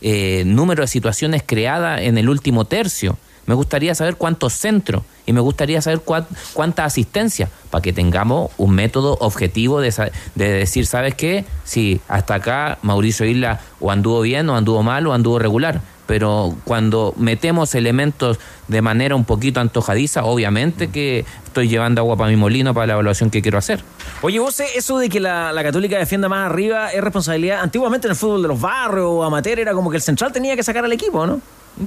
[0.00, 3.18] eh, número de situaciones creadas en el último tercio.
[3.46, 8.50] Me gustaría saber cuántos centros y me gustaría saber cuán- cuánta asistencia para que tengamos
[8.58, 9.94] un método objetivo de,
[10.34, 11.44] de decir, ¿sabes qué?
[11.64, 15.80] Si hasta acá Mauricio Isla o anduvo bien o anduvo mal o anduvo regular.
[16.06, 18.38] Pero cuando metemos elementos
[18.68, 22.92] de manera un poquito antojadiza, obviamente que estoy llevando agua para mi molino para la
[22.92, 23.82] evaluación que quiero hacer.
[24.22, 27.60] Oye, vos, eso de que la, la Católica defienda más arriba es responsabilidad.
[27.60, 30.54] Antiguamente en el fútbol de los barrios o amateur era como que el central tenía
[30.54, 31.40] que sacar al equipo, ¿no?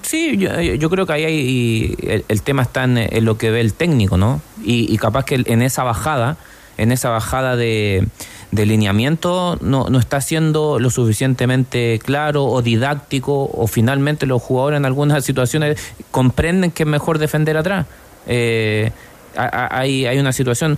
[0.04, 3.50] Sí, yo, yo creo que ahí hay, el, el tema está en, en lo que
[3.50, 4.41] ve el técnico, ¿no?
[4.64, 6.38] Y, y capaz que en esa bajada,
[6.78, 8.08] en esa bajada de,
[8.51, 14.77] de lineamiento no, no está siendo lo suficientemente claro o didáctico o finalmente los jugadores
[14.77, 15.80] en algunas situaciones
[16.11, 17.85] comprenden que es mejor defender atrás.
[18.27, 18.91] Eh,
[19.35, 20.77] hay, hay una situación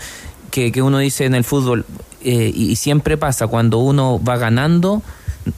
[0.52, 1.86] que, que uno dice en el fútbol
[2.24, 5.02] eh, y, y siempre pasa cuando uno va ganando,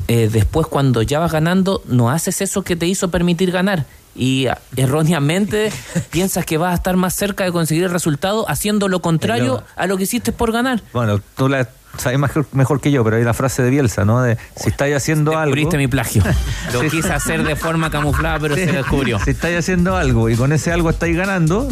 [0.08, 3.86] eh, después cuando ya vas ganando no haces eso que te hizo permitir ganar.
[4.16, 5.72] Y ah, erróneamente
[6.12, 9.88] piensas que vas a estar más cerca de conseguir el resultado haciendo lo contrario a
[9.88, 10.82] lo que hiciste por ganar.
[10.94, 11.68] Bueno, tú la
[11.98, 14.22] sabes mejor, mejor que yo, pero hay la frase de Bielsa, ¿no?
[14.22, 15.56] De si estáis haciendo algo.
[15.56, 16.24] Descubriste mi plagio.
[16.74, 16.90] Lo Sí.
[16.90, 19.20] quise hacer de forma camuflada, pero se descubrió.
[19.20, 21.68] Si estáis haciendo algo y con ese algo estáis ganando,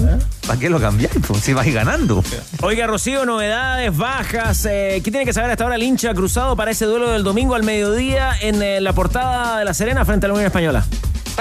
[0.47, 1.13] ¿para qué lo cambiáis?
[1.27, 2.23] Pues, si vais ganando.
[2.61, 4.65] Oiga, Rocío, novedades, bajas.
[4.69, 7.55] Eh, ¿Qué tiene que saber hasta ahora el hincha cruzado para ese duelo del domingo
[7.55, 10.85] al mediodía en eh, la portada de La Serena frente a la Unión Española?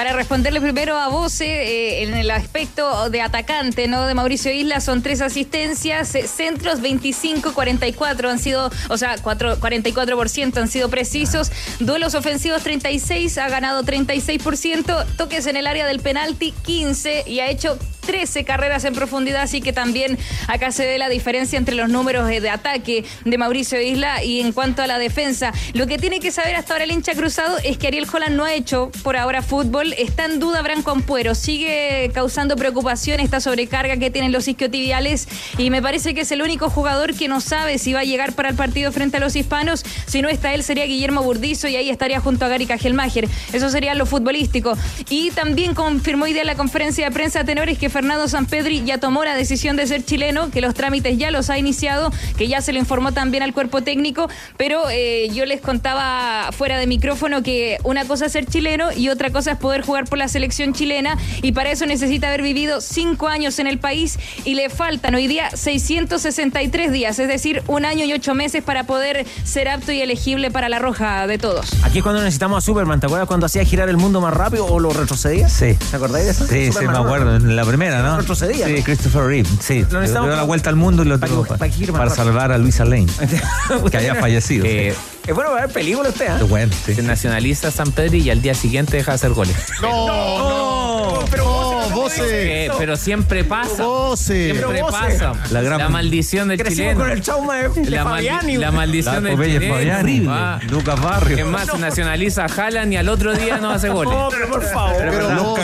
[0.01, 4.07] Para responderle primero a Voce, eh, en el aspecto de atacante, ¿no?
[4.07, 9.61] De Mauricio Isla son tres asistencias, eh, centros 25, 44 han sido, o sea, cuatro-
[9.61, 16.01] 44% han sido precisos, duelos ofensivos 36, ha ganado 36%, toques en el área del
[16.01, 17.79] penalti 15 y ha hecho
[18.11, 20.19] 13 carreras en profundidad, así que también
[20.49, 24.41] acá se ve la diferencia entre los números eh, de ataque de Mauricio Isla y
[24.41, 25.53] en cuanto a la defensa.
[25.75, 28.45] Lo que tiene que saber hasta ahora el hincha cruzado es que Ariel Holland no
[28.45, 29.93] ha hecho por ahora fútbol.
[29.97, 31.37] Está en duda Branco Ampuero.
[31.37, 36.43] Sigue causando preocupación esta sobrecarga que tienen los isquiotibiales y me parece que es el
[36.43, 39.37] único jugador que no sabe si va a llegar para el partido frente a los
[39.37, 39.85] hispanos.
[40.07, 43.29] Si no está él, sería Guillermo Burdizo y ahí estaría junto a Gary Cajelmacher.
[43.53, 44.77] Eso sería lo futbolístico.
[45.09, 48.97] Y también confirmó hoy día en la conferencia de prensa tenores que Fernando Sampedri ya
[48.97, 52.63] tomó la decisión de ser chileno, que los trámites ya los ha iniciado, que ya
[52.63, 57.43] se lo informó también al cuerpo técnico, pero eh, yo les contaba fuera de micrófono
[57.43, 60.73] que una cosa es ser chileno y otra cosa es poder jugar por la selección
[60.73, 65.15] chilena y para eso necesita haber vivido cinco años en el país y le faltan
[65.15, 69.93] hoy día 663 días, es decir, un año y ocho meses para poder ser apto
[69.93, 71.71] y elegible para la roja de todos.
[71.85, 72.99] Aquí es cuando necesitamos a Superman.
[72.99, 75.51] ¿Te acuerdas cuando hacía girar el mundo más rápido o lo retrocedía?
[75.51, 75.75] Sí.
[75.91, 76.47] ¿Te acordáis de eso?
[76.47, 77.37] Sí, sí, me acuerdo.
[77.37, 78.17] En la primera, ¿no?
[78.19, 78.85] Retrocedía, Sí, ¿no?
[78.85, 79.49] Christopher Reeve.
[79.61, 79.85] Sí.
[79.91, 81.45] Lo necesitamos dio la vuelta al mundo y lo para- tuvo
[81.93, 83.07] para salvar a Luisa Lane,
[83.91, 84.65] que había fallecido.
[84.67, 84.95] Eh,
[85.31, 86.37] Es bueno ver películas usted, ¿ah?
[86.39, 86.93] Qué bueno, sí.
[86.93, 89.55] Se nacionaliza San Pedro y al día siguiente deja de hacer goles.
[89.81, 92.65] No, no, pero no, Voce.
[92.67, 93.85] Eh, pero siempre pasa.
[93.85, 94.35] Voce.
[94.53, 94.97] Siempre Pero Voce.
[94.99, 95.33] pasa.
[95.53, 97.01] La La, gran- maldición del Crecimos chileno.
[97.01, 98.57] con el trauma de, de la, Fabiani.
[98.57, 99.75] la maldición La del chileno.
[99.75, 101.37] Fabiani, Ah, Lucas Barrio.
[101.37, 104.13] que más se nacionaliza a Haaland y al otro día no hace goles.
[104.13, 104.97] No, pero por favor.
[104.99, 105.57] Pero por No,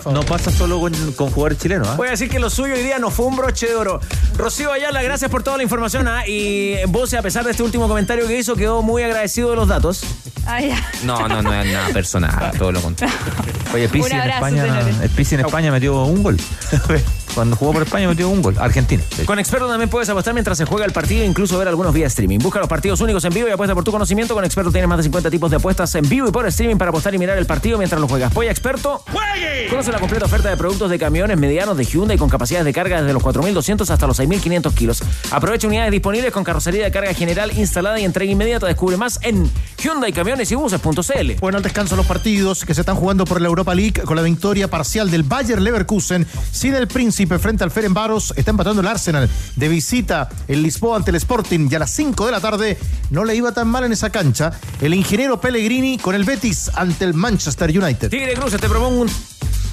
[0.00, 0.12] favor.
[0.12, 1.94] no pasa solo con, con jugadores chilenos, ¿ah?
[1.96, 4.00] Voy a decir que lo suyo hoy día no fue un broche de oro.
[4.36, 6.08] Rocío Ayala, gracias por toda la información.
[6.08, 6.26] ¿ah?
[6.26, 9.11] Y vos, a pesar de este último comentario que hizo, quedó muy agradecido
[9.50, 10.02] de los datos.
[10.46, 10.76] Ah, ya.
[11.04, 13.14] No, no, no es nada personal, todo lo contrario.
[13.74, 14.96] Oye, Un en abrazo, España, señores.
[15.02, 16.36] el Pizzi en España metió un gol.
[17.34, 18.56] Cuando jugó por España metió un gol.
[18.58, 19.02] Argentina.
[19.24, 22.06] Con Experto también puedes apostar mientras se juega el partido e incluso ver algunos vía
[22.06, 22.38] streaming.
[22.38, 24.34] Busca los partidos únicos en vivo y apuesta por tu conocimiento.
[24.34, 26.90] Con Experto tienes más de 50 tipos de apuestas en vivo y por streaming para
[26.90, 28.32] apostar y mirar el partido mientras lo juegas.
[28.32, 29.02] Polla Experto.
[29.10, 29.68] ¡Juegue!
[29.70, 33.00] Conoce la completa oferta de productos de camiones medianos de Hyundai con capacidades de carga
[33.00, 35.02] desde los 4.200 hasta los 6.500 kilos.
[35.30, 38.66] Aprovecha unidades disponibles con carrocería de carga general instalada y entrega inmediata.
[38.66, 39.50] Descubre más en
[39.82, 41.32] Hyundai Camiones y Buses.cl.
[41.40, 44.22] Bueno, al descanso los partidos que se están jugando por la Europa League con la
[44.22, 46.26] victoria parcial del Bayer Leverkusen.
[46.50, 48.32] Sin el Príncipe frente al Ferenbaros.
[48.36, 51.68] Está empatando el Arsenal de visita el Lisboa ante el Sporting.
[51.70, 52.78] Y a las 5 de la tarde
[53.10, 54.52] no le iba tan mal en esa cancha.
[54.80, 58.10] El ingeniero Pellegrini con el Betis ante el Manchester United.
[58.10, 59.06] Tigre Cruces, te propongo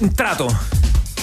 [0.00, 0.48] un trato.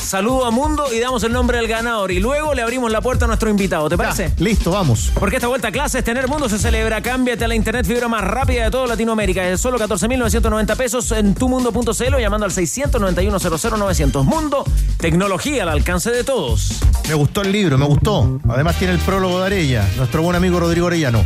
[0.07, 2.13] Saludo a Mundo y damos el nombre del ganador.
[2.13, 3.89] Y luego le abrimos la puerta a nuestro invitado.
[3.89, 4.29] ¿Te parece?
[4.38, 5.11] Ya, listo, vamos.
[5.13, 7.01] Porque esta vuelta a clases, Tener Mundo se celebra.
[7.01, 9.45] Cámbiate a la internet fibra más rápida de toda Latinoamérica.
[9.49, 14.23] Es solo 14.990 pesos en tumundo.cl o llamando al 691-00-900.
[14.23, 14.63] Mundo,
[14.97, 16.79] tecnología al alcance de todos.
[17.09, 18.39] Me gustó el libro, me gustó.
[18.47, 21.25] Además tiene el prólogo de Arella, nuestro buen amigo Rodrigo Orellano.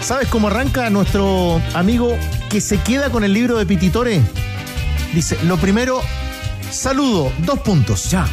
[0.00, 2.16] ¿Sabes cómo arranca nuestro amigo
[2.48, 4.22] que se queda con el libro de Pititore?
[5.12, 6.00] Dice, lo primero,
[6.72, 8.10] saludo, dos puntos.
[8.10, 8.26] Ya.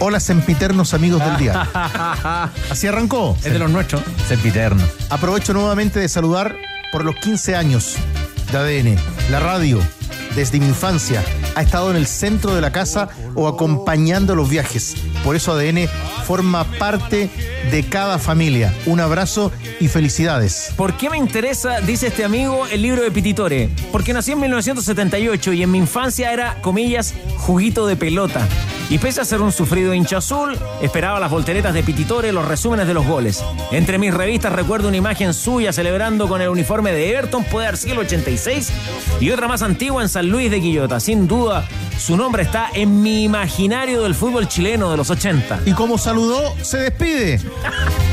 [0.00, 1.68] Hola sempiternos amigos del día.
[2.70, 3.36] Así arrancó.
[3.44, 4.02] Es de los nuestros.
[4.28, 4.82] Sempiterno.
[5.08, 6.56] Aprovecho nuevamente de saludar
[6.92, 7.96] por los 15 años
[8.50, 8.96] de ADN.
[9.30, 9.80] La radio,
[10.34, 11.24] desde mi infancia,
[11.54, 14.94] ha estado en el centro de la casa o acompañando los viajes.
[15.22, 15.88] Por eso ADN
[16.26, 17.30] forma parte
[17.70, 18.72] de cada familia.
[18.86, 20.72] Un abrazo y felicidades.
[20.76, 23.70] ¿Por qué me interesa, dice este amigo, el libro de Pititore?
[23.92, 28.46] Porque nací en 1978 y en mi infancia era, comillas, juguito de pelota.
[28.90, 32.86] Y pese a ser un sufrido hincha azul, esperaba las volteretas de Pititore, los resúmenes
[32.86, 33.42] de los goles.
[33.72, 37.78] Entre mis revistas recuerdo una imagen suya celebrando con el uniforme de Everton, puede haber
[37.84, 38.72] el 86,
[39.20, 41.00] y otra más antigua en San Luis de Quillota.
[41.00, 41.66] Sin duda,
[41.98, 45.60] Su nombre está en mi imaginario del fútbol chileno de los 80.
[45.64, 47.40] Y como saludó, se despide.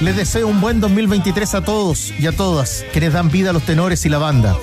[0.01, 3.63] Les deseo un buen 2023 a todos y a todas quienes dan vida a los
[3.63, 4.55] tenores y la banda.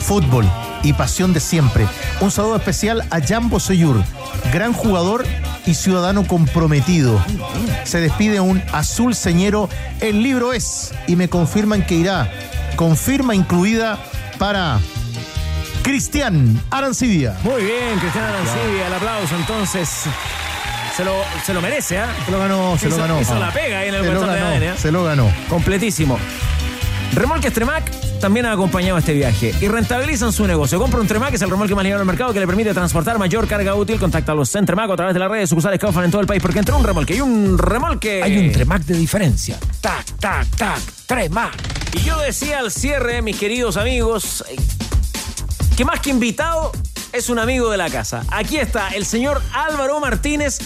[0.00, 0.46] Fútbol
[0.82, 1.86] y pasión de siempre.
[2.20, 4.02] Un saludo especial a Jambo Soyur,
[4.52, 5.26] gran jugador
[5.66, 7.22] y ciudadano comprometido.
[7.84, 9.68] Se despide un azul señero.
[10.00, 12.30] El libro es, y me confirman que irá.
[12.76, 13.98] Confirma incluida
[14.38, 14.80] para
[15.82, 17.36] Cristian Arancibia.
[17.42, 19.88] Muy bien, Cristian Arancibia, el aplauso entonces.
[20.96, 22.12] Se lo, se lo merece, ¿ah?
[22.26, 23.20] Se lo ganó, se Hizo- lo ganó.
[23.20, 24.74] hizo la pega ahí en el se lo botón de ganó, ADN, ¿eh?
[24.76, 25.32] se lo ganó.
[25.48, 26.18] Completísimo.
[27.14, 27.90] Remolques Tremac
[28.20, 30.78] también ha acompañado este viaje y rentabilizan su negocio.
[30.78, 33.48] Compra un Tremac, es el remolque más ligero al mercado que le permite transportar mayor
[33.48, 33.98] carga útil.
[33.98, 36.58] Contáctalos en Tremac a través de las redes sucursales Kaufman en todo el país, porque
[36.58, 38.22] entre un remolque y un remolque.
[38.22, 39.58] Hay un Tremac de diferencia.
[39.80, 40.78] Tac, tac, tac.
[41.06, 41.52] Tremac.
[41.94, 44.56] Y yo decía al cierre, mis queridos amigos, eh,
[45.80, 46.72] que más que invitado
[47.10, 48.22] es un amigo de la casa.
[48.28, 50.58] Aquí está el señor Álvaro Martínez,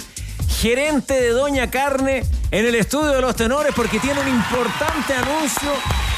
[0.49, 5.71] gerente de Doña Carne, en el estudio de los tenores, porque tiene un importante anuncio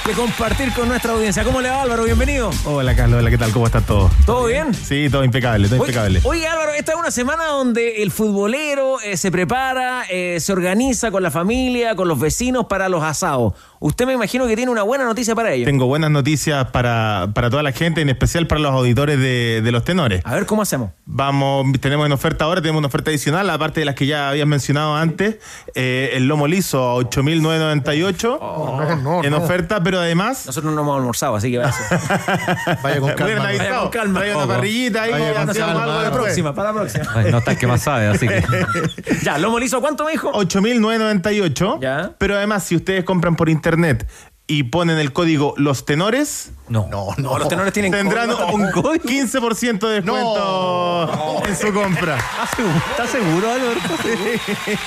[0.07, 1.43] que compartir con nuestra audiencia.
[1.43, 2.05] ¿Cómo le va Álvaro?
[2.05, 2.51] Bienvenido.
[2.65, 3.51] Hola Carlos, hola, ¿qué tal?
[3.51, 4.09] ¿Cómo está todo?
[4.25, 4.73] ¿Todo bien?
[4.73, 6.21] Sí, todo impecable, todo Oye, impecable.
[6.23, 11.11] oye, Álvaro, esta es una semana donde el futbolero eh, se prepara, eh, se organiza
[11.11, 13.55] con la familia, con los vecinos para los asados.
[13.81, 15.67] Usted me imagino que tiene una buena noticia para ellos.
[15.67, 19.73] Tengo buenas noticias para, para toda la gente, en especial para los auditores de, de
[19.73, 20.23] los tenores.
[20.25, 20.91] A ver, ¿cómo hacemos?
[21.05, 24.47] Vamos, tenemos en oferta ahora, tenemos una oferta adicional, aparte de las que ya habías
[24.47, 25.39] mencionado antes,
[25.75, 30.45] eh, el lomo liso a 8.998 en oferta, pero además...
[30.47, 31.75] Nosotros no hemos almorzado, así que vaya.
[32.83, 33.43] Vaya con calma.
[33.45, 34.21] Vaya con calma.
[34.21, 35.75] trae una parrillita ahí, Vaya con calma.
[35.87, 37.05] Para la próxima, para la próxima.
[37.15, 38.45] Ay, no está el que más sabe, así que.
[39.23, 40.33] Ya, lomo liso, ¿cuánto me dijo?
[40.33, 41.81] 8.998.
[41.81, 42.13] Ya.
[42.19, 44.09] Pero además, si ustedes compran por internet
[44.49, 46.87] y ponen el código Los Tenores, No.
[46.89, 48.53] No, No, los tenores tienen tendrán código.
[48.55, 52.17] un 15% de descuento en su compra.
[52.91, 53.81] ¿Estás seguro, Álvaro?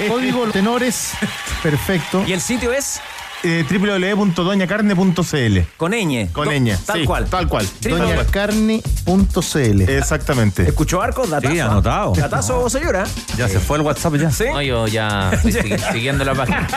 [0.07, 1.11] Código tenores.
[1.61, 2.23] Perfecto.
[2.25, 3.01] ¿Y el sitio es?
[3.41, 6.27] Eh, www.doñacarne.cl Con ñ.
[6.33, 6.75] Con Do- ñ.
[6.85, 7.25] Tal sí, cual.
[7.29, 7.65] Tal cual.
[7.81, 9.81] Doñacarne.cl.
[9.89, 10.63] Exactamente.
[10.63, 11.29] ¿Escuchó Arcos?
[11.29, 11.53] Datazo.
[11.53, 12.11] Sí, anotado.
[12.15, 13.05] Datazo, señora.
[13.37, 14.29] Ya se fue el WhatsApp ya.
[14.31, 14.43] ¿Sí?
[14.51, 16.67] No, yo ya estoy siguiendo la página.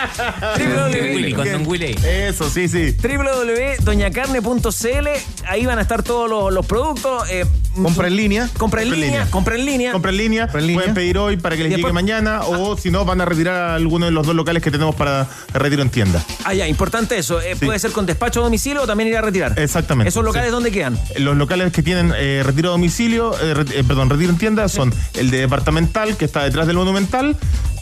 [0.89, 1.97] Willy, con Don Willy.
[2.05, 2.94] Eso, sí, sí.
[3.02, 5.09] www.doñacarne.cl
[5.48, 7.28] Ahí van a estar todos los, los productos.
[7.30, 7.44] eh,
[7.74, 8.48] Compra en línea.
[8.59, 9.06] compra en línea.
[9.09, 9.26] línea.
[9.30, 9.93] Compra en línea.
[9.93, 10.80] Compra en línea, Compra en línea.
[10.82, 13.74] pueden pedir hoy para que les llegue mañana o si no van a retirar a
[13.74, 16.22] alguno de los dos locales que tenemos para retiro en tienda.
[16.52, 17.40] Ah, ya, importante eso.
[17.40, 17.64] Eh, Sí.
[17.66, 19.58] Puede ser con despacho a domicilio o también ir a retirar.
[19.58, 20.08] Exactamente.
[20.10, 20.52] ¿Esos locales Sí.
[20.52, 20.98] dónde quedan?
[21.18, 24.68] Los locales que tienen eh, retiro a domicilio, eh, re- eh, perdón, retiro en tienda
[24.68, 27.36] son el de departamental que está detrás del monumental.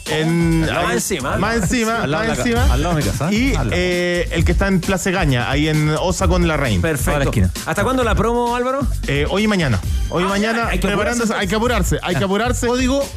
[0.09, 1.37] En, Más ahí- encima.
[1.37, 2.63] Más encima, Al lado más encima.
[2.73, 3.35] al lado de mi casa, ¿eh?
[3.35, 3.71] Y Al lado.
[3.73, 6.81] eh, el que está en Plaza Gaña, ahí en Osa con la Reina.
[6.81, 7.29] Toda la Perfecto.
[7.29, 7.51] esquina.
[7.65, 8.85] ¿Hasta cuándo la promo, Álvaro?
[9.07, 9.79] Eh, hoy y mañana.
[10.09, 12.67] Hoy y Ah, mañana, ya, hay que preparándose, hay que apurarse, hay que apurarse.
[12.67, 13.07] Código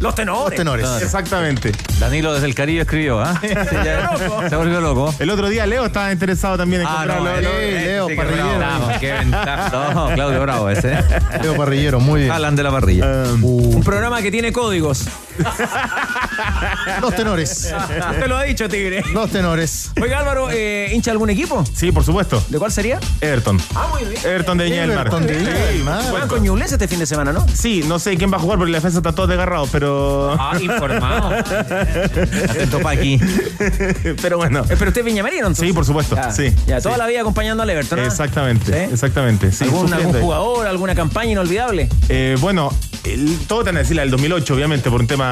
[0.00, 0.44] Los tenores.
[0.50, 1.02] Los tenores.
[1.02, 1.72] Exactamente.
[1.98, 3.40] Danilo desde el Caribe escribió, ¿ah?
[3.42, 4.10] Ya-
[4.50, 5.14] se volvió loco.
[5.18, 7.24] El otro día Leo estaba interesado también en Ah, comprarlo.
[7.30, 8.58] no, Lo- eh, Leo, sí, qué parrillero.
[8.58, 9.90] bravo, qué ventaja.
[9.94, 10.92] No, Claudio Bravo ese.
[10.94, 10.98] ¿eh?
[11.42, 12.32] Leo Parrillero, muy bien.
[12.32, 13.06] Jalan de la parrilla.
[13.40, 15.04] Un programa que tiene códigos.
[17.00, 17.72] Los tenores.
[18.10, 19.02] Usted lo ha dicho, Tigre.
[19.12, 19.90] Los tenores.
[20.00, 21.64] Oiga, Álvaro, eh, ¿hincha algún equipo?
[21.74, 22.42] Sí, por supuesto.
[22.48, 22.98] ¿De cuál sería?
[23.20, 23.60] Everton.
[23.74, 24.20] Ah, muy bien.
[24.24, 25.06] Everton de Viña del Mar.
[25.06, 26.02] Everton de Viña del Mar.
[26.10, 27.46] Juegan con Ñublense este fin de semana, ¿no?
[27.54, 30.36] Sí, no sé quién va a jugar porque la defensa está todo desgarrado, pero.
[30.38, 31.30] Ah, informado.
[32.48, 33.18] Atento pa' aquí.
[34.22, 34.60] pero bueno.
[34.68, 35.66] Eh, pero usted es viñamarino, entonces.
[35.66, 36.16] Sí, por supuesto.
[36.16, 36.52] Ya, sí.
[36.66, 37.00] Ya, toda sí.
[37.00, 37.98] la vida acompañando al Everton.
[38.00, 38.06] ¿ah?
[38.06, 38.92] Exactamente, ¿Sí?
[38.92, 39.52] exactamente.
[39.52, 39.90] Sí, ¿Algún,
[40.20, 41.88] jugador, alguna campaña inolvidable?
[42.08, 42.72] Eh, bueno,
[43.04, 45.23] el- todo te van a decir la del 2008, obviamente, por un tema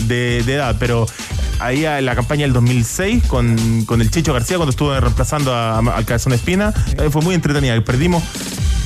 [0.00, 1.06] de, de edad, pero
[1.60, 5.78] ahí en la campaña del 2006 con, con el Chicho García, cuando estuvo reemplazando a-
[5.78, 7.78] al Cabezón Espina, eh, fue muy entretenida.
[7.84, 8.22] Perdimos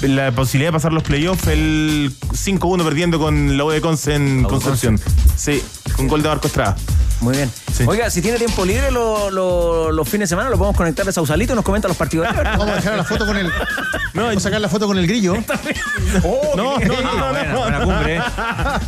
[0.02, 4.42] la posibilidad de pasar los playoffs, el 5-1 perdiendo con la U de Conce en
[4.44, 4.98] Concepción.
[5.36, 5.62] Sí,
[5.96, 6.76] con gol de Marco Estrada.
[7.22, 7.50] Muy bien.
[7.72, 7.84] Sí.
[7.86, 11.12] Oiga, si tiene tiempo libre lo- lo- los fines de semana, lo podemos conectar de
[11.12, 12.26] Sausalito y nos comenta los partidos.
[12.44, 13.50] Vamos a dejar la foto con el.
[14.14, 15.36] Vamos a sacar la foto con el grillo.
[16.24, 17.58] Oh, No, no, no, no, buena, no.
[17.60, 18.20] buena cumbre.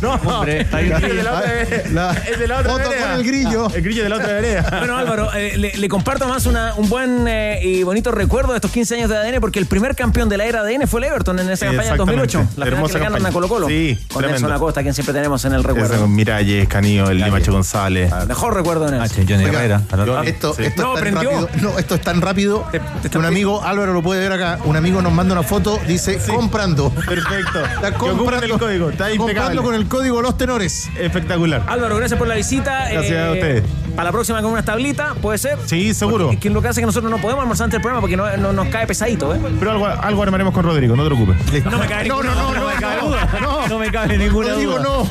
[0.01, 0.91] No, Cumbre, está ahí.
[0.91, 2.13] el grillo de la otra vereda.
[2.29, 3.07] Es de la otra foto vereda.
[3.07, 3.67] con el grillo.
[3.73, 4.65] El grillo de la otra vereda.
[4.77, 8.57] Bueno, Álvaro, eh, le, le comparto más una- un buen eh, y bonito recuerdo de
[8.57, 11.05] estos 15 años de ADN, porque el primer campeón de la era ADN fue el
[11.05, 12.23] Everton en esa Sí, campaña del 2008.
[12.39, 12.59] exactamente.
[12.59, 13.29] La final Hermosa que le ganan campaña.
[13.29, 13.67] a Colo Colo.
[13.67, 14.29] Sí, con tremendo.
[14.47, 16.07] Nelson Acosta, quien siempre tenemos en el recuerdo.
[16.07, 18.11] Miralles, Canillo, el Limacho González.
[18.27, 19.15] Mejor recuerdo en eso.
[19.15, 19.81] Johnny Oiga, Herrera.
[19.91, 20.23] al otro.
[20.23, 20.63] Esto, Sí.
[20.65, 21.31] esto No, es tan prendió.
[21.41, 21.49] rápido.
[21.71, 24.31] No, esto es tan rápido Te- te que está un amigo, Álvaro lo puede ver
[24.33, 26.89] acá, un amigo nos manda una foto, dice comprando.
[26.91, 27.63] Perfecto.
[27.75, 30.89] Está comprando, el código, está comprando con el código Los Tenores.
[30.99, 31.63] Espectacular.
[31.67, 32.89] Álvaro, gracias por la visita.
[32.91, 33.63] Gracias Eh, a ustedes.
[33.95, 35.57] Para la próxima con unas tablitas, ¿puede ser?
[35.65, 36.25] Sí, seguro.
[36.25, 38.17] Porque, que lo que hace es que nosotros no podemos almorzar antes del programa porque
[38.17, 39.39] no, no- nos cae pesadito, ¿eh?
[39.59, 41.63] Pero algo, algo armaremos con Rodrigo, no te preocupes.
[41.71, 43.29] No me cae No, ninguna no, no, no, me me cabe duda.
[43.41, 45.09] No, no me cabe ninguna No digo duda.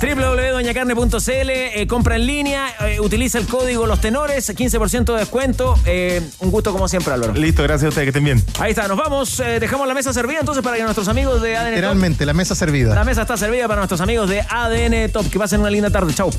[0.00, 5.78] www.doñacarne.cl, eh, compra en línea, eh, utiliza el código Los Tenores, 15% de descuento.
[5.86, 7.32] Eh, un gusto como siempre, Álvaro.
[7.34, 8.44] Listo, gracias a ustedes, que estén bien.
[8.58, 9.40] Ahí está, nos vamos.
[9.40, 11.74] eh, dejamos la mesa servida entonces para que nuestros amigos de ADN Top.
[11.74, 12.94] Literalmente, la mesa servida.
[12.94, 15.28] La mesa está servida para nuestros amigos de ADN Top.
[15.30, 16.12] Que pasen una linda tarde.
[16.14, 16.30] Chau.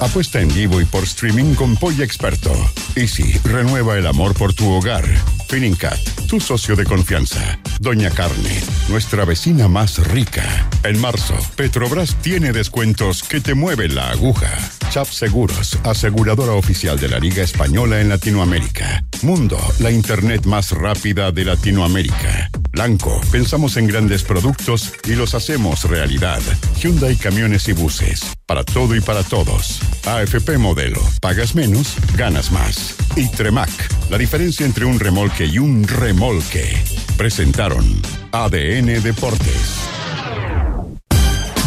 [0.00, 2.52] Apuesta en vivo y por streaming con Polla Experto.
[2.94, 5.04] Easy, renueva el amor por tu hogar.
[5.48, 5.98] Finincat,
[6.28, 7.58] tu socio de confianza.
[7.80, 10.44] Doña Carne, nuestra vecina más rica.
[10.84, 14.50] En marzo, Petrobras tiene descuentos que te mueven la aguja.
[14.90, 15.08] Chap
[15.84, 19.04] Aseguradora oficial de la Liga Española en Latinoamérica.
[19.22, 22.50] Mundo, la internet más rápida de Latinoamérica.
[22.72, 26.40] Blanco, pensamos en grandes productos y los hacemos realidad.
[26.80, 29.78] Hyundai Camiones y Buses, para todo y para todos.
[30.06, 32.96] AFP Modelo, pagas menos, ganas más.
[33.14, 33.70] Y Tremac,
[34.10, 36.76] la diferencia entre un remolque y un remolque.
[37.16, 37.86] Presentaron
[38.32, 39.88] ADN Deportes.